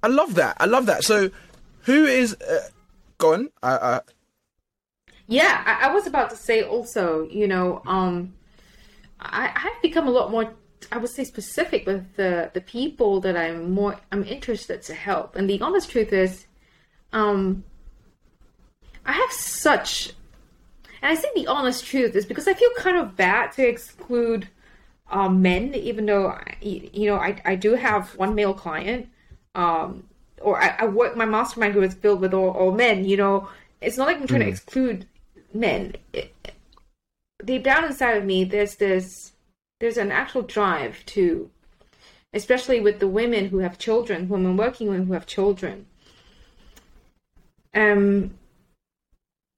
I 0.02 0.08
love 0.08 0.34
that. 0.34 0.56
I 0.60 0.66
love 0.66 0.86
that. 0.86 1.04
So 1.04 1.30
who 1.82 2.04
is? 2.04 2.34
Uh, 2.34 2.68
go 3.18 3.34
on. 3.34 3.48
I, 3.62 3.76
I, 3.76 4.00
Yeah, 5.26 5.62
I, 5.66 5.88
I 5.88 5.94
was 5.94 6.06
about 6.06 6.30
to 6.30 6.36
say 6.36 6.62
also, 6.62 7.28
you 7.28 7.48
know, 7.48 7.82
um, 7.86 8.34
I, 9.20 9.50
I've 9.54 9.82
become 9.82 10.06
a 10.06 10.10
lot 10.10 10.30
more, 10.30 10.52
I 10.92 10.98
would 10.98 11.10
say, 11.10 11.24
specific 11.24 11.86
with 11.86 12.16
the 12.16 12.50
the 12.54 12.60
people 12.60 13.20
that 13.20 13.36
I'm 13.36 13.72
more 13.72 13.98
I'm 14.12 14.24
interested 14.24 14.82
to 14.82 14.94
help. 14.94 15.36
And 15.36 15.48
the 15.48 15.60
honest 15.60 15.90
truth 15.90 16.12
is, 16.12 16.46
um, 17.12 17.64
I 19.04 19.12
have 19.12 19.32
such, 19.32 20.12
and 21.02 21.10
I 21.12 21.14
say 21.14 21.28
the 21.34 21.46
honest 21.46 21.84
truth 21.84 22.14
is 22.14 22.26
because 22.26 22.46
I 22.46 22.54
feel 22.54 22.70
kind 22.76 22.96
of 22.98 23.16
bad 23.16 23.52
to 23.52 23.66
exclude 23.66 24.48
uh, 25.10 25.28
men, 25.28 25.74
even 25.74 26.06
though 26.06 26.38
you 26.60 27.06
know 27.06 27.16
I 27.16 27.40
I 27.44 27.54
do 27.56 27.74
have 27.74 28.14
one 28.16 28.34
male 28.34 28.54
client, 28.54 29.08
um, 29.54 30.04
or 30.46 30.62
I, 30.62 30.76
I 30.78 30.86
work 30.86 31.16
my 31.16 31.24
mastermind 31.24 31.72
group 31.72 31.84
is 31.90 31.94
filled 31.94 32.20
with 32.20 32.32
all, 32.32 32.50
all 32.50 32.70
men. 32.70 33.04
You 33.04 33.16
know, 33.16 33.48
it's 33.80 33.96
not 33.96 34.06
like 34.06 34.18
I'm 34.18 34.28
trying 34.28 34.42
to 34.42 34.48
exclude 34.48 35.04
men. 35.52 35.96
It, 36.12 36.32
deep 37.44 37.64
down 37.64 37.84
inside 37.84 38.16
of 38.16 38.24
me, 38.24 38.44
there's 38.44 38.76
this 38.76 39.32
there's 39.80 39.96
an 39.96 40.12
actual 40.12 40.42
drive 40.42 41.04
to, 41.06 41.50
especially 42.32 42.78
with 42.78 43.00
the 43.00 43.08
women 43.08 43.48
who 43.48 43.58
have 43.58 43.76
children, 43.76 44.28
women 44.28 44.56
working 44.56 44.88
women 44.88 45.08
who 45.08 45.14
have 45.14 45.26
children. 45.26 45.86
Um. 47.74 48.30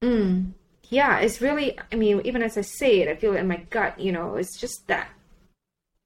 Mm, 0.03 0.53
yeah, 0.89 1.19
it's 1.19 1.43
really. 1.43 1.79
I 1.93 1.97
mean, 1.97 2.23
even 2.25 2.43
as 2.43 2.57
I 2.57 2.63
say 2.63 3.03
it, 3.03 3.09
I 3.09 3.15
feel 3.15 3.35
it 3.35 3.41
in 3.41 3.47
my 3.47 3.59
gut. 3.69 4.01
You 4.01 4.13
know, 4.13 4.37
it's 4.37 4.59
just 4.59 4.87
that 4.87 5.11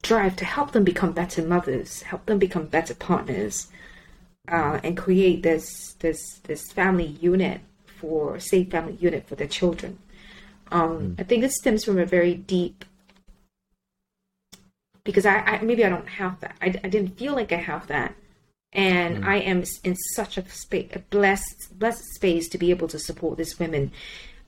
drive 0.03 0.35
to 0.35 0.45
help 0.45 0.73
them 0.73 0.83
become 0.83 1.13
better 1.13 1.47
mothers, 1.47 2.03
help 2.03 2.27
them 2.27 2.41
become 2.41 2.67
better 2.67 2.95
partners, 2.95 3.69
uh, 4.49 4.81
and 4.83 4.97
create 4.97 5.43
this 5.43 5.95
this 6.01 6.41
this 6.45 6.71
family 6.73 7.07
unit 7.21 7.61
for 7.87 8.39
safe 8.41 8.71
family 8.71 8.97
unit 9.01 9.27
for 9.27 9.37
their 9.37 9.47
children. 9.47 9.99
Um, 10.71 11.17
I 11.19 11.23
think 11.23 11.43
this 11.43 11.57
stems 11.57 11.85
from 11.85 11.99
a 11.99 12.07
very 12.07 12.35
deep 12.35 12.85
because 15.05 15.27
I, 15.27 15.39
I 15.39 15.63
maybe 15.63 15.85
I 15.85 15.89
don't 15.89 16.09
have 16.09 16.41
that. 16.41 16.57
I, 16.61 16.67
I 16.83 16.89
didn't 16.89 17.19
feel 17.19 17.35
like 17.35 17.53
I 17.53 17.57
have 17.57 17.87
that, 17.89 18.15
and 18.73 19.25
I 19.25 19.37
am 19.37 19.65
in 19.85 19.97
such 20.15 20.39
a, 20.39 20.49
spa- 20.49 20.93
a 20.93 21.01
blessed 21.11 21.79
blessed 21.79 22.05
space 22.15 22.49
to 22.51 22.59
be 22.59 22.71
able 22.71 22.89
to 22.89 22.99
support 22.99 23.39
these 23.39 23.59
women. 23.59 23.93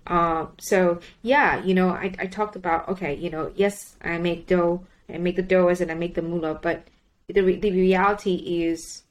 Uh, 0.06 0.46
so 0.58 1.00
yeah, 1.22 1.62
you 1.64 1.74
know, 1.74 1.90
I, 1.90 2.14
I 2.18 2.26
talked 2.26 2.56
about 2.56 2.88
okay, 2.88 3.14
you 3.14 3.30
know, 3.30 3.52
yes, 3.54 3.96
I 4.02 4.18
make 4.18 4.46
dough. 4.46 4.86
I 5.08 5.18
make 5.18 5.36
the 5.36 5.42
doughs 5.42 5.80
and 5.80 5.90
I 5.90 5.94
make 5.94 6.14
the 6.14 6.22
moolah. 6.22 6.58
But 6.60 6.86
the 7.28 7.42
re- 7.42 7.60
the 7.60 7.70
reality 7.70 8.34
is 8.64 9.02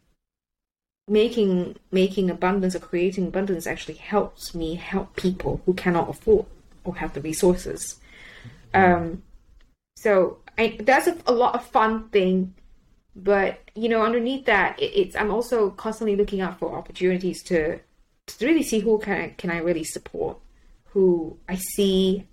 making 1.07 1.75
making 1.91 2.29
abundance 2.29 2.75
or 2.75 2.79
creating 2.79 3.27
abundance 3.27 3.67
actually 3.67 3.95
helps 3.95 4.55
me 4.55 4.75
help 4.75 5.15
people 5.15 5.61
who 5.65 5.73
cannot 5.73 6.09
afford 6.09 6.45
or 6.83 6.95
have 6.95 7.13
the 7.13 7.21
resources. 7.21 7.99
Um, 8.73 9.23
so 9.95 10.37
I, 10.57 10.77
that's 10.81 11.07
a, 11.07 11.17
a 11.27 11.33
lot 11.33 11.55
of 11.55 11.65
fun 11.65 12.09
thing, 12.09 12.55
but 13.15 13.59
you 13.75 13.89
know, 13.89 14.03
underneath 14.03 14.45
that, 14.45 14.79
it, 14.79 14.91
it's 14.95 15.15
I'm 15.15 15.31
also 15.31 15.71
constantly 15.71 16.15
looking 16.15 16.41
out 16.41 16.59
for 16.59 16.77
opportunities 16.77 17.43
to 17.43 17.79
to 18.25 18.45
really 18.45 18.63
see 18.63 18.79
who 18.79 18.99
can 18.99 19.21
I, 19.21 19.29
can 19.37 19.51
I 19.51 19.57
really 19.57 19.83
support, 19.83 20.37
who 20.85 21.37
I 21.49 21.55
see 21.55 22.27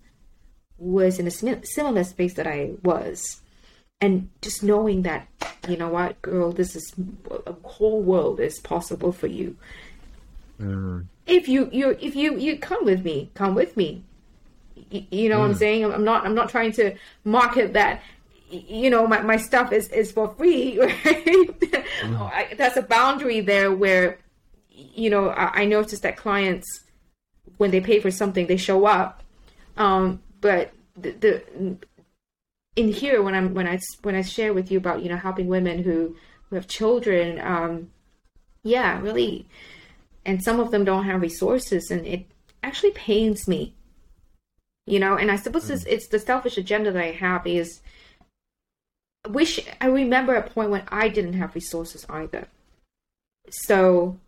was 0.78 1.18
in 1.18 1.26
a 1.26 1.30
similar 1.30 2.04
space 2.04 2.34
that 2.34 2.46
I 2.46 2.72
was, 2.82 3.40
and 4.00 4.28
just 4.40 4.62
knowing 4.62 5.02
that 5.02 5.28
you 5.68 5.76
know 5.76 5.88
what, 5.88 6.20
girl, 6.22 6.52
this 6.52 6.74
is 6.74 6.92
a 7.46 7.52
whole 7.64 8.02
world 8.02 8.40
is 8.40 8.58
possible 8.60 9.12
for 9.12 9.26
you. 9.26 9.56
Mm. 10.60 11.06
If 11.26 11.48
you 11.48 11.68
you 11.72 11.96
if 12.00 12.16
you 12.16 12.36
you 12.36 12.58
come 12.58 12.84
with 12.84 13.04
me, 13.04 13.30
come 13.34 13.54
with 13.54 13.76
me. 13.76 14.02
You, 14.90 15.04
you 15.10 15.28
know 15.28 15.36
mm. 15.36 15.40
what 15.40 15.50
I'm 15.50 15.54
mm. 15.54 15.58
saying? 15.58 15.84
I'm 15.84 16.04
not 16.04 16.24
I'm 16.24 16.34
not 16.34 16.48
trying 16.48 16.72
to 16.72 16.94
market 17.24 17.74
that 17.74 18.02
you 18.50 18.90
know 18.90 19.06
my, 19.06 19.20
my 19.22 19.36
stuff 19.36 19.72
is 19.72 19.88
is 19.88 20.10
for 20.10 20.28
free 20.34 20.78
right 20.80 20.94
mm. 21.04 22.20
I, 22.20 22.54
that's 22.56 22.76
a 22.76 22.82
boundary 22.82 23.40
there 23.40 23.72
where 23.72 24.18
you 24.70 25.08
know 25.08 25.28
I, 25.28 25.62
I 25.62 25.64
noticed 25.66 26.02
that 26.02 26.16
clients 26.16 26.66
when 27.58 27.70
they 27.70 27.80
pay 27.80 28.00
for 28.00 28.10
something 28.10 28.48
they 28.48 28.56
show 28.56 28.86
up 28.86 29.22
um, 29.76 30.20
but 30.40 30.72
the, 30.96 31.12
the 31.12 31.76
in 32.76 32.88
here 32.88 33.22
when 33.22 33.34
I'm 33.34 33.54
when 33.54 33.66
I 33.66 33.78
when 34.02 34.14
I 34.14 34.22
share 34.22 34.52
with 34.52 34.70
you 34.70 34.78
about 34.78 35.02
you 35.02 35.08
know 35.08 35.16
helping 35.16 35.48
women 35.48 35.82
who 35.82 36.16
who 36.48 36.56
have 36.56 36.66
children, 36.66 37.40
um, 37.40 37.90
yeah, 38.62 39.00
really, 39.00 39.46
and 40.24 40.42
some 40.42 40.60
of 40.60 40.70
them 40.70 40.84
don't 40.84 41.04
have 41.04 41.20
resources, 41.20 41.90
and 41.90 42.06
it 42.06 42.26
actually 42.62 42.92
pains 42.92 43.48
me, 43.48 43.74
you 44.86 44.98
know. 44.98 45.16
And 45.16 45.30
I 45.30 45.36
suppose 45.36 45.68
mm. 45.68 45.70
it's, 45.70 45.84
it's 45.86 46.08
the 46.08 46.18
selfish 46.18 46.58
agenda 46.58 46.92
that 46.92 47.02
I 47.02 47.12
have 47.12 47.46
is 47.46 47.80
wish 49.28 49.60
I 49.80 49.86
remember 49.86 50.34
a 50.34 50.48
point 50.48 50.70
when 50.70 50.84
I 50.88 51.08
didn't 51.08 51.34
have 51.34 51.54
resources 51.54 52.06
either. 52.08 52.48
So, 53.50 54.18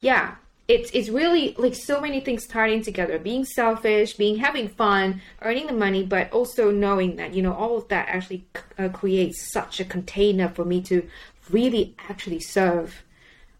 yeah, 0.00 0.36
it's 0.66 0.90
it's 0.92 1.08
really 1.08 1.54
like 1.58 1.74
so 1.74 2.00
many 2.00 2.20
things 2.20 2.46
tying 2.46 2.82
together. 2.82 3.18
Being 3.18 3.44
selfish 3.44 4.14
being 4.14 4.36
having 4.36 4.68
fun 4.68 5.20
earning 5.42 5.66
the 5.66 5.72
money 5.72 6.02
but 6.04 6.32
also 6.32 6.70
knowing 6.70 7.16
that 7.16 7.34
you 7.34 7.42
know 7.42 7.52
all 7.52 7.76
of 7.76 7.88
that 7.88 8.08
actually 8.08 8.46
uh, 8.78 8.88
creates 8.88 9.52
such 9.52 9.80
a 9.80 9.84
container 9.84 10.48
for 10.48 10.64
me 10.64 10.80
to 10.82 11.06
really 11.50 11.94
actually 12.08 12.40
serve. 12.40 13.04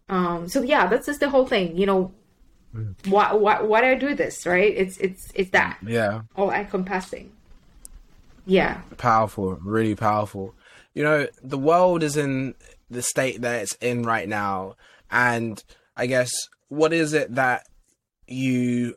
Um 0.08 0.48
so 0.48 0.62
yeah 0.62 0.86
that's 0.86 1.06
just 1.06 1.20
the 1.20 1.30
whole 1.30 1.46
thing 1.46 1.76
you 1.76 1.86
know. 1.86 2.12
Mm. 2.74 2.96
why 3.06 3.32
why 3.32 3.62
why 3.62 3.80
do 3.82 3.86
i 3.86 3.94
do 3.94 4.16
this 4.16 4.46
right? 4.46 4.74
It's 4.76 4.96
it's 4.98 5.30
it's 5.34 5.50
that. 5.50 5.78
Yeah. 5.86 6.22
All 6.34 6.50
encompassing. 6.50 7.30
Yeah. 8.46 8.80
Powerful 8.96 9.58
really 9.62 9.94
powerful. 9.94 10.54
You 10.94 11.04
know 11.04 11.28
the 11.42 11.58
world 11.58 12.02
is 12.02 12.16
in 12.16 12.54
the 12.90 13.02
state 13.02 13.42
that 13.42 13.62
it's 13.62 13.74
in 13.76 14.02
right 14.02 14.28
now 14.28 14.76
and 15.10 15.62
i 15.96 16.06
guess 16.06 16.30
what 16.76 16.92
is 16.92 17.12
it 17.12 17.34
that 17.34 17.66
you 18.26 18.96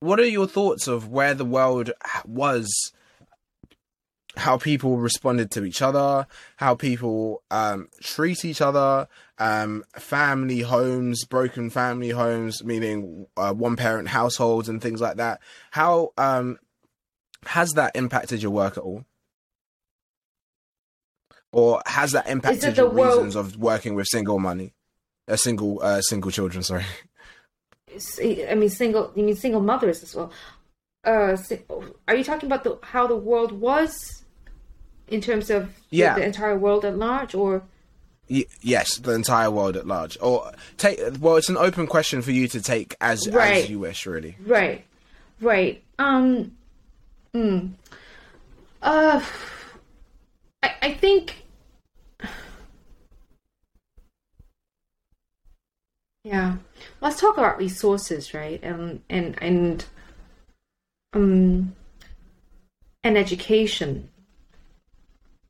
what 0.00 0.20
are 0.20 0.26
your 0.26 0.46
thoughts 0.46 0.86
of 0.86 1.08
where 1.08 1.34
the 1.34 1.44
world 1.44 1.90
was 2.24 2.92
how 4.36 4.56
people 4.56 4.98
responded 4.98 5.50
to 5.50 5.64
each 5.64 5.82
other 5.82 6.26
how 6.56 6.74
people 6.74 7.42
um, 7.50 7.88
treat 8.00 8.44
each 8.44 8.60
other 8.60 9.08
um, 9.38 9.84
family 9.96 10.60
homes 10.60 11.24
broken 11.24 11.70
family 11.70 12.10
homes 12.10 12.64
meaning 12.64 13.26
uh, 13.36 13.52
one 13.52 13.76
parent 13.76 14.08
households 14.08 14.68
and 14.68 14.82
things 14.82 15.00
like 15.00 15.16
that? 15.16 15.40
How 15.70 16.12
um, 16.18 16.58
has 17.46 17.72
that 17.72 17.94
impacted 17.94 18.42
your 18.42 18.50
work 18.50 18.76
at 18.76 18.82
all? 18.82 19.04
Or 21.50 21.80
has 21.86 22.12
that 22.12 22.28
impacted 22.28 22.76
your 22.76 22.90
world... 22.90 23.16
reasons 23.16 23.36
of 23.36 23.56
working 23.56 23.94
with 23.94 24.06
single 24.08 24.38
money 24.38 24.74
uh, 25.28 25.36
single 25.36 25.80
uh, 25.82 26.00
single 26.00 26.30
children. 26.30 26.62
Sorry. 26.62 26.84
I 28.20 28.54
mean 28.54 28.70
single. 28.70 29.12
You 29.14 29.24
mean 29.24 29.36
single 29.36 29.60
mothers 29.60 30.02
as 30.02 30.14
well. 30.14 30.32
Uh, 31.04 31.36
are 32.06 32.16
you 32.16 32.24
talking 32.24 32.48
about 32.48 32.64
the 32.64 32.78
how 32.82 33.06
the 33.06 33.16
world 33.16 33.52
was 33.52 34.24
in 35.08 35.20
terms 35.20 35.50
of 35.50 35.70
yeah. 35.90 36.14
the, 36.14 36.20
the 36.20 36.26
entire 36.26 36.58
world 36.58 36.84
at 36.84 36.96
large, 36.96 37.34
or? 37.34 37.62
Y- 38.30 38.44
yes, 38.60 38.98
the 38.98 39.12
entire 39.12 39.50
world 39.50 39.76
at 39.76 39.86
large. 39.86 40.18
Or 40.20 40.52
take 40.76 41.00
well, 41.20 41.36
it's 41.36 41.48
an 41.48 41.56
open 41.56 41.86
question 41.86 42.20
for 42.22 42.30
you 42.30 42.48
to 42.48 42.60
take 42.60 42.94
as 43.00 43.28
right. 43.28 43.64
as 43.64 43.70
you 43.70 43.78
wish, 43.78 44.06
really. 44.06 44.36
Right, 44.44 44.84
right. 45.40 45.82
Um, 45.98 46.52
mm, 47.34 47.70
uh, 48.82 49.24
I 50.62 50.74
I 50.82 50.94
think 50.94 51.42
Yeah. 56.28 56.56
Let's 57.00 57.18
talk 57.18 57.38
about 57.38 57.56
resources, 57.56 58.34
right? 58.34 58.62
And 58.62 59.00
and 59.08 59.34
and 59.40 59.86
um 61.14 61.74
and 63.02 63.16
education. 63.16 64.10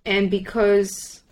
And 0.07 0.31
because 0.31 1.23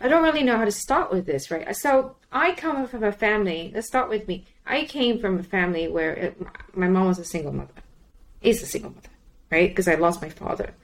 I 0.00 0.08
don't 0.08 0.24
really 0.24 0.42
know 0.42 0.56
how 0.56 0.64
to 0.64 0.72
start 0.72 1.12
with 1.12 1.26
this, 1.26 1.48
right? 1.48 1.76
So 1.76 2.16
I 2.32 2.54
come 2.54 2.88
from 2.88 3.04
a 3.04 3.12
family. 3.12 3.70
Let's 3.72 3.86
start 3.86 4.08
with 4.08 4.26
me. 4.26 4.44
I 4.66 4.84
came 4.84 5.20
from 5.20 5.38
a 5.38 5.44
family 5.44 5.86
where 5.86 6.12
it, 6.12 6.76
my 6.76 6.88
mom 6.88 7.06
was 7.06 7.20
a 7.20 7.24
single 7.24 7.52
mother, 7.52 7.82
is 8.42 8.64
a 8.64 8.66
single 8.66 8.90
mother, 8.90 9.10
right? 9.52 9.70
Because 9.70 9.86
I 9.86 9.94
lost 9.94 10.20
my 10.20 10.28
father. 10.28 10.74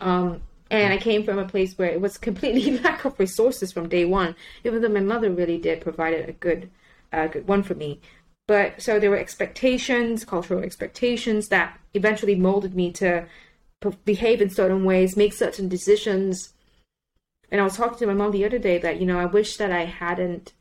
Um, 0.00 0.40
and 0.76 0.92
I 0.92 0.98
came 0.98 1.24
from 1.24 1.38
a 1.38 1.46
place 1.46 1.76
where 1.76 1.90
it 1.90 2.00
was 2.00 2.18
completely 2.18 2.78
lack 2.82 3.04
of 3.04 3.18
resources 3.18 3.72
from 3.72 3.88
day 3.88 4.04
one, 4.04 4.34
even 4.64 4.80
though 4.80 4.88
my 4.88 5.00
mother 5.00 5.30
really 5.30 5.58
did 5.58 5.80
provide 5.80 6.14
a 6.14 6.32
good, 6.32 6.70
uh, 7.12 7.26
good 7.26 7.46
one 7.46 7.62
for 7.62 7.74
me. 7.74 8.00
But 8.46 8.82
so 8.82 9.00
there 9.00 9.10
were 9.10 9.16
expectations, 9.16 10.24
cultural 10.24 10.62
expectations 10.62 11.48
that 11.48 11.78
eventually 11.94 12.34
molded 12.34 12.74
me 12.74 12.92
to 12.92 13.26
behave 14.04 14.40
in 14.40 14.50
certain 14.50 14.84
ways, 14.84 15.16
make 15.16 15.32
certain 15.32 15.68
decisions. 15.68 16.52
And 17.50 17.60
I 17.60 17.64
was 17.64 17.76
talking 17.76 17.98
to 17.98 18.06
my 18.06 18.14
mom 18.14 18.32
the 18.32 18.44
other 18.44 18.58
day 18.58 18.78
that 18.78 19.00
you 19.00 19.06
know 19.06 19.18
I 19.18 19.26
wish 19.26 19.56
that 19.56 19.72
I 19.72 19.84
hadn't 19.84 20.52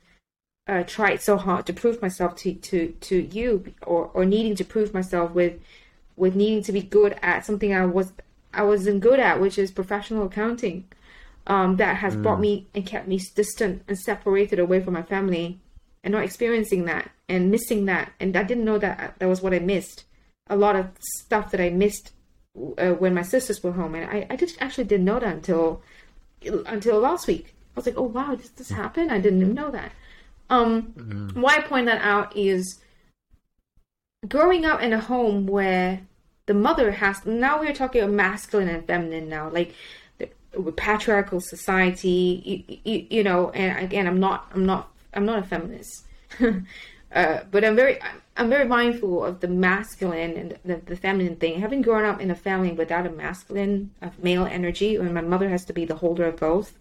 uh, 0.68 0.84
tried 0.84 1.22
so 1.22 1.38
hard 1.38 1.66
to 1.66 1.74
prove 1.74 2.01
myself 2.01 2.36
to 2.38 2.53
to 2.53 2.93
to 3.01 3.22
you, 3.22 3.74
or 3.86 4.11
or 4.14 4.26
needing 4.26 4.55
to 4.55 4.66
prove 4.66 4.93
myself 4.93 5.32
with 5.32 5.59
with 6.16 6.36
needing 6.36 6.64
to 6.64 6.72
be 6.72 6.82
good 6.82 7.18
at 7.22 7.45
something 7.45 7.74
I 7.74 7.86
was 7.86 8.14
I 8.54 8.64
wasn't 8.64 9.01
good 9.01 9.20
at, 9.20 9.39
which 9.41 9.58
is 9.58 9.72
professional 9.72 10.26
accounting. 10.26 10.86
Um, 11.45 11.76
that 11.76 11.97
has 11.97 12.16
mm. 12.16 12.24
brought 12.24 12.39
me 12.39 12.68
and 12.74 12.86
kept 12.86 13.06
me 13.06 13.20
distant 13.36 13.84
and 13.89 13.99
separated 13.99 14.60
away 14.60 14.80
from 14.82 14.93
my 14.93 15.04
family 15.04 15.60
and 16.01 16.14
not 16.14 16.24
experiencing 16.24 16.86
that 16.86 17.12
and 17.28 17.51
missing 17.51 17.86
that. 17.86 18.14
And 18.20 18.36
I 18.38 18.43
didn't 18.43 18.64
know 18.64 18.78
that 18.78 19.16
that 19.20 19.28
was 19.28 19.41
what 19.41 19.54
I 19.54 19.60
missed. 19.60 20.06
A 20.47 20.56
lot 20.56 20.78
of 20.78 20.88
stuff 21.18 21.51
that 21.51 21.60
I 21.60 21.70
missed 21.70 22.12
uh, 22.78 22.91
when 22.91 23.14
my 23.14 23.24
sisters 23.24 23.62
were 23.64 23.72
home. 23.72 23.95
And 23.95 24.10
I, 24.10 24.26
I 24.30 24.36
just 24.36 24.62
actually 24.62 24.86
didn't 24.86 25.06
know 25.06 25.20
that 25.20 25.34
until 25.34 25.82
until 26.66 26.99
last 26.99 27.28
week. 27.28 27.54
I 27.76 27.80
was 27.80 27.86
like, 27.86 27.97
oh 27.97 28.04
wow, 28.04 28.36
did 28.36 28.56
this 28.56 28.70
happen? 28.70 29.10
I 29.10 29.20
didn't 29.20 29.41
even 29.41 29.54
know 29.56 29.72
that. 29.72 29.91
Um, 30.49 30.93
mm. 30.95 31.41
Why 31.41 31.58
I 31.58 31.62
point 31.62 31.88
that 31.88 32.01
out 32.01 32.36
is 32.36 32.80
growing 34.28 34.66
up 34.66 34.82
in 34.82 34.93
a 34.93 34.99
home 34.99 35.47
where 35.47 36.01
the 36.46 36.54
mother 36.54 36.91
has 36.91 37.26
now 37.26 37.60
we're 37.60 37.74
talking 37.74 38.02
about 38.02 38.14
masculine 38.14 38.70
and 38.70 38.86
feminine 38.86 39.30
now 39.30 39.50
like 39.50 39.74
the, 40.18 40.30
patriarchal 40.74 41.39
society 41.39 42.64
you, 42.68 42.80
you, 42.84 43.08
you, 43.10 43.24
know 43.24 43.50
and 43.52 43.84
again 43.84 44.08
i'm 44.08 44.20
not 44.20 44.52
i'm 44.54 44.66
not 44.66 44.91
i'm 45.14 45.26
not 45.26 45.39
a 45.39 45.44
feminist. 45.44 46.06
Uh, 47.14 47.44
but 47.52 47.64
i'm 47.64 47.76
very 47.76 48.00
i'm 48.38 48.50
very 48.50 48.68
mindful 48.68 49.24
of 49.24 49.39
the 49.39 49.48
masculine 49.48 50.36
and 50.36 50.58
the, 50.66 50.82
the 50.88 50.96
feminine 50.96 51.36
thing. 51.36 51.62
Having 51.62 51.84
grown 51.84 52.06
up 52.06 52.20
in 52.20 52.32
a 52.32 52.36
family 52.36 52.72
without 52.72 53.06
a 53.06 53.12
masculine 53.12 53.91
of 54.02 54.18
male 54.24 54.48
energy 54.48 54.98
when 54.98 55.14
my 55.14 55.22
mother 55.22 55.48
has 55.48 55.64
to 55.66 55.74
be 55.74 55.86
the 55.86 55.98
holder 55.98 56.26
of 56.26 56.38
both 56.38 56.76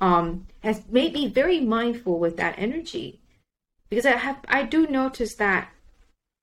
um, 0.00 0.48
has 0.64 0.82
made 0.90 1.12
me 1.12 1.28
very 1.28 1.60
mindful 1.60 2.18
with 2.18 2.36
that 2.38 2.56
energy. 2.58 3.20
Because 3.88 4.04
i 4.04 4.16
have 4.16 4.38
i 4.48 4.64
do 4.64 4.88
notice 4.88 5.36
that 5.36 5.70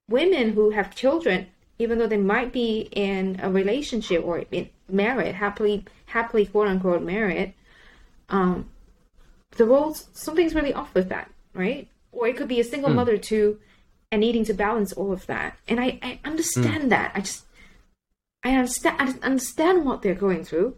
women 0.10 0.54
who 0.54 0.70
have 0.70 0.96
children 0.96 1.48
even 1.80 1.98
though 1.98 2.08
they 2.08 2.18
might 2.18 2.52
be 2.52 2.90
in 2.92 3.40
a 3.42 3.50
relationship 3.50 4.24
or 4.24 4.44
in 4.52 4.70
married, 4.90 5.36
happily, 5.36 5.86
happily 6.06 6.46
quote 6.46 6.68
unquote 6.68 7.02
married, 7.02 7.54
um, 8.28 8.70
the 9.56 9.66
roles 9.66 10.10
something's 10.14 10.54
really 10.54 10.74
off 10.74 10.94
with 10.94 11.10
that, 11.10 11.32
right? 11.54 11.88
Or 12.12 12.28
it 12.28 12.36
could 12.36 12.50
be 12.50 12.60
a 12.60 12.66
single 12.66 12.92
mm. 12.92 12.96
mother 12.96 13.18
too, 13.18 13.60
and 14.12 14.20
needing 14.20 14.44
to 14.46 14.54
balance 14.54 14.92
all 14.94 15.12
of 15.12 15.26
that. 15.28 15.58
And 15.68 15.80
I, 15.80 16.00
I 16.04 16.20
understand 16.26 16.84
mm. 16.84 16.90
that. 16.90 17.14
I 17.16 17.22
just 17.22 17.46
I 18.44 18.52
understand. 18.52 18.96
I 19.00 19.26
understand 19.26 19.86
what 19.86 20.02
they're 20.02 20.14
going 20.16 20.44
through. 20.44 20.76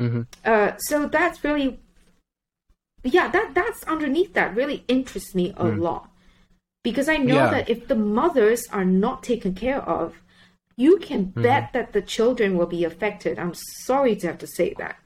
Mm-hmm. 0.00 0.22
Uh, 0.44 0.76
so 0.78 1.06
that's 1.06 1.44
really, 1.44 1.78
yeah, 3.04 3.28
that 3.28 3.54
that's 3.54 3.84
underneath 3.84 4.34
that 4.34 4.56
really 4.56 4.84
interests 4.88 5.34
me 5.34 5.54
a 5.56 5.64
lot 5.64 6.10
because 6.84 7.08
I 7.08 7.16
know 7.16 7.34
Yeah. 7.34 7.50
that 7.50 7.68
if 7.68 7.88
the 7.88 7.96
mothers 7.96 8.68
are 8.70 8.84
not 8.84 9.24
taken 9.24 9.54
care 9.54 9.82
of, 9.82 10.14
you 10.76 10.98
can 10.98 11.26
mm-hmm. 11.26 11.42
bet 11.42 11.72
that 11.72 11.92
the 11.92 12.02
children 12.02 12.56
will 12.56 12.66
be 12.66 12.84
affected. 12.84 13.38
I'm 13.38 13.54
sorry 13.54 14.14
to 14.16 14.26
have 14.28 14.38
to 14.38 14.46
say 14.46 14.74
that. 14.78 14.96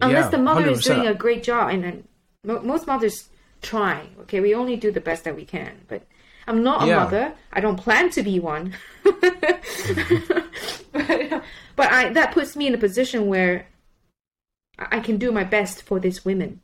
Unless 0.00 0.26
Yeah, 0.26 0.30
the 0.30 0.38
mother 0.38 0.68
is 0.68 0.80
100%. 0.80 0.94
doing 0.94 1.06
a 1.06 1.14
great 1.14 1.42
job, 1.44 1.70
and 1.70 1.84
then 1.84 2.08
most 2.44 2.86
mothers 2.86 3.28
try. 3.62 4.08
Okay, 4.22 4.40
we 4.40 4.54
only 4.54 4.76
do 4.76 4.90
the 4.90 5.00
best 5.00 5.24
that 5.24 5.36
we 5.36 5.44
can. 5.44 5.72
But 5.88 6.02
I'm 6.46 6.62
not 6.62 6.82
a 6.84 6.86
Yeah. 6.86 7.04
mother. 7.04 7.32
I 7.52 7.60
don't 7.60 7.76
plan 7.76 8.10
to 8.10 8.22
be 8.22 8.40
one. 8.40 8.74
Mm-hmm. 9.04 10.44
but 10.92 11.42
but 11.76 11.92
I 11.92 12.12
that 12.12 12.32
puts 12.32 12.56
me 12.56 12.66
in 12.66 12.74
a 12.74 12.78
position 12.78 13.26
where 13.26 13.66
I 14.78 14.98
I 14.98 15.00
can 15.00 15.16
do 15.18 15.32
my 15.32 15.44
best 15.44 15.82
for 15.82 15.98
these 15.98 16.24
women. 16.24 16.60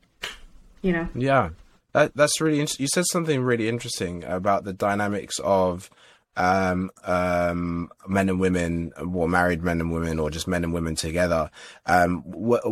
You 0.82 0.92
know. 0.92 1.08
Yeah, 1.14 1.50
that, 1.94 2.14
that's 2.14 2.40
really. 2.40 2.60
interesting. 2.60 2.84
you 2.84 2.88
said 2.92 3.04
something 3.06 3.42
really 3.42 3.68
interesting 3.68 4.24
about 4.24 4.64
the 4.64 4.72
dynamics 4.72 5.38
of 5.38 5.88
um, 6.36 6.90
um, 7.04 7.88
men 8.06 8.28
and 8.28 8.40
women, 8.40 8.92
or 8.96 9.28
married 9.28 9.62
men 9.62 9.80
and 9.80 9.92
women, 9.92 10.18
or 10.18 10.30
just 10.30 10.48
men 10.48 10.64
and 10.64 10.74
women 10.74 10.96
together. 10.96 11.50
Um, 11.86 12.22
what, 12.24 12.62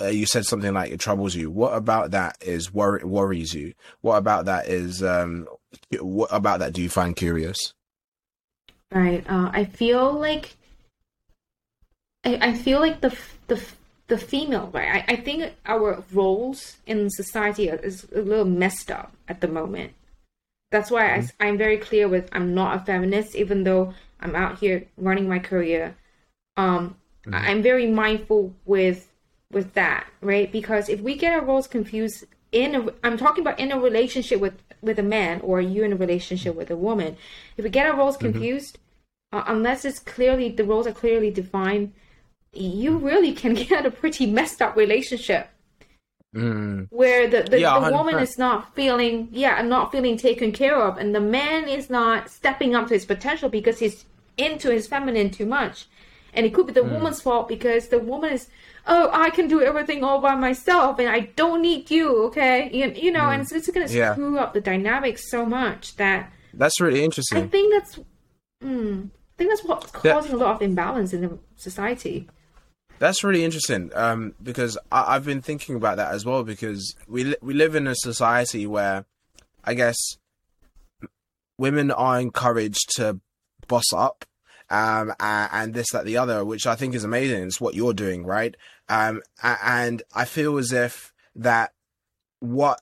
uh, 0.00 0.06
you 0.08 0.26
said 0.26 0.44
something 0.44 0.74
like 0.74 0.92
it 0.92 1.00
troubles 1.00 1.34
you. 1.34 1.50
What 1.50 1.74
about 1.74 2.12
that 2.12 2.36
is 2.42 2.72
worry 2.72 3.02
worries 3.04 3.54
you? 3.54 3.72
What 4.02 4.16
about 4.16 4.44
that 4.44 4.68
is 4.68 5.02
um, 5.02 5.48
what 6.00 6.28
about 6.30 6.60
that 6.60 6.72
do 6.72 6.82
you 6.82 6.90
find 6.90 7.16
curious? 7.16 7.74
Right. 8.92 9.24
Uh, 9.28 9.50
I 9.52 9.64
feel 9.64 10.12
like 10.12 10.56
I, 12.24 12.38
I 12.40 12.54
feel 12.54 12.80
like 12.80 13.00
the 13.00 13.16
the 13.48 13.62
the 14.08 14.18
female 14.18 14.70
right. 14.72 15.04
I, 15.08 15.12
I 15.12 15.16
think 15.16 15.54
our 15.66 16.02
roles 16.12 16.78
in 16.86 17.10
society 17.10 17.68
is 17.68 18.06
a 18.14 18.20
little 18.20 18.44
messed 18.44 18.90
up 18.90 19.12
at 19.28 19.40
the 19.40 19.48
moment. 19.48 19.92
That's 20.70 20.90
why 20.90 21.14
I, 21.14 21.28
I'm 21.40 21.56
very 21.56 21.78
clear 21.78 22.08
with 22.08 22.28
I'm 22.32 22.54
not 22.54 22.76
a 22.76 22.84
feminist, 22.84 23.34
even 23.34 23.64
though 23.64 23.94
I'm 24.20 24.34
out 24.34 24.58
here 24.58 24.84
running 24.96 25.28
my 25.28 25.38
career. 25.38 25.96
Um, 26.56 26.96
I- 27.32 27.50
I'm 27.50 27.62
very 27.62 27.86
mindful 27.86 28.54
with 28.64 29.10
with 29.50 29.72
that, 29.74 30.06
right? 30.20 30.50
Because 30.52 30.88
if 30.88 31.00
we 31.00 31.16
get 31.16 31.32
our 31.32 31.44
roles 31.44 31.66
confused 31.66 32.24
in 32.52 32.74
a, 32.74 32.86
I'm 33.02 33.16
talking 33.16 33.42
about 33.42 33.58
in 33.58 33.72
a 33.72 33.78
relationship 33.78 34.40
with 34.40 34.54
with 34.80 34.98
a 34.98 35.02
man 35.02 35.40
or 35.40 35.60
you 35.60 35.84
in 35.84 35.92
a 35.92 35.96
relationship 35.96 36.54
with 36.54 36.70
a 36.70 36.76
woman. 36.76 37.16
If 37.56 37.64
we 37.64 37.70
get 37.70 37.86
our 37.86 37.96
roles 37.96 38.16
confused, 38.16 38.78
uh, 39.32 39.44
unless 39.46 39.84
it's 39.84 39.98
clearly 39.98 40.48
the 40.50 40.64
roles 40.64 40.86
are 40.86 40.92
clearly 40.92 41.30
defined, 41.30 41.92
you 42.52 42.98
really 42.98 43.32
can 43.32 43.54
get 43.68 43.86
a 43.86 43.90
pretty 43.90 44.26
messed 44.26 44.60
up 44.62 44.76
relationship 44.76 45.48
Mm, 46.34 46.88
where 46.90 47.26
the, 47.26 47.42
the, 47.44 47.58
Yeah, 47.60 47.80
the 47.80 47.90
woman 47.90 48.18
is 48.18 48.36
not 48.36 48.74
feeling 48.74 49.28
yeah 49.32 49.54
i'm 49.54 49.70
not 49.70 49.90
feeling 49.90 50.18
taken 50.18 50.52
care 50.52 50.76
of 50.76 50.98
and 50.98 51.14
the 51.14 51.20
man 51.22 51.66
is 51.66 51.88
not 51.88 52.28
stepping 52.28 52.74
up 52.74 52.88
to 52.88 52.94
his 52.94 53.06
potential 53.06 53.48
because 53.48 53.78
he's 53.78 54.04
into 54.36 54.70
his 54.70 54.86
feminine 54.86 55.30
too 55.30 55.46
much 55.46 55.86
and 56.34 56.44
it 56.44 56.52
could 56.52 56.66
be 56.66 56.74
the 56.74 56.82
Mm. 56.82 56.92
woman's 56.92 57.22
fault 57.22 57.48
because 57.48 57.88
the 57.88 57.98
woman 57.98 58.30
is 58.34 58.48
oh 58.86 59.08
i 59.14 59.30
can 59.30 59.48
do 59.48 59.62
everything 59.62 60.04
all 60.04 60.20
by 60.20 60.34
myself 60.34 60.98
and 60.98 61.08
i 61.08 61.20
don't 61.20 61.62
need 61.62 61.90
you 61.90 62.24
okay 62.24 62.68
you, 62.74 62.92
you 62.94 63.10
know 63.10 63.30
and 63.30 63.40
it's, 63.40 63.52
it's 63.52 63.70
going 63.70 63.86
to 63.88 63.92
Mm. 63.92 63.96
Yeah. 63.96 64.12
screw 64.12 64.38
up 64.38 64.52
the 64.52 64.60
dynamics 64.60 65.30
so 65.30 65.46
much 65.46 65.96
that 65.96 66.30
that's 66.52 66.78
really 66.78 67.02
interesting. 67.04 67.38
i 67.44 67.46
think 67.46 67.72
that's 67.72 67.98
mm, 68.62 69.06
i 69.06 69.34
think 69.38 69.48
that's 69.50 69.64
what's 69.64 69.90
causing 69.92 70.32
a 70.32 70.36
lot 70.36 70.56
of 70.56 70.60
imbalance 70.60 71.14
in 71.14 71.22
the 71.22 71.38
society 71.56 72.28
That's 72.98 73.22
really 73.22 73.44
interesting 73.44 73.90
um, 73.94 74.34
because 74.42 74.76
I, 74.90 75.14
I've 75.14 75.24
been 75.24 75.42
thinking 75.42 75.76
about 75.76 75.96
that 75.96 76.12
as 76.12 76.24
well. 76.24 76.42
Because 76.42 76.94
we 77.06 77.24
li- 77.24 77.36
we 77.40 77.54
live 77.54 77.74
in 77.74 77.86
a 77.86 77.94
society 77.94 78.66
where, 78.66 79.04
I 79.64 79.74
guess, 79.74 79.96
women 81.58 81.90
are 81.90 82.20
encouraged 82.20 82.88
to 82.96 83.20
boss 83.66 83.92
up, 83.92 84.24
um, 84.70 85.12
and, 85.20 85.50
and 85.52 85.74
this, 85.74 85.90
that, 85.92 86.04
the 86.04 86.16
other, 86.16 86.44
which 86.44 86.66
I 86.66 86.74
think 86.74 86.94
is 86.94 87.04
amazing. 87.04 87.44
It's 87.44 87.60
what 87.60 87.74
you're 87.74 87.94
doing, 87.94 88.24
right? 88.24 88.56
Um, 88.88 89.22
and 89.42 90.02
I 90.14 90.24
feel 90.24 90.56
as 90.58 90.72
if 90.72 91.12
that 91.36 91.72
what 92.40 92.80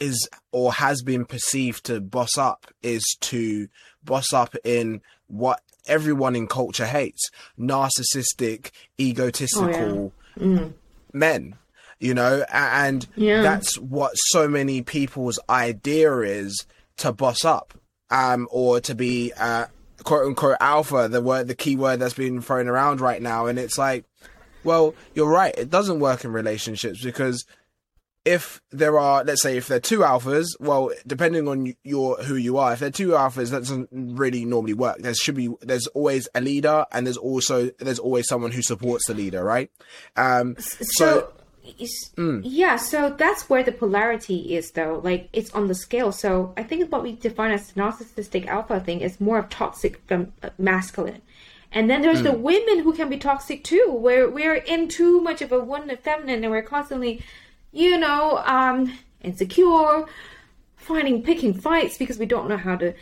is 0.00 0.28
or 0.52 0.72
has 0.72 1.02
been 1.02 1.24
perceived 1.24 1.84
to 1.84 2.00
boss 2.00 2.36
up 2.38 2.66
is 2.82 3.02
to 3.20 3.68
boss 4.04 4.32
up 4.32 4.54
in 4.64 5.00
what 5.26 5.60
everyone 5.86 6.36
in 6.36 6.46
culture 6.46 6.86
hates 6.86 7.30
narcissistic 7.58 8.70
egotistical 9.00 10.12
Mm. 10.38 10.72
men 11.12 11.56
you 11.98 12.14
know 12.14 12.44
and 12.52 13.06
Yeah. 13.16 13.42
that's 13.42 13.76
what 13.78 14.12
so 14.14 14.46
many 14.46 14.82
people's 14.82 15.38
idea 15.50 16.16
is 16.20 16.64
to 16.98 17.10
boss 17.12 17.44
up 17.44 17.74
um 18.10 18.46
or 18.52 18.80
to 18.82 18.94
be 18.94 19.32
uh 19.36 19.66
quote 20.04 20.26
unquote 20.26 20.58
alpha 20.60 21.08
the 21.08 21.20
word 21.20 21.48
the 21.48 21.56
key 21.56 21.74
word 21.74 21.98
that's 21.98 22.14
being 22.14 22.40
thrown 22.40 22.68
around 22.68 23.00
right 23.00 23.20
now 23.20 23.46
and 23.46 23.58
it's 23.58 23.76
like 23.76 24.04
well 24.62 24.94
you're 25.14 25.28
right 25.30 25.54
it 25.58 25.70
doesn't 25.70 25.98
work 25.98 26.24
in 26.24 26.32
relationships 26.32 27.02
because 27.02 27.44
if 28.34 28.60
there 28.70 28.98
are 28.98 29.24
let's 29.24 29.42
say 29.42 29.56
if 29.56 29.66
there 29.68 29.78
are 29.78 29.88
two 29.92 30.00
alphas 30.00 30.46
well 30.60 30.90
depending 31.06 31.48
on 31.48 31.58
your 31.84 32.16
who 32.26 32.34
you 32.36 32.58
are 32.58 32.72
if 32.74 32.78
there 32.80 32.88
are 32.88 32.92
two 33.02 33.10
alphas 33.10 33.50
that 33.50 33.60
doesn't 33.66 33.88
really 33.92 34.44
normally 34.44 34.74
work. 34.74 34.98
There 34.98 35.14
should 35.14 35.34
be 35.36 35.48
there's 35.62 35.86
always 35.98 36.28
a 36.34 36.40
leader 36.40 36.84
and 36.92 37.06
there's 37.06 37.16
also 37.30 37.70
there's 37.78 37.98
always 37.98 38.26
someone 38.28 38.52
who 38.52 38.62
supports 38.62 39.06
the 39.08 39.14
leader 39.14 39.42
right? 39.42 39.70
Um 40.16 40.56
so, 40.58 40.84
so 41.00 41.32
Mm. 42.16 42.40
yeah 42.44 42.76
so 42.76 43.10
that's 43.10 43.50
where 43.50 43.62
the 43.62 43.72
polarity 43.72 44.56
is 44.56 44.70
though. 44.70 45.00
Like 45.04 45.28
it's 45.34 45.50
on 45.52 45.68
the 45.68 45.74
scale. 45.74 46.12
So 46.12 46.54
i 46.56 46.62
think 46.62 46.90
what 46.90 47.02
we 47.02 47.12
define 47.12 47.50
as 47.52 47.72
narcissistic 47.72 48.46
alpha 48.46 48.80
thing 48.80 49.00
is 49.02 49.20
more 49.20 49.38
of 49.38 49.48
toxic 49.50 50.00
fem- 50.08 50.32
uh, 50.42 50.48
masculine. 50.58 51.20
And 51.70 51.90
then 51.90 52.00
there's 52.00 52.22
the 52.22 52.30
Mm. 52.30 52.40
women 52.40 52.78
who 52.84 52.92
can 52.94 53.08
be 53.10 53.18
toxic 53.18 53.62
too 53.64 53.86
where 54.06 54.24
we're 54.30 54.54
in 54.74 54.88
too 54.88 55.20
much 55.20 55.42
of 55.42 55.52
a 55.52 55.60
one 55.76 55.94
feminine 56.02 56.42
and 56.42 56.50
we're 56.50 56.62
constantly 56.76 57.20
you 57.78 57.96
know 57.98 58.42
um 58.44 58.78
insecure 59.22 60.04
finding 60.76 61.22
picking 61.22 61.54
fights 61.54 61.96
because 61.98 62.18
we 62.18 62.26
don't 62.26 62.48
know 62.48 62.56
how 62.56 62.76
to 62.76 62.94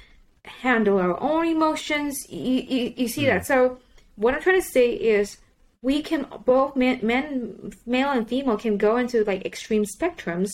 handle 0.45 0.99
our 0.99 1.21
own 1.21 1.47
emotions. 1.47 2.15
You, 2.29 2.63
you, 2.63 2.95
you 2.97 3.09
see 3.09 3.27
that. 3.27 3.47
So 3.47 3.79
what 4.17 4.35
I'm 4.35 4.43
trying 4.43 4.61
to 4.61 4.69
say 4.69 4.91
is 4.93 5.39
we 5.83 6.03
can 6.03 6.27
both 6.45 6.75
men, 6.77 7.01
men, 7.03 7.73
male 7.85 8.11
and 8.11 8.29
female 8.29 8.57
can 8.57 8.77
go 8.77 8.97
into 8.97 9.25
like 9.25 9.45
extreme 9.45 9.85
spectrums, 9.85 10.51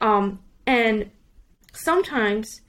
um, 0.00 0.40
and 0.66 1.10
sometimes 1.72 2.60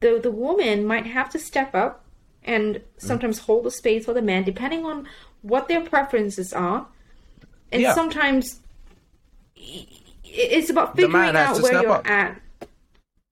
the 0.00 0.20
the 0.22 0.30
woman 0.30 0.84
might 0.86 1.06
have 1.06 1.28
to 1.30 1.38
step 1.38 1.74
up 1.74 2.04
and 2.44 2.80
sometimes 2.98 3.40
hold 3.40 3.64
the 3.64 3.70
space 3.70 4.04
for 4.04 4.14
the 4.14 4.22
man, 4.22 4.42
depending 4.44 4.84
on 4.84 5.06
what 5.42 5.68
their 5.68 5.82
preferences 5.82 6.52
are, 6.52 6.86
and 7.72 7.82
Yeah. 7.82 7.94
sometimes 7.94 8.60
it's 10.30 10.70
about 10.70 10.96
figuring 10.96 11.36
out 11.36 11.60
where 11.60 11.82
you're 11.82 11.90
up. 11.90 12.08
at. 12.08 12.40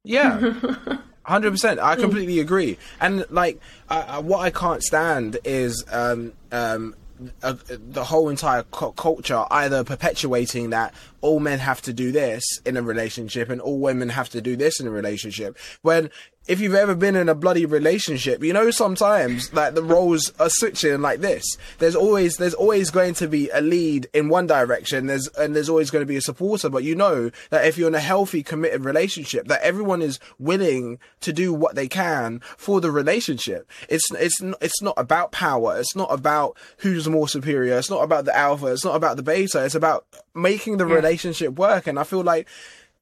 Yeah, 0.05 0.55
hundred 1.23 1.51
percent. 1.51 1.81
I 1.81 1.97
completely 1.97 2.41
agree. 2.41 2.79
And 3.01 3.25
like, 3.31 3.61
uh, 3.89 4.23
what 4.23 4.39
I 4.41 4.51
can't 4.51 4.83
stand 4.83 5.39
is 5.45 5.85
um, 5.91 6.33
um, 6.53 6.95
uh, 7.43 7.55
the 7.69 8.05
whole 8.05 8.29
entire 8.29 8.63
cu- 8.65 8.93
culture 8.93 9.45
either 9.51 9.83
perpetuating 9.85 10.71
that 10.71 10.95
all 11.21 11.41
men 11.41 11.59
have 11.59 11.81
to 11.83 11.93
do 11.93 12.13
this 12.13 12.45
in 12.65 12.77
a 12.77 12.83
relationship 12.83 13.49
and 13.49 13.61
all 13.61 13.79
women 13.79 14.11
have 14.11 14.29
to 14.31 14.41
do 14.41 14.57
this 14.57 14.81
in 14.81 14.87
a 14.87 14.91
relationship. 14.91 15.57
When 15.83 16.11
if 16.49 16.61
you've 16.61 16.75
ever 16.75 16.95
been 16.95 17.17
in 17.17 17.29
a 17.29 17.35
bloody 17.35 17.67
relationship, 17.67 18.43
you 18.45 18.53
know 18.53 18.71
sometimes 18.71 19.53
like 19.53 19.75
the 19.75 19.83
roles 19.83 20.33
are 20.39 20.49
switching 20.49 21.01
like 21.01 21.21
this. 21.21 21.45
There's 21.79 21.97
always 21.97 22.37
there's 22.37 22.55
always 22.55 22.91
going 22.91 23.15
to 23.15 23.27
be 23.29 23.51
a 23.51 23.61
lead 23.61 24.09
in 24.15 24.29
one 24.29 24.47
direction. 24.47 25.07
There's 25.07 25.29
and 25.39 25.57
there's 25.57 25.69
always 25.69 25.91
going 25.91 26.03
to 26.03 26.07
be 26.07 26.17
a 26.17 26.21
supporter. 26.21 26.69
But 26.69 26.85
you 26.85 26.95
know 26.95 27.31
that 27.51 27.67
if 27.67 27.77
you're 27.77 27.89
in 27.89 27.95
a 27.95 28.01
healthy, 28.01 28.43
committed 28.43 28.85
relationship, 28.85 29.49
that 29.49 29.63
everyone 29.63 30.03
is 30.03 30.21
willing 30.39 30.99
to 31.23 31.33
do 31.33 31.53
what 31.53 31.75
they 31.75 31.89
can 31.89 32.41
for 32.57 32.81
the 32.81 32.91
relationship. 32.91 33.69
It's 33.89 34.05
it's 34.13 34.41
it's 34.61 34.81
not 34.83 34.95
about 34.97 35.33
power. 35.33 35.79
It's 35.79 35.97
not 35.97 36.13
about 36.13 36.57
who's 36.79 37.09
more 37.09 37.29
superior. 37.29 37.77
It's 37.79 37.91
not 37.91 38.05
about 38.05 38.25
the 38.25 38.37
alpha. 38.37 38.67
It's 38.67 38.85
not 38.85 38.95
about 38.97 39.17
the 39.17 39.23
beta. 39.23 39.65
It's 39.65 39.75
about 39.75 40.07
making 40.35 40.77
the 40.77 40.87
Yeah. 40.87 40.95
relationship 40.95 41.59
work. 41.59 41.87
And 41.89 41.99
I 41.99 42.05
feel 42.05 42.23
like 42.23 42.47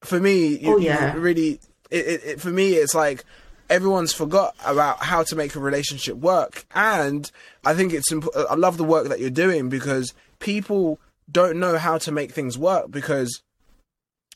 for 0.01 0.19
me, 0.19 0.57
you, 0.57 0.73
Oh, 0.73 0.77
you 0.77 1.19
really 1.19 1.59
it, 1.91 2.05
it, 2.05 2.23
it 2.23 2.41
for 2.41 2.49
me 2.49 2.73
it's 2.73 2.95
like 2.95 3.23
everyone's 3.69 4.13
forgot 4.13 4.55
about 4.65 5.03
how 5.03 5.23
to 5.23 5.35
make 5.35 5.55
a 5.55 5.59
relationship 5.59 6.15
work 6.17 6.65
and 6.75 7.31
i 7.65 7.73
think 7.73 7.93
it's 7.93 8.11
i 8.49 8.55
love 8.55 8.77
the 8.77 8.83
work 8.83 9.07
that 9.07 9.19
you're 9.19 9.29
doing 9.29 9.69
because 9.69 10.13
people 10.39 10.99
don't 11.31 11.59
know 11.59 11.77
how 11.77 11.97
to 11.97 12.11
make 12.11 12.31
things 12.31 12.57
work 12.57 12.91
because 12.91 13.41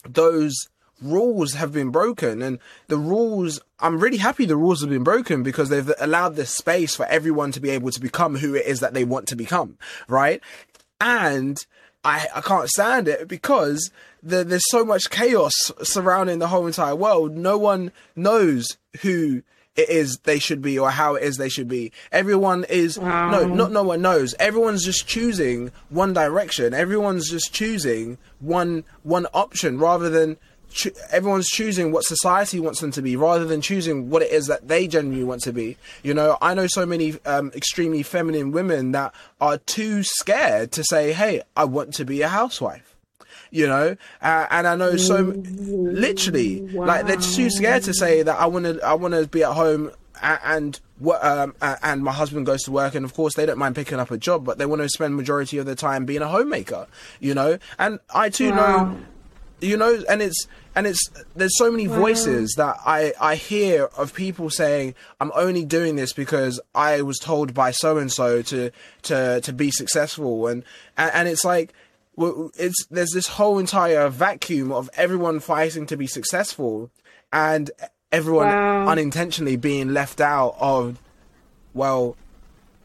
those 0.08 0.56
rules 1.02 1.54
have 1.54 1.72
been 1.72 1.92
broken 1.92 2.42
and 2.42 2.60
the 2.88 2.98
rules 2.98 3.60
I'm 3.80 4.00
really 4.00 4.18
happy 4.18 4.46
the 4.46 4.58
rules 4.58 4.82
have 4.82 4.90
been 4.90 5.04
broken 5.04 5.44
because 5.44 5.70
they've 5.70 5.92
allowed 6.00 6.36
this 6.36 6.54
space 6.54 6.96
for 6.96 7.06
everyone 7.06 7.52
to 7.54 7.60
be 7.60 7.70
able 7.70 7.92
to 7.92 8.02
become 8.02 8.36
who 8.36 8.56
it 8.56 8.66
is 8.66 8.82
that 8.82 8.94
they 8.94 9.06
want 9.06 9.28
to 9.30 9.36
become, 9.36 9.78
right? 10.08 10.42
And 11.00 11.58
I, 12.04 12.28
I 12.36 12.42
can't 12.42 12.70
stand 12.70 13.08
it 13.08 13.28
because 13.28 13.92
the, 14.24 14.44
there's 14.44 14.70
so 14.70 14.86
much 14.86 15.10
chaos 15.10 15.52
surrounding 15.84 16.40
the 16.40 16.48
whole 16.48 16.66
entire 16.68 16.96
world. 16.96 17.36
No 17.36 17.58
one 17.58 17.92
knows 18.16 18.78
who 19.02 19.44
it 19.76 19.90
is 19.90 20.18
they 20.24 20.40
should 20.40 20.62
be 20.62 20.78
or 20.80 20.92
how 20.92 21.16
it 21.16 21.24
is 21.24 21.38
they 21.38 21.50
should 21.50 21.68
be. 21.68 21.92
Everyone 22.12 22.66
is 22.66 22.98
Wow. 22.98 23.30
no, 23.30 23.46
not 23.46 23.72
no 23.72 23.84
one 23.84 24.02
knows. 24.02 24.34
Everyone's 24.40 24.84
just 24.84 25.08
choosing 25.08 25.72
one 25.90 26.14
direction. 26.14 26.74
Everyone's 26.74 27.30
just 27.30 27.54
choosing 27.54 28.18
one 28.40 28.84
one 29.04 29.26
option 29.34 29.78
rather 29.78 30.10
than 30.10 30.38
cho- 30.72 30.92
everyone's 31.12 31.48
choosing 31.48 31.92
what 31.92 32.04
society 32.04 32.60
wants 32.60 32.80
them 32.82 32.92
to 32.92 33.02
be 33.02 33.16
rather 33.16 33.46
than 33.46 33.62
choosing 33.62 34.10
what 34.10 34.22
it 34.22 34.32
is 34.32 34.48
that 34.48 34.68
they 34.68 34.88
genuinely 34.88 35.24
want 35.24 35.42
to 35.44 35.54
be. 35.54 35.78
You 36.04 36.14
know, 36.14 36.38
I 36.42 36.54
know 36.54 36.68
so 36.68 36.86
many 36.86 37.16
um, 37.26 37.52
extremely 37.56 38.04
feminine 38.04 38.52
women 38.52 38.92
that 38.94 39.14
are 39.42 39.58
too 39.58 40.04
scared 40.04 40.72
to 40.74 40.84
say, 40.84 41.14
"Hey, 41.14 41.42
I 41.56 41.66
want 41.66 41.94
to 41.96 42.06
be 42.06 42.22
a 42.22 42.28
housewife." 42.30 42.96
you 43.52 43.66
know 43.66 43.96
uh, 44.22 44.46
and 44.52 44.68
i 44.68 44.76
know 44.76 44.96
so 44.96 45.34
literally 45.84 46.60
like 46.70 47.08
they're 47.08 47.16
too 47.18 47.50
scared 47.50 47.82
to 47.82 47.94
say 47.94 48.22
that 48.22 48.38
i 48.40 48.46
want 48.46 48.64
to 48.66 48.80
i 48.86 48.94
want 48.94 49.14
to 49.14 49.26
be 49.28 49.44
at 49.44 49.54
home 49.54 49.90
and 50.22 50.80
what 51.00 51.24
um 51.26 51.56
and 51.82 52.04
my 52.04 52.12
husband 52.12 52.46
goes 52.46 52.62
to 52.62 52.72
work 52.72 52.94
and 52.94 53.06
of 53.06 53.14
course 53.16 53.34
they 53.36 53.46
don't 53.48 53.58
mind 53.58 53.74
picking 53.76 54.00
up 54.00 54.12
a 54.12 54.18
job 54.18 54.46
but 54.46 54.60
they 54.60 54.66
want 54.68 54.82
to 54.82 54.90
spend 54.90 55.16
majority 55.16 55.58
of 55.58 55.66
their 55.66 55.74
time 55.76 56.06
being 56.06 56.22
a 56.22 56.28
homemaker 56.28 56.86
you 57.20 57.34
know 57.34 57.58
and 57.80 58.00
i 58.14 58.30
too 58.30 58.52
Wow. 58.52 58.56
know 58.86 58.98
you 59.62 59.76
know 59.78 60.02
and 60.10 60.22
it's 60.22 60.48
and 60.76 60.88
it's 60.88 61.00
there's 61.36 61.58
so 61.58 61.70
many 61.72 61.86
voices 61.86 62.54
that 62.58 62.78
i 62.86 63.14
i 63.20 63.36
hear 63.36 63.86
of 63.98 64.14
people 64.14 64.50
saying 64.50 64.94
i'm 65.20 65.32
only 65.36 65.66
doing 65.66 65.96
this 65.96 66.14
because 66.14 66.60
i 66.76 67.02
was 67.02 67.18
told 67.18 67.54
by 67.54 67.72
so 67.72 67.98
and 67.98 68.12
so 68.12 68.42
to 68.42 68.72
to 69.02 69.42
to 69.42 69.52
be 69.54 69.72
successful 69.72 70.48
and 70.48 70.64
and, 70.98 71.12
and 71.14 71.28
it's 71.28 71.44
like 71.44 71.74
it's 72.58 72.86
there's 72.92 73.12
this 73.14 73.28
whole 73.28 73.60
entire 73.60 74.10
vacuum 74.10 74.72
of 74.72 74.90
everyone 74.96 75.40
fighting 75.40 75.86
to 75.86 75.96
be 75.98 76.08
successful 76.08 76.90
and 77.32 77.72
everyone 78.12 78.48
Wow. 78.48 78.88
unintentionally 78.88 79.56
being 79.56 79.94
left 79.94 80.20
out 80.20 80.56
of 80.60 81.00
well 81.74 82.16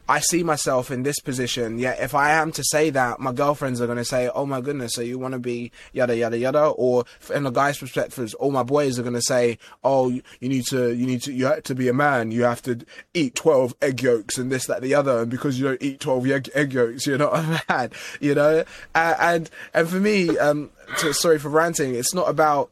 I 0.09 0.21
see 0.21 0.43
myself 0.43 0.91
in 0.91 1.03
this 1.03 1.19
position. 1.19 1.79
Yet, 1.79 1.99
if 2.01 2.15
I 2.15 2.33
am 2.33 2.53
to 2.53 2.65
say 2.65 2.91
that, 2.91 3.21
my 3.21 3.33
girlfriends 3.33 3.81
are 3.81 3.87
going 3.87 3.99
to 3.99 4.05
say, 4.05 4.29
"Oh 4.29 4.45
my 4.45 4.61
goodness, 4.61 4.93
so 4.95 5.01
you 5.01 5.19
want 5.19 5.33
to 5.33 5.39
be 5.39 5.73
yada 5.93 6.17
yada 6.17 6.37
yada," 6.37 6.67
or 6.67 7.05
in 7.35 7.45
the 7.45 7.51
guy's 7.51 7.79
perspective, 7.79 8.35
all 8.39 8.51
my 8.51 8.63
boys 8.63 8.99
are 8.99 9.03
going 9.03 9.15
to 9.15 9.23
say, 9.23 9.59
"Oh, 9.83 10.11
you 10.11 10.23
need 10.41 10.65
to, 10.67 10.95
you 10.95 11.07
need 11.07 11.23
to, 11.23 11.33
you 11.33 11.47
have 11.47 11.63
to 11.65 11.75
be 11.75 11.89
a 11.89 11.95
man. 11.95 12.31
You 12.31 12.43
have 12.45 12.63
to 12.63 12.85
eat 13.15 13.35
twelve 13.35 13.75
egg 13.81 14.03
yolks 14.03 14.37
and 14.37 14.53
this, 14.53 14.67
that, 14.67 14.83
the 14.83 14.95
other, 14.95 15.23
and 15.23 15.31
because 15.31 15.59
you 15.59 15.67
don't 15.67 15.83
eat 15.83 16.01
twelve 16.01 16.27
egg, 16.27 16.51
egg 16.55 16.75
yolks, 16.75 17.07
you're 17.07 17.19
not 17.19 17.37
a 17.37 17.63
man." 17.69 17.91
You 18.21 18.35
know, 18.35 18.65
uh, 18.95 19.15
and 19.19 19.51
and 19.73 19.89
for 19.89 20.01
me, 20.01 20.37
um, 20.39 20.71
to, 20.99 21.15
sorry 21.15 21.39
for 21.39 21.49
ranting, 21.49 21.95
it's 21.95 22.15
not 22.15 22.29
about 22.29 22.71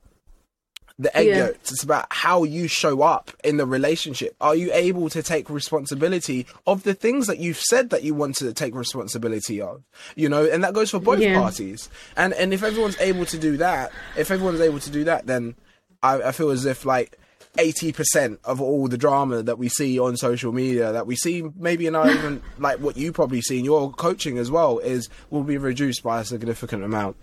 the 1.03 1.17
egg 1.17 1.27
Yeah. 1.29 1.39
yolks. 1.47 1.71
It's 1.73 1.83
about 1.83 2.07
how 2.11 2.45
you 2.45 2.69
show 2.69 3.03
up 3.03 3.31
in 3.45 3.57
the 3.57 3.67
relationship. 3.67 4.35
Are 4.41 4.55
you 4.55 4.71
able 4.73 5.09
to 5.11 5.23
take 5.23 5.51
responsibility 5.51 6.47
of 6.67 6.83
the 6.85 6.95
things 6.95 7.27
that 7.27 7.39
you've 7.39 7.61
said 7.61 7.91
that 7.91 8.03
you 8.03 8.15
want 8.15 8.37
to 8.37 8.53
take 8.53 8.75
responsibility 8.75 9.61
of? 9.61 9.83
You 10.17 10.29
know, 10.29 10.45
and 10.45 10.63
that 10.65 10.75
goes 10.75 10.91
for 10.91 10.99
both 10.99 11.19
Yeah. 11.21 11.39
parties. 11.39 11.89
And 12.17 12.33
and 12.35 12.53
if 12.55 12.63
everyone's 12.63 12.99
able 13.01 13.27
to 13.27 13.39
do 13.39 13.57
that, 13.59 13.93
if 14.17 14.31
everyone's 14.31 14.61
able 14.61 14.81
to 14.81 14.91
do 14.91 15.05
that, 15.05 15.27
then 15.27 15.55
I, 16.03 16.23
I 16.23 16.33
feel 16.33 16.51
as 16.51 16.65
if 16.65 16.85
like. 16.85 17.19
80% 17.59 18.39
of 18.45 18.63
all 18.63 18.89
the 18.89 18.97
drama 18.97 19.43
that 19.43 19.59
we 19.59 19.69
see 19.69 19.99
on 19.99 20.17
social 20.17 20.53
media 20.53 20.91
that 20.93 21.07
we 21.07 21.17
see 21.17 21.43
maybe 21.59 21.89
not 21.91 22.09
even 22.17 22.41
like 22.59 22.79
what 22.79 22.97
you 22.97 23.13
probably 23.13 23.43
see 23.43 23.59
in 23.59 23.65
your 23.67 23.93
coaching 23.93 24.39
as 24.39 24.51
well 24.51 24.79
is 24.79 25.11
will 25.29 25.43
be 25.45 25.59
reduced 25.59 26.03
by 26.03 26.21
a 26.21 26.25
significant 26.25 26.83
amount 26.83 27.15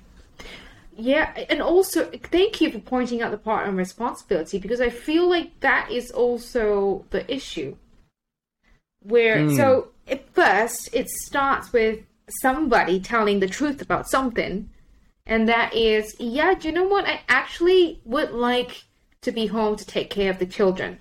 Yeah, 0.99 1.31
and 1.49 1.61
also 1.61 2.11
thank 2.23 2.59
you 2.59 2.71
for 2.71 2.79
pointing 2.79 3.21
out 3.21 3.31
the 3.31 3.37
part 3.37 3.67
on 3.67 3.77
responsibility 3.77 4.59
because 4.59 4.81
I 4.81 4.89
feel 4.89 5.29
like 5.29 5.57
that 5.61 5.89
is 5.89 6.11
also 6.11 7.05
the 7.11 7.31
issue. 7.33 7.77
Where 9.01 9.45
hmm. 9.45 9.55
so 9.55 9.89
at 10.09 10.27
first 10.33 10.89
it 10.91 11.07
starts 11.09 11.71
with 11.71 11.99
somebody 12.41 12.99
telling 12.99 13.39
the 13.39 13.47
truth 13.47 13.81
about 13.81 14.09
something, 14.09 14.69
and 15.25 15.47
that 15.47 15.73
is, 15.73 16.17
yeah, 16.19 16.53
do 16.53 16.67
you 16.67 16.73
know 16.73 16.87
what? 16.87 17.07
I 17.07 17.21
actually 17.29 18.01
would 18.03 18.31
like 18.31 18.83
to 19.21 19.31
be 19.31 19.47
home 19.47 19.77
to 19.77 19.85
take 19.85 20.09
care 20.09 20.29
of 20.29 20.39
the 20.39 20.45
children. 20.45 20.99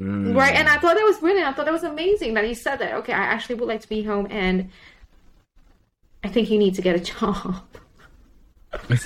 Hmm. 0.00 0.36
Right, 0.36 0.56
and 0.56 0.68
I 0.68 0.78
thought 0.78 0.96
that 0.96 1.04
was 1.04 1.18
brilliant. 1.18 1.46
I 1.46 1.52
thought 1.52 1.66
that 1.66 1.72
was 1.72 1.84
amazing 1.84 2.34
that 2.34 2.44
he 2.44 2.54
said 2.54 2.78
that. 2.78 2.94
Okay, 2.94 3.12
I 3.12 3.22
actually 3.22 3.54
would 3.54 3.68
like 3.68 3.82
to 3.82 3.88
be 3.88 4.02
home, 4.02 4.26
and 4.28 4.70
I 6.24 6.28
think 6.28 6.50
you 6.50 6.58
need 6.58 6.74
to 6.74 6.82
get 6.82 6.96
a 6.96 7.00
job. 7.14 7.62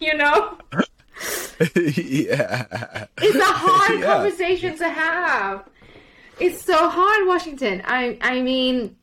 you 0.00 0.14
know, 0.16 0.58
yeah 1.76 3.06
it's 3.18 3.36
a 3.36 3.44
hard 3.44 4.00
Yeah. 4.00 4.06
conversation 4.14 4.76
to 4.78 4.88
have. 4.88 5.64
It's 6.40 6.62
so 6.64 6.88
hard, 6.88 7.26
Washington. 7.26 7.82
I 7.84 8.18
I 8.20 8.40
mean, 8.42 8.96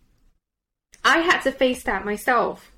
I 1.03 1.19
had 1.19 1.41
to 1.41 1.51
face 1.51 1.83
that 1.83 2.05
myself. 2.05 2.71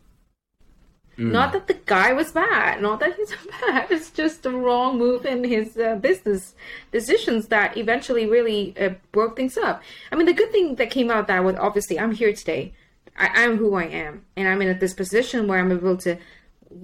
Not 1.19 1.51
that 1.53 1.65
the 1.65 1.73
guy 1.73 2.13
was 2.13 2.31
bad, 2.31 2.79
not 2.79 2.99
that 2.99 3.15
he's 3.15 3.33
bad. 3.61 3.87
It's 3.89 4.11
just 4.11 4.43
the 4.43 4.51
wrong 4.51 4.99
move 4.99 5.25
in 5.25 5.43
his 5.43 5.75
uh, 5.75 5.95
business 5.95 6.53
decisions 6.91 7.47
that 7.47 7.75
eventually 7.75 8.27
really 8.27 8.75
uh, 8.79 8.91
broke 9.11 9.35
things 9.35 9.57
up. 9.57 9.81
I 10.11 10.15
mean, 10.15 10.27
the 10.27 10.33
good 10.33 10.51
thing 10.51 10.75
that 10.75 10.91
came 10.91 11.09
out 11.09 11.21
of 11.21 11.27
that 11.27 11.43
was 11.43 11.55
obviously 11.55 11.99
I'm 11.99 12.11
here 12.11 12.33
today. 12.33 12.71
I, 13.17 13.29
I'm 13.43 13.57
who 13.57 13.75
I 13.75 13.85
am, 13.85 14.25
and 14.35 14.47
I'm 14.47 14.61
in 14.61 14.77
this 14.79 14.93
position 14.93 15.47
where 15.47 15.59
I'm 15.59 15.71
able 15.71 15.97
to 15.97 16.17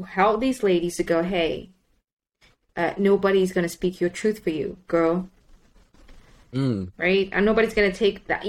help 0.07 0.39
these 0.39 0.63
ladies 0.63 0.95
to 0.97 1.03
go, 1.03 1.21
hey, 1.23 1.69
uh, 2.75 2.93
nobody's 2.97 3.51
gonna 3.53 3.69
speak 3.69 4.01
your 4.01 4.09
truth 4.09 4.43
for 4.43 4.49
you, 4.49 4.77
girl. 4.87 5.29
Right? 6.97 7.29
And 7.31 7.45
nobody's 7.45 7.73
gonna 7.73 7.91
take 7.91 8.27
that. 8.27 8.45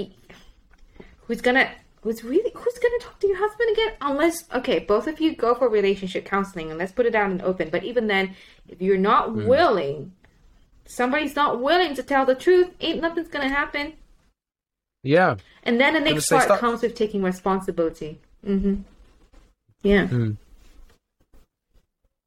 Who's 1.27 1.41
gonna? 1.41 1.69
Who's 2.01 2.23
really? 2.23 2.51
Who's 2.53 2.79
gonna 2.79 2.99
talk 2.99 3.19
to 3.19 3.27
your 3.27 3.37
husband 3.37 3.69
again? 3.71 3.93
Unless, 4.01 4.45
okay, 4.53 4.79
both 4.79 5.07
of 5.07 5.19
you 5.19 5.35
go 5.35 5.55
for 5.55 5.67
relationship 5.69 6.25
counseling, 6.25 6.69
and 6.69 6.79
let's 6.79 6.91
put 6.91 7.05
it 7.05 7.15
out 7.15 7.31
and 7.31 7.41
open. 7.41 7.69
But 7.69 7.83
even 7.83 8.07
then, 8.07 8.35
if 8.67 8.81
you're 8.81 8.97
not 8.97 9.33
willing, 9.33 10.11
somebody's 10.85 11.35
not 11.35 11.61
willing 11.61 11.95
to 11.95 12.03
tell 12.03 12.25
the 12.25 12.35
truth, 12.35 12.69
ain't 12.79 13.01
nothing's 13.01 13.27
gonna 13.27 13.49
happen. 13.49 13.93
Yeah 15.05 15.35
And 15.63 15.79
then 15.79 15.93
the 15.93 15.99
next 16.01 16.27
part 16.29 16.43
stop- 16.43 16.59
comes 16.59 16.81
with 16.81 16.95
taking 16.95 17.21
responsibility. 17.23 18.19
Mm-hmm. 18.45 18.81
Yeah. 19.83 20.07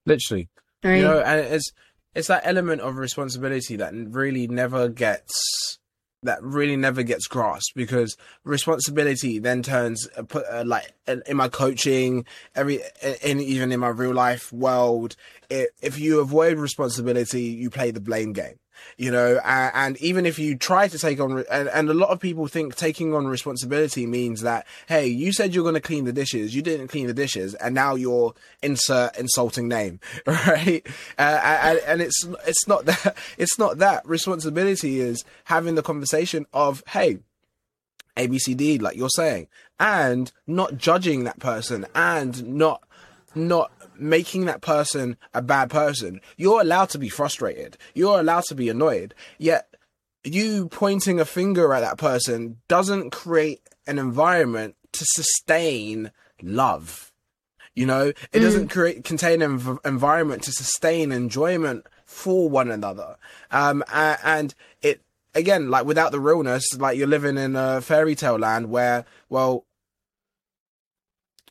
literally 0.07 0.49
Right. 0.85 0.97
you 0.99 1.03
know 1.03 1.21
and 1.21 1.41
it's 1.55 1.73
it's 2.15 2.29
that 2.29 2.43
element 2.45 2.81
of 2.81 2.97
responsibility 2.97 3.77
that 3.77 3.93
really 3.95 4.47
never 4.47 4.89
gets 4.89 5.79
that 6.23 6.43
really 6.43 6.77
never 6.77 7.03
gets 7.03 7.27
grasped 7.27 7.75
because 7.77 8.17
responsibility 8.45 9.39
then 9.39 9.63
turns 9.63 10.09
uh, 10.17 10.23
put 10.23 10.45
uh, 10.51 10.65
like 10.67 10.93
in, 11.07 11.23
in 11.27 11.37
my 11.37 11.49
coaching 11.49 12.25
every 12.55 12.81
in 13.23 13.41
even 13.41 13.71
in 13.73 13.81
my 13.81 13.89
real 13.89 14.15
life 14.15 14.53
world 14.53 15.15
it, 15.51 15.71
if 15.83 15.99
you 15.99 16.21
avoid 16.21 16.59
responsibility 16.59 17.43
you 17.43 17.71
play 17.71 17.91
the 17.91 18.01
blame 18.01 18.33
game 18.33 18.59
you 18.97 19.11
know 19.11 19.41
and, 19.45 19.73
and 19.75 19.97
even 19.99 20.27
if 20.27 20.39
you 20.39 20.57
try 20.57 20.89
to 20.89 20.99
take 20.99 21.21
on 21.21 21.45
and, 21.51 21.69
and 21.69 21.89
a 21.89 21.95
lot 21.95 22.11
of 22.11 22.21
people 22.21 22.47
think 22.47 22.75
taking 22.75 23.15
on 23.15 23.27
responsibility 23.27 24.07
means 24.07 24.41
that 24.43 24.67
hey 24.89 25.07
you 25.07 25.33
said 25.33 25.55
you're 25.55 25.65
going 25.65 25.75
to 25.75 25.81
clean 25.81 26.05
the 26.05 26.13
dishes 26.13 26.55
you 26.55 26.63
didn't 26.63 26.89
clean 26.89 27.07
the 27.07 27.15
dishes 27.15 27.55
and 27.55 27.75
now 27.75 27.95
you're 27.95 28.35
insert 28.63 29.17
insulting 29.19 29.69
name 29.69 30.01
right? 30.27 30.87
Uh, 31.19 31.41
and, 31.43 31.79
and 31.87 32.03
it's 32.03 32.27
it's 32.47 32.67
not 32.67 32.85
that 32.87 33.17
it's 33.39 33.59
not 33.59 33.79
that. 33.79 34.07
Responsibility 34.07 35.01
is 35.01 35.25
having 35.45 35.75
the 35.75 35.83
conversation 35.83 36.47
of 36.53 36.83
hey 36.89 37.19
abcd 38.17 38.83
like 38.83 38.97
you're 38.97 39.09
saying 39.11 39.47
and 39.79 40.33
not 40.47 40.77
judging 40.77 41.23
that 41.23 41.39
person 41.39 41.87
and 41.95 42.45
not 42.49 42.83
not 43.35 43.71
making 43.99 44.45
that 44.47 44.61
person 44.61 45.17
a 45.35 45.43
bad 45.43 45.71
person. 45.71 46.21
You're 46.37 46.61
allowed 46.61 46.91
to 46.91 46.99
be 46.99 47.09
frustrated. 47.09 47.77
You're 47.95 48.21
allowed 48.21 48.45
to 48.45 48.55
be 48.55 48.69
annoyed. 48.69 49.15
Yet 49.39 49.75
you 50.25 50.69
pointing 50.69 51.21
a 51.21 51.25
finger 51.25 51.73
at 51.73 51.81
that 51.81 51.99
person 51.99 52.59
doesn't 52.69 53.11
create 53.11 53.63
an 53.87 53.99
environment 53.99 54.77
to 54.93 55.05
sustain 55.07 56.11
love. 56.43 57.13
You 57.75 57.87
know, 57.87 58.13
it 58.33 58.41
doesn't 58.41 58.69
create 58.69 59.05
contain 59.05 59.41
an 59.41 59.59
env- 59.59 59.87
environment 59.87 60.43
to 60.45 60.53
sustain 60.53 61.13
enjoyment 61.13 61.87
for 62.05 62.49
one 62.49 62.71
another. 62.71 63.17
Um, 63.51 63.85
a- 63.93 64.19
and 64.25 64.55
it 64.83 65.03
again, 65.35 65.71
like 65.71 65.85
without 65.85 66.11
the 66.11 66.21
realness, 66.21 66.65
like 66.77 66.99
you're 66.99 67.07
living 67.07 67.39
in 67.39 67.55
a 67.55 67.81
fairy 67.81 68.15
tale 68.17 68.39
land 68.39 68.71
where, 68.71 69.05
well, 69.29 69.65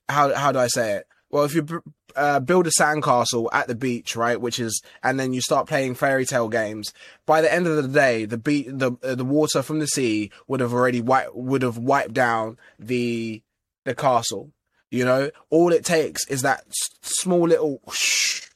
how 0.10 0.34
how 0.34 0.52
do 0.52 0.60
I 0.60 0.68
say 0.68 0.94
it? 0.98 1.08
Well, 1.38 1.46
if 1.46 1.54
you 1.54 1.84
uh, 2.16 2.40
build 2.40 2.66
a 2.66 2.72
sandcastle 2.72 3.48
at 3.54 3.68
the 3.68 3.76
beach, 3.76 4.16
right, 4.16 4.42
which 4.42 4.60
is, 4.60 4.82
and 5.04 5.20
then 5.20 5.34
you 5.34 5.42
start 5.42 5.68
playing 5.68 5.94
fairy 5.94 6.26
tale 6.26 6.50
games, 6.50 6.92
by 7.28 7.42
the 7.42 7.54
end 7.54 7.68
of 7.68 7.76
the 7.76 7.88
day, 7.88 8.26
the 8.26 8.40
beat, 8.40 8.76
the 8.76 8.94
uh, 9.04 9.14
the 9.14 9.24
water 9.24 9.62
from 9.62 9.78
the 9.78 9.86
sea 9.86 10.32
would 10.48 10.62
have 10.62 10.74
already 10.74 11.00
wiped 11.00 11.36
would 11.36 11.62
have 11.62 11.78
wiped 11.78 12.14
down 12.14 12.58
the 12.80 13.44
the 13.86 13.94
castle. 13.94 14.50
You 14.90 15.06
know, 15.06 15.30
all 15.52 15.72
it 15.72 15.86
takes 15.86 16.28
is 16.28 16.42
that 16.42 16.64
s- 16.70 16.90
small 17.04 17.48
little, 17.48 17.82
whoosh, 17.86 18.48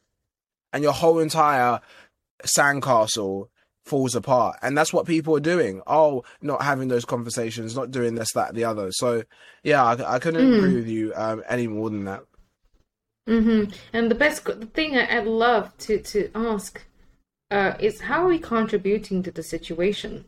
and 0.74 0.82
your 0.82 0.94
whole 0.94 1.20
entire 1.20 1.82
sandcastle 2.58 3.50
falls 3.86 4.16
apart. 4.16 4.58
And 4.64 4.76
that's 4.76 4.92
what 4.92 5.06
people 5.06 5.38
are 5.38 5.40
doing. 5.40 5.84
Oh, 5.86 6.24
not 6.42 6.64
having 6.64 6.88
those 6.88 7.06
conversations, 7.06 7.76
not 7.76 7.92
doing 7.92 8.16
this, 8.16 8.34
that, 8.34 8.56
the 8.56 8.64
other. 8.64 8.88
So, 8.92 9.22
yeah, 9.62 9.84
I, 9.84 10.16
I 10.16 10.18
couldn't 10.18 10.52
agree 10.52 10.74
with 10.74 10.88
you 10.88 11.14
um, 11.16 11.44
any 11.48 11.68
more 11.68 11.92
than 11.92 12.06
that. 12.06 12.24
Mm-hmm. 13.30 13.72
And 13.94 14.10
the 14.12 14.16
best 14.16 14.44
the 14.46 14.66
thing 14.66 14.98
I- 14.98 15.18
I'd 15.18 15.28
love 15.28 15.78
to 15.80 16.00
to 16.00 16.30
ask 16.34 16.82
uh, 17.52 17.74
is 17.80 18.02
how 18.02 18.24
are 18.26 18.28
we 18.30 18.40
contributing 18.40 19.22
to 19.24 19.32
the 19.32 19.44
situation? 19.44 20.26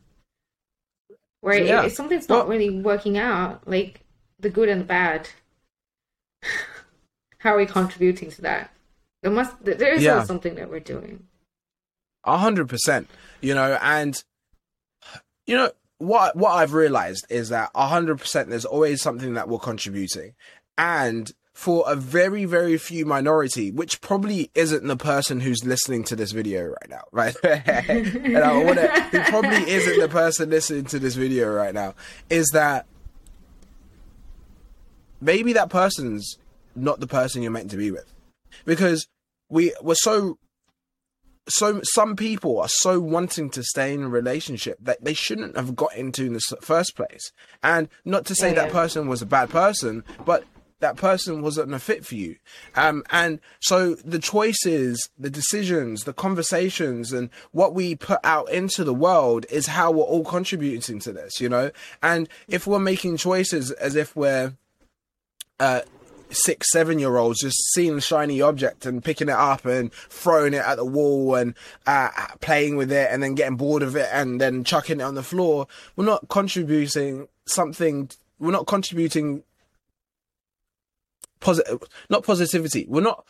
Right? 1.42 1.66
Yeah. 1.66 1.86
If 1.86 1.94
something's 1.94 2.30
not 2.30 2.48
Well- 2.48 2.58
really 2.58 2.70
working 2.82 3.18
out, 3.18 3.68
like 3.68 4.02
the 4.40 4.50
good 4.50 4.70
and 4.70 4.82
the 4.82 4.86
bad, 4.86 5.30
how 7.40 7.54
are 7.56 7.58
we 7.58 7.66
contributing 7.66 8.30
to 8.32 8.42
that? 8.44 8.72
There 9.22 9.32
must 9.32 9.64
there 9.64 9.94
is 9.94 10.04
Yeah. 10.04 10.24
something 10.24 10.56
that 10.56 10.70
we're 10.70 10.80
doing. 10.80 11.28
A 12.26 12.38
hundred 12.38 12.70
percent. 12.70 13.10
You 13.42 13.54
know, 13.56 13.78
and 13.82 14.16
you 15.48 15.56
know 15.58 15.72
what 15.98 16.36
what 16.36 16.52
I've 16.52 16.74
realized 16.74 17.26
is 17.30 17.50
that 17.50 17.72
a 17.76 17.88
hundred 17.88 18.20
percent 18.20 18.50
there's 18.50 18.66
always 18.66 19.02
something 19.02 19.34
that 19.34 19.50
we're 19.50 19.60
contributing. 19.60 20.36
And 20.78 21.32
for 21.64 21.86
a 21.88 21.96
very, 21.96 22.44
very 22.44 22.78
few 22.78 23.06
minority, 23.06 23.72
which 23.72 24.02
probably 24.02 24.52
isn't 24.54 24.86
the 24.86 24.98
person 24.98 25.40
who's 25.40 25.64
listening 25.64 26.04
to 26.04 26.14
this 26.14 26.34
video 26.34 26.66
right 26.66 26.90
now, 26.90 27.04
right? 27.14 27.34
and 27.44 28.38
I 28.38 28.62
wanna 28.62 28.88
who 29.04 29.22
probably 29.22 29.72
isn't 29.72 29.98
the 29.98 30.10
person 30.10 30.50
listening 30.50 30.84
to 30.86 31.00
this 31.00 31.16
video 31.16 31.50
right 31.50 31.74
now, 31.74 31.96
is 32.30 32.50
that 32.52 32.86
maybe 35.22 35.54
that 35.54 35.70
person's 35.70 36.38
not 36.76 37.00
the 37.00 37.08
person 37.08 37.42
you're 37.42 37.52
meant 37.52 37.72
to 37.72 37.78
be 37.78 37.92
with. 37.92 38.12
Because 38.66 39.08
we 39.48 39.74
we're 39.82 39.96
so 39.96 40.38
so 41.48 41.80
some 41.94 42.18
people 42.18 42.60
are 42.60 42.68
so 42.68 43.00
wanting 43.00 43.50
to 43.52 43.64
stay 43.64 43.94
in 43.94 44.04
a 44.04 44.10
relationship 44.10 44.80
that 44.82 45.02
they 45.02 45.14
shouldn't 45.14 45.56
have 45.56 45.78
got 45.78 45.96
into 45.96 46.26
in 46.26 46.34
the 46.34 46.58
first 46.62 46.98
place. 46.98 47.32
And 47.64 47.88
not 48.04 48.26
to 48.26 48.36
say 48.36 48.50
Yeah, 48.50 48.64
that 48.64 48.72
person 48.74 49.08
was 49.08 49.22
a 49.22 49.26
bad 49.26 49.50
person, 49.50 50.04
but 50.26 50.44
that 50.84 50.98
person 50.98 51.42
wasn't 51.42 51.74
a 51.74 51.80
fit 51.80 52.06
for 52.06 52.16
you. 52.16 52.36
Um, 52.76 53.04
and 53.10 53.40
so 53.62 53.96
the 53.96 54.20
choices, 54.20 55.10
the 55.18 55.30
decisions, 55.30 56.04
the 56.04 56.14
conversations, 56.14 57.14
and 57.14 57.30
what 57.52 57.74
we 57.74 57.96
put 57.96 58.20
out 58.24 58.52
into 58.52 58.84
the 58.84 58.94
world 58.94 59.46
is 59.50 59.68
how 59.68 59.92
we're 59.92 60.04
all 60.04 60.26
contributing 60.26 61.00
to 61.00 61.14
this, 61.14 61.40
you 61.40 61.48
know? 61.48 61.72
And 62.02 62.28
if 62.50 62.68
we're 62.68 62.80
making 62.80 63.16
choices 63.16 63.72
as 63.72 63.96
if 63.96 64.14
we're 64.14 64.56
uh, 65.60 65.82
six, 66.30 66.70
seven 66.72 67.00
year 67.00 67.16
olds 67.16 67.40
just 67.40 67.74
seeing 67.74 67.98
a 67.98 68.02
shiny 68.02 68.42
object 68.42 68.86
and 68.86 69.02
picking 69.04 69.30
it 69.30 69.36
up 69.36 69.64
and 69.66 69.94
throwing 69.94 70.54
it 70.54 70.66
at 70.66 70.76
the 70.76 70.86
wall 70.86 71.36
and 71.36 71.56
uh, 71.88 72.10
playing 72.42 72.76
with 72.76 72.92
it 72.92 73.08
and 73.10 73.24
then 73.24 73.36
getting 73.36 73.56
bored 73.56 73.84
of 73.84 73.96
it 73.96 74.10
and 74.12 74.42
then 74.42 74.66
chucking 74.66 75.00
it 75.00 75.04
on 75.04 75.16
the 75.16 75.24
floor. 75.24 75.66
We're 75.96 76.04
not 76.06 76.28
contributing 76.28 77.30
something, 77.46 78.10
we're 78.38 78.52
not 78.52 78.68
contributing 78.68 79.44
positive, 81.44 81.84
not 82.10 82.24
positivity. 82.24 82.86
We're 82.88 83.02
not 83.02 83.26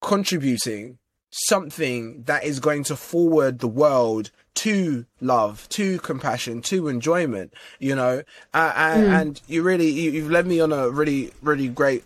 contributing 0.00 0.98
something 1.30 2.22
that 2.24 2.42
is 2.42 2.58
going 2.58 2.84
to 2.84 2.96
forward 2.96 3.58
the 3.58 3.68
world 3.68 4.30
to 4.54 5.04
love, 5.20 5.68
to 5.68 5.98
compassion, 5.98 6.62
to 6.62 6.88
enjoyment, 6.88 7.52
you 7.78 7.94
know, 7.94 8.22
uh, 8.54 8.72
and, 8.74 9.06
and 9.06 9.40
you 9.46 9.62
really, 9.62 9.88
you, 9.88 10.10
you've 10.10 10.30
led 10.30 10.46
me 10.46 10.60
on 10.60 10.72
a 10.72 10.90
really, 10.90 11.30
really 11.42 11.68
great 11.68 12.02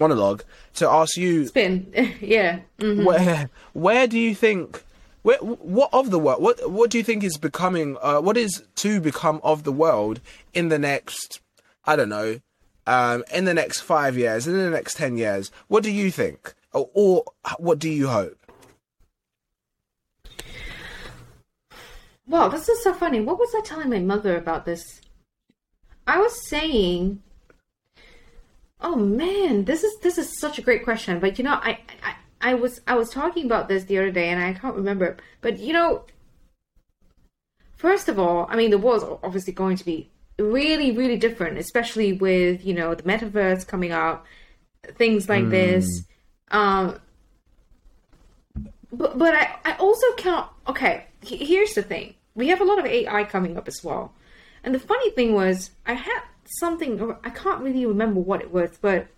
monologue 0.00 0.42
to 0.74 0.88
ask 0.88 1.16
you 1.16 1.46
Spin, 1.46 1.92
yeah. 2.20 2.60
Mm. 2.78 3.04
where 3.04 3.48
where 3.74 4.06
do 4.08 4.18
you 4.18 4.34
think 4.34 4.82
where, 5.22 5.38
what 5.38 5.88
of 5.92 6.10
the 6.10 6.18
world 6.18 6.42
what 6.42 6.68
what 6.68 6.90
do 6.90 6.98
you 6.98 7.04
think 7.04 7.22
is 7.22 7.38
becoming 7.38 7.96
uh, 8.02 8.20
what 8.20 8.36
is 8.36 8.64
to 8.74 9.00
become 9.00 9.40
of 9.44 9.62
the 9.62 9.72
world 9.72 10.20
in 10.52 10.68
the 10.68 10.78
next 10.78 11.40
i 11.84 11.94
don't 11.94 12.08
know 12.08 12.40
um 12.86 13.24
in 13.32 13.44
the 13.44 13.54
next 13.54 13.80
5 13.80 14.16
years 14.16 14.46
in 14.46 14.56
the 14.56 14.70
next 14.70 14.96
10 14.96 15.16
years 15.16 15.50
what 15.68 15.82
do 15.82 15.90
you 15.90 16.10
think 16.10 16.54
or, 16.72 16.90
or 16.94 17.24
what 17.58 17.78
do 17.78 17.88
you 17.88 18.08
hope 18.08 18.44
Wow, 22.26 22.48
this 22.48 22.68
is 22.68 22.82
so 22.82 22.94
funny. 22.94 23.20
What 23.20 23.38
was 23.38 23.54
I 23.54 23.60
telling 23.60 23.90
my 23.90 23.98
mother 23.98 24.36
about 24.36 24.64
this? 24.64 25.00
I 26.06 26.18
was 26.18 26.48
saying, 26.48 27.22
"Oh 28.80 28.96
man, 28.96 29.64
this 29.64 29.84
is 29.84 29.98
this 30.00 30.16
is 30.18 30.38
such 30.38 30.58
a 30.58 30.62
great 30.62 30.84
question." 30.84 31.20
But 31.20 31.38
you 31.38 31.44
know, 31.44 31.58
I 31.62 31.80
I, 32.02 32.14
I 32.40 32.54
was 32.54 32.80
I 32.86 32.94
was 32.94 33.10
talking 33.10 33.46
about 33.46 33.68
this 33.68 33.84
the 33.84 33.98
other 33.98 34.10
day, 34.10 34.28
and 34.30 34.42
I 34.42 34.54
can't 34.54 34.74
remember. 34.74 35.16
But 35.42 35.58
you 35.58 35.72
know, 35.74 36.04
first 37.76 38.08
of 38.08 38.18
all, 38.18 38.46
I 38.50 38.56
mean, 38.56 38.70
the 38.70 38.78
world's 38.78 39.04
obviously 39.22 39.52
going 39.52 39.76
to 39.76 39.84
be 39.84 40.10
really 40.38 40.92
really 40.92 41.16
different, 41.16 41.58
especially 41.58 42.12
with 42.12 42.64
you 42.64 42.74
know 42.74 42.94
the 42.94 43.02
metaverse 43.02 43.66
coming 43.66 43.92
out, 43.92 44.24
things 44.96 45.28
like 45.28 45.50
this. 45.50 46.04
Um, 46.50 47.00
but 48.92 49.18
but 49.18 49.34
I, 49.34 49.56
I 49.64 49.76
also 49.76 50.06
can't. 50.16 50.46
Okay, 50.68 51.06
here's 51.22 51.74
the 51.74 51.82
thing. 51.82 52.14
We 52.34 52.48
have 52.48 52.60
a 52.60 52.64
lot 52.64 52.78
of 52.78 52.86
AI 52.86 53.24
coming 53.24 53.56
up 53.56 53.68
as 53.68 53.82
well, 53.82 54.12
and 54.62 54.74
the 54.74 54.80
funny 54.80 55.10
thing 55.10 55.34
was 55.34 55.70
I 55.86 55.94
had 55.94 56.22
something. 56.58 57.16
I 57.22 57.30
can't 57.30 57.62
really 57.62 57.86
remember 57.86 58.20
what 58.20 58.40
it 58.40 58.52
was, 58.52 58.76
but 58.80 59.08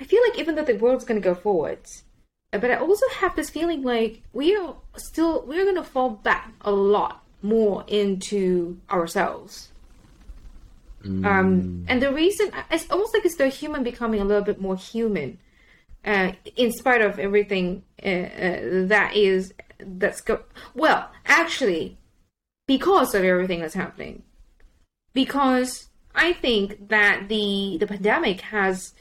I 0.00 0.04
feel 0.04 0.22
like 0.28 0.38
even 0.38 0.54
though 0.54 0.64
the 0.64 0.74
world's 0.74 1.04
going 1.04 1.20
to 1.20 1.24
go 1.24 1.34
forwards, 1.34 2.04
but 2.52 2.70
I 2.70 2.76
also 2.76 3.06
have 3.16 3.36
this 3.36 3.50
feeling 3.50 3.82
like 3.82 4.22
we 4.32 4.56
are 4.56 4.76
still 4.96 5.44
we're 5.46 5.64
going 5.64 5.76
to 5.76 5.84
fall 5.84 6.10
back 6.10 6.52
a 6.60 6.70
lot 6.70 7.24
more 7.42 7.84
into 7.86 8.80
ourselves. 8.90 9.70
Um, 11.04 11.84
and 11.88 12.02
the 12.02 12.12
reason 12.12 12.50
it's 12.70 12.90
almost 12.90 13.14
like 13.14 13.24
it's 13.24 13.36
the 13.36 13.48
human 13.48 13.84
becoming 13.84 14.20
a 14.20 14.24
little 14.24 14.42
bit 14.42 14.60
more 14.60 14.76
human 14.76 15.38
uh, 16.04 16.32
in 16.56 16.72
spite 16.72 17.02
of 17.02 17.18
everything 17.18 17.84
uh, 18.04 18.08
uh, 18.08 18.86
that 18.86 19.12
is 19.14 19.54
that's 19.78 20.20
go 20.20 20.40
well 20.74 21.10
actually 21.26 21.98
because 22.66 23.14
of 23.14 23.22
everything 23.24 23.60
that's 23.60 23.74
happening. 23.74 24.22
Because 25.14 25.88
i 26.14 26.32
think 26.32 26.88
that 26.88 27.28
the 27.28 27.76
the 27.78 27.86
pandemic 27.86 28.40
has 28.40 28.92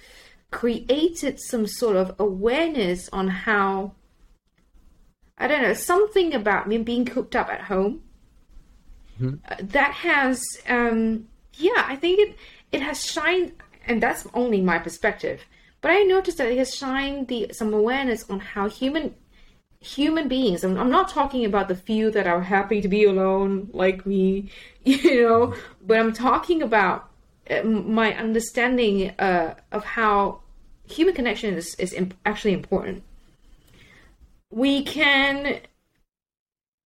created 0.52 1.40
some 1.40 1.68
sort 1.68 1.96
of 1.96 2.16
awareness 2.20 3.10
on 3.12 3.28
how 3.28 3.92
i 5.38 5.48
don't 5.48 5.62
know 5.62 5.74
something 5.74 6.34
about 6.34 6.68
me 6.68 6.78
being 6.78 7.06
cooped 7.06 7.36
up 7.36 7.50
at 7.50 7.62
home 7.62 8.02
uh, 9.50 9.56
that 9.60 9.94
has 9.94 10.42
um 10.70 11.28
yeah 11.58 11.86
i 11.88 11.96
think 11.96 12.20
it 12.20 12.36
it 12.72 12.82
has 12.82 13.04
shined 13.06 13.52
and 13.86 14.02
that's 14.02 14.28
only 14.34 14.62
my 14.62 14.80
perspective 14.80 15.44
but 15.82 15.92
i 15.92 16.02
noticed 16.04 16.38
that 16.38 16.52
it 16.52 16.58
has 16.58 16.76
shined 16.76 17.28
the 17.28 17.48
some 17.52 17.74
awareness 17.74 18.30
on 18.30 18.40
how 18.40 18.70
human 18.70 19.16
human 19.80 20.28
beings 20.28 20.64
I'm, 20.64 20.78
I'm 20.78 20.90
not 20.90 21.10
talking 21.10 21.46
about 21.46 21.68
the 21.68 21.76
few 21.76 22.10
that 22.12 22.26
are 22.26 22.42
happy 22.42 22.82
to 22.82 22.88
be 22.88 23.06
alone 23.06 23.70
like 23.74 24.06
me 24.06 24.50
you 24.84 25.24
know 25.24 25.54
but 25.86 26.00
i'm 26.00 26.14
talking 26.14 26.62
about 26.62 27.10
uh, 27.50 27.64
my 27.64 28.14
understanding 28.16 29.12
uh, 29.20 29.54
of 29.72 29.84
how 29.84 30.42
human 30.90 31.14
connection 31.14 31.54
is, 31.56 31.76
is 31.76 31.94
imp- 31.94 32.18
actually 32.26 32.54
important. 32.54 33.04
We 34.50 34.84
can 34.84 35.60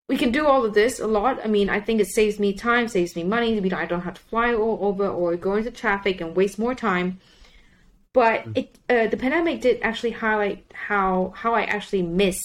we 0.08 0.16
can 0.16 0.30
do 0.30 0.46
all 0.46 0.64
of 0.64 0.74
this 0.74 1.00
a 1.00 1.06
lot. 1.06 1.40
I 1.44 1.48
mean, 1.48 1.70
I 1.70 1.80
think 1.80 2.00
it 2.00 2.08
saves 2.08 2.38
me 2.38 2.52
time, 2.52 2.88
saves 2.88 3.16
me 3.16 3.24
money. 3.24 3.58
We 3.60 3.68
don't, 3.68 3.80
I 3.80 3.86
don't 3.86 4.02
have 4.02 4.14
to 4.14 4.20
fly 4.20 4.52
all 4.54 4.78
over 4.82 5.06
or 5.08 5.36
go 5.36 5.54
into 5.54 5.70
traffic 5.70 6.20
and 6.20 6.36
waste 6.36 6.58
more 6.58 6.74
time. 6.74 7.20
But 8.12 8.44
it, 8.54 8.78
uh, 8.90 9.06
the 9.06 9.16
pandemic 9.16 9.62
did 9.62 9.80
actually 9.82 10.10
highlight 10.10 10.66
how 10.74 11.32
how 11.34 11.54
I 11.54 11.62
actually 11.62 12.02
miss, 12.02 12.38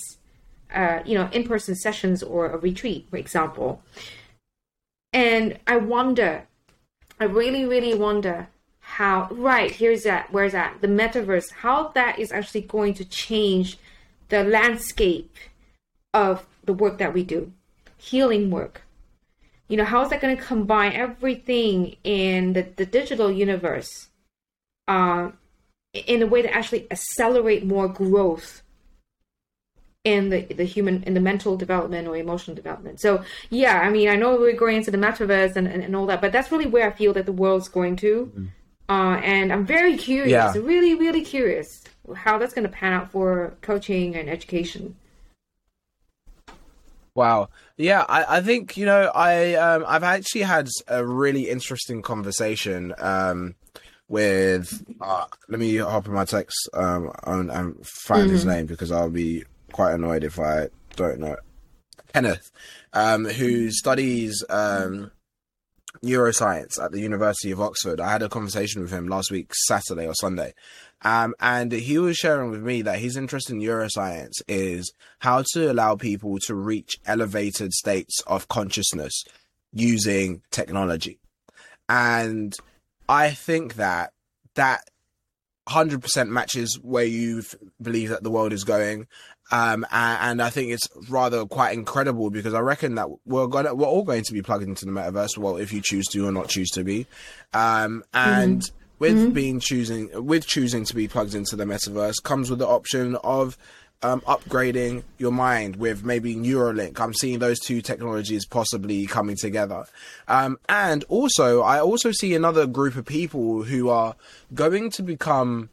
uh, 0.74 1.00
you 1.06 1.18
know, 1.18 1.30
in 1.34 1.46
person 1.46 1.76
sessions 1.76 2.24
or 2.24 2.52
a 2.52 2.58
retreat, 2.58 3.08
for 3.10 3.18
example. 3.18 3.82
And 5.12 5.60
I 5.68 5.78
wonder, 5.78 6.48
I 7.20 7.26
really, 7.26 7.66
really 7.66 7.96
wonder 7.96 8.48
how. 8.80 9.28
Right 9.30 9.72
here's 9.72 10.04
that. 10.04 10.32
Where's 10.32 10.54
that? 10.54 10.80
The 10.80 10.88
metaverse. 10.88 11.52
How 11.52 11.90
that 11.90 12.18
is 12.18 12.32
actually 12.32 12.62
going 12.62 12.94
to 12.94 13.04
change 13.04 13.78
the 14.30 14.46
landscape 14.46 15.36
of 16.14 16.46
the 16.68 16.74
work 16.74 17.00
that 17.00 17.14
we 17.14 17.24
do, 17.24 17.52
healing 17.98 18.52
work. 18.52 18.84
You 19.68 19.78
know, 19.78 19.86
how 19.86 20.04
is 20.04 20.12
that 20.12 20.22
going 20.22 20.38
to 20.38 20.44
combine 20.44 20.94
everything 20.94 21.98
in 22.04 22.54
the, 22.54 22.68
the 22.76 22.86
digital 22.86 23.32
universe? 23.32 24.08
Uh, 24.88 25.32
in 25.94 26.22
a 26.22 26.28
way 26.28 26.42
to 26.42 26.54
actually 26.54 26.88
accelerate 26.92 27.66
more 27.66 27.88
growth 27.88 28.62
in 30.04 30.30
the 30.30 30.42
the 30.54 30.64
human 30.64 31.04
in 31.04 31.14
the 31.14 31.20
mental 31.20 31.58
development 31.58 32.08
or 32.08 32.16
emotional 32.16 32.56
development. 32.56 33.02
So 33.02 33.24
yeah, 33.50 33.82
I 33.82 33.90
mean, 33.90 34.08
I 34.08 34.16
know 34.16 34.38
we're 34.38 34.56
going 34.56 34.78
into 34.78 34.92
the 34.92 34.98
metaverse 34.98 35.56
and, 35.56 35.68
and, 35.68 35.84
and 35.84 35.96
all 35.96 36.06
that, 36.06 36.22
but 36.22 36.32
that's 36.32 36.52
really 36.52 36.68
where 36.68 36.88
I 36.88 36.94
feel 36.94 37.14
that 37.14 37.26
the 37.26 37.34
world's 37.34 37.68
going 37.68 37.98
to. 37.98 38.32
Mm-hmm. 38.32 38.46
Uh, 38.90 39.18
and 39.18 39.52
I'm 39.52 39.66
very 39.66 39.98
curious, 39.98 40.32
yeah. 40.32 40.54
really, 40.62 40.96
really 40.96 41.22
curious 41.22 41.84
how 42.16 42.38
that's 42.38 42.54
going 42.54 42.64
to 42.64 42.72
pan 42.72 42.94
out 42.94 43.12
for 43.12 43.58
coaching 43.62 44.16
and 44.16 44.30
education. 44.30 44.96
Wow. 47.18 47.50
Yeah, 47.78 48.06
I, 48.08 48.38
I 48.38 48.42
think, 48.42 48.78
you 48.78 48.86
know, 48.86 49.12
I 49.14 49.56
um, 49.56 49.84
I've 49.88 50.04
actually 50.04 50.42
had 50.42 50.70
a 50.88 51.04
really 51.04 51.50
interesting 51.50 52.04
conversation 52.04 52.94
um, 53.00 53.56
with 54.08 54.86
uh, 55.02 55.26
let 55.50 55.60
me 55.60 55.78
hop 55.78 56.06
in 56.06 56.14
my 56.14 56.26
text 56.26 56.70
um, 56.76 57.12
and, 57.24 57.50
and 57.50 57.88
find 57.88 58.26
mm-hmm. 58.26 58.34
his 58.34 58.46
name 58.46 58.68
because 58.68 58.92
I'll 58.92 59.10
be 59.10 59.46
quite 59.72 59.94
annoyed 59.94 60.24
if 60.24 60.40
I 60.40 60.70
don't 60.96 61.18
know. 61.18 61.38
Kenneth, 62.14 62.52
um, 62.94 63.26
who 63.26 63.72
studies 63.72 64.44
um, 64.52 65.10
neuroscience 66.04 66.80
at 66.80 66.92
the 66.92 67.02
University 67.02 67.50
of 67.50 67.60
Oxford. 67.60 68.00
I 68.00 68.12
had 68.12 68.22
a 68.22 68.30
conversation 68.30 68.82
with 68.82 68.92
him 68.92 69.08
last 69.08 69.32
week, 69.32 69.52
Saturday 69.66 70.06
or 70.06 70.14
Sunday. 70.14 70.54
Um, 71.04 71.36
and 71.40 71.72
he 71.72 71.98
was 72.00 72.18
sharing 72.18 72.50
with 72.50 72.64
me 72.64 72.82
that 72.82 73.00
his 73.00 73.18
interest 73.18 73.50
in 73.50 73.60
neuroscience 73.60 74.42
is 74.48 74.92
how 75.20 75.44
to 75.54 75.72
allow 75.72 75.96
people 75.96 76.38
to 76.46 76.56
reach 76.56 76.98
elevated 77.06 77.74
states 77.74 78.20
of 78.26 78.48
consciousness 78.48 79.24
using 79.72 80.42
technology. 80.52 81.20
And 81.88 82.56
I 83.08 83.32
think 83.32 83.76
that 83.76 84.14
that 84.56 84.82
100% 85.68 86.30
matches 86.30 86.80
where 86.82 87.06
you 87.06 87.44
believe 87.82 88.10
that 88.10 88.24
the 88.24 88.32
world 88.32 88.54
is 88.54 88.64
going. 88.64 89.08
Um, 89.52 89.86
and, 89.92 90.20
and, 90.22 90.42
I 90.42 90.50
think 90.50 90.72
it's 90.72 90.90
rather 91.10 91.46
quite 91.46 91.74
incredible 91.74 92.30
because 92.30 92.54
I 92.54 92.60
reckon 92.60 92.96
that 92.96 93.08
we're 93.26 93.48
gonna, 93.48 93.74
we're 93.74 93.88
all 93.88 94.04
going 94.04 94.24
to 94.24 94.34
be 94.34 94.42
plugged 94.42 94.64
into 94.64 94.86
the 94.86 94.92
metaverse. 94.92 95.38
Well, 95.38 95.56
if 95.56 95.72
you 95.72 95.82
choose 95.82 96.06
to 96.08 96.28
or 96.28 96.34
not 96.34 96.50
choose 96.50 96.70
to 96.72 96.84
be. 96.84 97.08
Um, 97.54 98.04
and 98.14 98.62
mm-hmm. 98.62 98.78
With 99.00 99.16
mm-hmm. 99.16 99.32
being 99.32 99.60
choosing, 99.60 100.10
with 100.26 100.48
choosing 100.48 100.86
to 100.86 100.96
be 100.96 101.08
plugged 101.08 101.36
into 101.36 101.56
the 101.56 101.66
metaverse 101.66 102.16
comes 102.24 102.50
with 102.50 102.60
the 102.60 102.68
option 102.68 103.16
of, 103.18 103.58
um, 104.04 104.22
upgrading 104.22 105.04
your 105.18 105.32
mind 105.32 105.76
with 105.78 106.06
maybe 106.06 106.36
Neuralink. 106.36 107.00
I'm 107.00 107.14
seeing 107.14 107.40
those 107.40 107.60
two 107.60 107.82
technologies 107.82 108.46
possibly 108.46 109.08
coming 109.08 109.36
together. 109.36 109.86
Um, 110.28 110.60
and 110.70 111.04
also, 111.10 111.62
I 111.62 111.80
also 111.80 112.12
see 112.12 112.36
another 112.36 112.68
group 112.68 112.96
of 112.96 113.06
people 113.06 113.64
who 113.64 113.90
are 113.90 114.16
going 114.54 114.92
to 114.92 115.04
become 115.04 115.70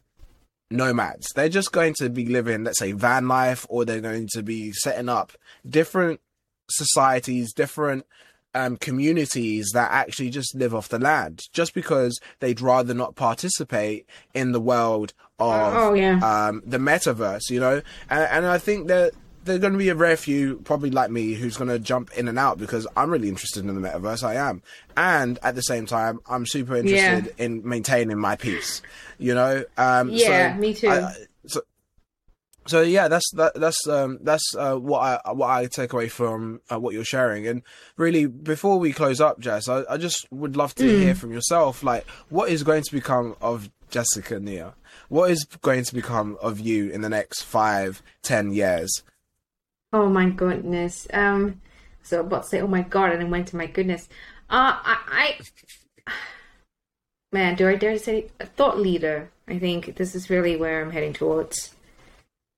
nomads. 0.71 1.29
They're 1.35 1.49
just 1.49 1.73
going 1.73 1.95
to 1.99 2.09
be 2.09 2.27
living, 2.27 2.65
let's 2.65 2.79
say, 2.79 2.93
van 2.93 3.29
life, 3.29 3.67
or 3.69 3.85
they're 3.85 4.01
going 4.01 4.29
to 4.33 4.43
be 4.43 4.73
setting 4.73 5.09
up 5.09 5.33
different 5.69 6.21
societies, 6.71 7.53
different 7.53 8.07
um, 8.55 8.77
communities 8.77 9.71
that 9.75 9.91
actually 9.91 10.31
just 10.31 10.55
live 10.55 10.75
off 10.75 10.89
the 10.89 10.99
land, 10.99 11.43
just 11.53 11.75
because 11.75 12.21
they'd 12.41 12.61
rather 12.61 12.95
not 12.95 13.17
participate 13.17 14.07
in 14.33 14.53
the 14.53 14.61
world 14.61 15.13
of 15.39 15.75
oh, 15.75 15.95
yeah. 15.95 16.19
um, 16.23 16.63
the 16.65 16.79
metaverse, 16.79 17.51
you 17.51 17.61
know. 17.61 17.83
And, 18.09 18.29
and 18.31 18.47
I 18.47 18.59
think 18.59 18.89
that 18.89 19.13
there's 19.45 19.59
going 19.59 19.73
to 19.73 19.79
be 19.79 19.89
a 19.89 19.95
rare 19.95 20.17
few, 20.17 20.57
probably 20.59 20.91
like 20.91 21.11
me, 21.11 21.35
who's 21.35 21.57
going 21.57 21.69
to 21.69 21.79
jump 21.79 22.11
in 22.17 22.29
and 22.29 22.39
out 22.39 22.59
because 22.59 22.87
I'm 22.97 23.11
really 23.11 23.29
interested 23.29 23.65
in 23.65 23.81
the 23.81 23.89
metaverse. 23.89 24.23
I 24.23 24.37
am, 24.37 24.63
and 24.97 25.39
at 25.43 25.55
the 25.55 25.63
same 25.63 25.87
time, 25.87 26.21
I'm 26.29 26.47
super 26.47 26.77
interested 26.77 27.33
yeah. 27.37 27.45
in 27.45 27.69
maintaining 27.69 28.19
my 28.19 28.37
peace. 28.37 28.83
You 29.19 29.35
know. 29.35 29.65
Um, 29.77 30.11
yeah, 30.11 30.55
so 30.55 30.61
me 30.61 30.75
too. 30.75 30.89
I, 30.89 31.13
so, 32.67 32.81
yeah, 32.83 33.09
that's 33.09 33.31
that, 33.35 33.55
that's 33.55 33.87
um, 33.87 34.19
that's 34.23 34.55
uh, 34.57 34.77
what 34.77 35.01
I 35.01 35.33
what 35.33 35.51
I 35.51 35.67
take 35.67 35.93
away 35.93 36.09
from 36.09 36.61
uh, 36.71 36.79
what 36.79 36.95
you're 36.95 37.05
sharing. 37.05 37.47
And 37.47 37.63
really, 37.97 38.27
before 38.27 38.79
we 38.79 38.93
close 38.93 39.21
up, 39.21 39.39
Jass, 39.41 39.69
I, 39.69 39.85
I 39.89 39.97
just 39.97 40.27
would 40.33 40.57
love 40.57 40.75
to 40.77 40.85
mm. 40.85 40.99
hear 41.01 41.15
from 41.15 41.33
yourself. 41.33 41.83
Like, 41.83 42.09
what 42.29 42.49
is 42.49 42.63
going 42.63 42.83
to 42.83 42.93
become 42.93 43.37
of 43.41 43.71
Jassica 43.91 44.41
Nia? 44.41 44.75
What 45.09 45.31
is 45.31 45.45
going 45.63 45.85
to 45.85 45.95
become 45.95 46.39
of 46.41 46.59
you 46.59 46.91
in 46.91 47.03
the 47.03 47.09
next 47.09 47.43
five, 47.43 48.03
ten 48.23 48.53
years? 48.53 49.03
Oh 49.93 50.09
my 50.09 50.31
goodness. 50.31 51.07
Um, 51.13 51.61
so 52.03 52.21
about 52.21 52.43
to 52.45 52.49
say, 52.49 52.61
oh 52.61 52.67
my 52.67 52.83
god, 52.83 53.13
and 53.13 53.21
then 53.21 53.31
went 53.31 53.49
to 53.49 53.57
my 53.57 53.67
goodness. 53.67 54.09
Uh, 54.51 54.77
I, 54.83 55.37
I 56.07 56.13
man, 57.33 57.57
do 57.57 57.69
I 57.69 57.77
dare 57.77 57.93
to 57.93 57.99
say 57.99 58.31
a 58.41 58.47
thought 58.47 58.79
leader? 58.79 59.31
I 59.47 59.59
think 59.59 59.97
this 59.97 60.15
is 60.15 60.31
really 60.31 60.57
where 60.57 60.83
I'm 60.83 60.91
heading 60.91 61.13
towards. 61.13 61.75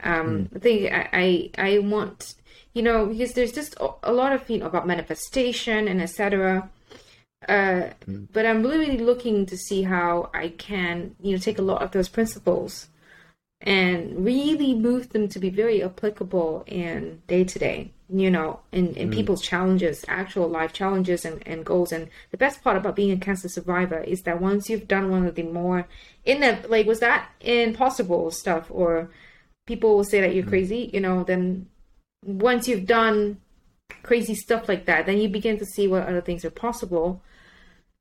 Um, 0.02 0.48
mm. 0.52 0.56
I 0.56 0.58
think 0.58 0.92
I, 0.92 1.08
I, 1.12 1.50
I 1.74 1.78
want, 1.78 2.34
you 2.74 2.82
know, 2.82 3.06
because 3.06 3.32
there's 3.32 3.52
just 3.52 3.76
a 4.02 4.12
lot 4.12 4.32
of 4.32 4.48
you 4.50 4.58
know 4.58 4.66
about 4.66 4.86
manifestation 4.86 5.88
and 5.88 6.00
etc. 6.02 6.68
Uh, 7.48 7.90
mm. 8.08 8.26
but 8.32 8.46
I'm 8.46 8.62
really 8.62 8.98
looking 8.98 9.46
to 9.46 9.56
see 9.56 9.82
how 9.82 10.30
I 10.34 10.48
can, 10.48 11.14
you 11.20 11.32
know, 11.32 11.38
take 11.38 11.58
a 11.58 11.62
lot 11.62 11.82
of 11.82 11.92
those 11.92 12.08
principles 12.08 12.88
and 13.60 14.24
really 14.24 14.74
move 14.74 15.10
them 15.10 15.28
to 15.28 15.38
be 15.38 15.48
very 15.48 15.82
applicable 15.82 16.64
in 16.66 17.22
day 17.26 17.44
to 17.44 17.58
day, 17.58 17.90
you 18.08 18.30
know, 18.30 18.60
in, 18.72 18.94
in 18.94 19.10
mm. 19.10 19.14
people's 19.14 19.42
challenges, 19.42 20.04
actual 20.08 20.48
life 20.48 20.72
challenges 20.72 21.24
and, 21.24 21.42
and 21.46 21.64
goals. 21.64 21.92
And 21.92 22.08
the 22.30 22.36
best 22.36 22.62
part 22.62 22.76
about 22.76 22.96
being 22.96 23.12
a 23.12 23.16
cancer 23.16 23.48
survivor 23.48 24.00
is 24.00 24.22
that 24.22 24.40
once 24.40 24.68
you've 24.68 24.88
done 24.88 25.10
one 25.10 25.26
of 25.26 25.36
the 25.36 25.42
more 25.42 25.88
in 26.24 26.40
the 26.40 26.58
like 26.68 26.86
was 26.86 27.00
that 27.00 27.30
impossible 27.40 28.30
stuff 28.30 28.66
or 28.70 29.10
people 29.66 29.96
will 29.96 30.04
say 30.04 30.20
that 30.20 30.34
you're 30.34 30.44
mm. 30.44 30.48
crazy, 30.48 30.90
you 30.92 31.00
know, 31.00 31.24
then 31.24 31.68
once 32.24 32.66
you've 32.66 32.86
done 32.86 33.38
crazy 34.02 34.34
stuff 34.34 34.68
like 34.68 34.86
that, 34.86 35.06
then 35.06 35.18
you 35.18 35.28
begin 35.28 35.58
to 35.58 35.66
see 35.66 35.86
what 35.86 36.06
other 36.06 36.20
things 36.20 36.44
are 36.44 36.50
possible. 36.50 37.22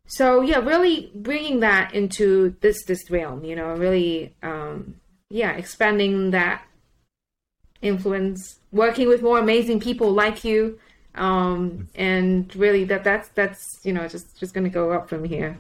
So 0.08 0.42
yeah, 0.42 0.60
really 0.60 1.12
bringing 1.16 1.62
that 1.62 1.94
into 1.94 2.56
this 2.62 2.86
this 2.86 3.10
realm, 3.10 3.44
you 3.44 3.56
know, 3.56 3.76
really 3.76 4.36
um 4.44 4.96
yeah, 5.30 5.52
expanding 5.54 6.32
that 6.32 6.64
influence, 7.82 8.60
working 8.72 9.08
with 9.08 9.22
more 9.22 9.40
amazing 9.40 9.80
people 9.80 10.12
like 10.12 10.44
you, 10.44 10.80
um, 11.16 11.88
and 11.96 12.54
really 12.56 12.84
that 12.86 13.04
that's 13.04 13.30
that's 13.30 13.64
you 13.84 13.94
know 13.94 14.08
just 14.08 14.38
just 14.40 14.54
gonna 14.54 14.70
go 14.70 14.92
up 14.92 15.10
from 15.10 15.24
here. 15.24 15.60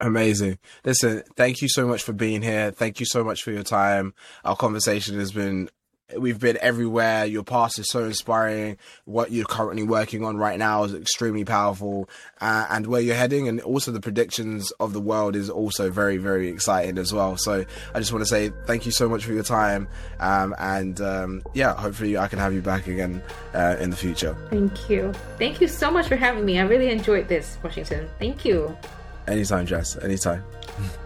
Amazing. 0.00 0.58
Listen, 0.84 1.22
thank 1.36 1.62
you 1.62 1.68
so 1.68 1.86
much 1.86 2.02
for 2.02 2.12
being 2.12 2.42
here. 2.42 2.70
Thank 2.70 3.00
you 3.00 3.06
so 3.06 3.24
much 3.24 3.42
for 3.42 3.50
your 3.50 3.62
time. 3.62 4.14
Our 4.44 4.56
conversation 4.56 5.18
has 5.18 5.32
been 5.32 5.70
we've 6.16 6.38
been 6.38 6.58
everywhere. 6.60 7.24
Your 7.24 7.42
past 7.42 7.78
is 7.78 7.90
so 7.90 8.04
inspiring. 8.04 8.78
What 9.04 9.32
you're 9.32 9.46
currently 9.46 9.82
working 9.82 10.24
on 10.24 10.36
right 10.36 10.58
now 10.58 10.84
is 10.84 10.94
extremely 10.94 11.44
powerful, 11.44 12.08
uh, 12.40 12.66
and 12.70 12.86
where 12.86 13.00
you're 13.00 13.16
heading, 13.16 13.48
and 13.48 13.60
also 13.60 13.90
the 13.90 14.00
predictions 14.00 14.70
of 14.72 14.92
the 14.92 15.00
world 15.00 15.34
is 15.34 15.50
also 15.50 15.90
very, 15.90 16.16
very 16.16 16.48
exciting 16.48 16.98
as 16.98 17.12
well. 17.12 17.36
So 17.36 17.64
I 17.94 17.98
just 17.98 18.12
want 18.12 18.22
to 18.22 18.28
say 18.28 18.52
thank 18.66 18.86
you 18.86 18.92
so 18.92 19.08
much 19.08 19.24
for 19.24 19.32
your 19.32 19.42
time, 19.42 19.88
um, 20.20 20.54
and 20.58 21.00
um, 21.00 21.42
yeah, 21.54 21.74
hopefully 21.74 22.16
I 22.16 22.28
can 22.28 22.38
have 22.38 22.52
you 22.52 22.60
back 22.60 22.86
again 22.86 23.22
uh, 23.54 23.76
in 23.80 23.90
the 23.90 23.96
future. 23.96 24.36
Thank 24.50 24.88
you. 24.88 25.12
Thank 25.38 25.60
you 25.60 25.68
so 25.68 25.90
much 25.90 26.06
for 26.06 26.16
having 26.16 26.44
me. 26.44 26.58
I 26.58 26.62
really 26.62 26.90
enjoyed 26.90 27.28
this, 27.28 27.58
Washington. 27.62 28.08
Thank 28.18 28.44
you. 28.44 28.76
Anytime, 29.28 29.66
Jass. 29.66 29.96
Anytime. 30.02 30.44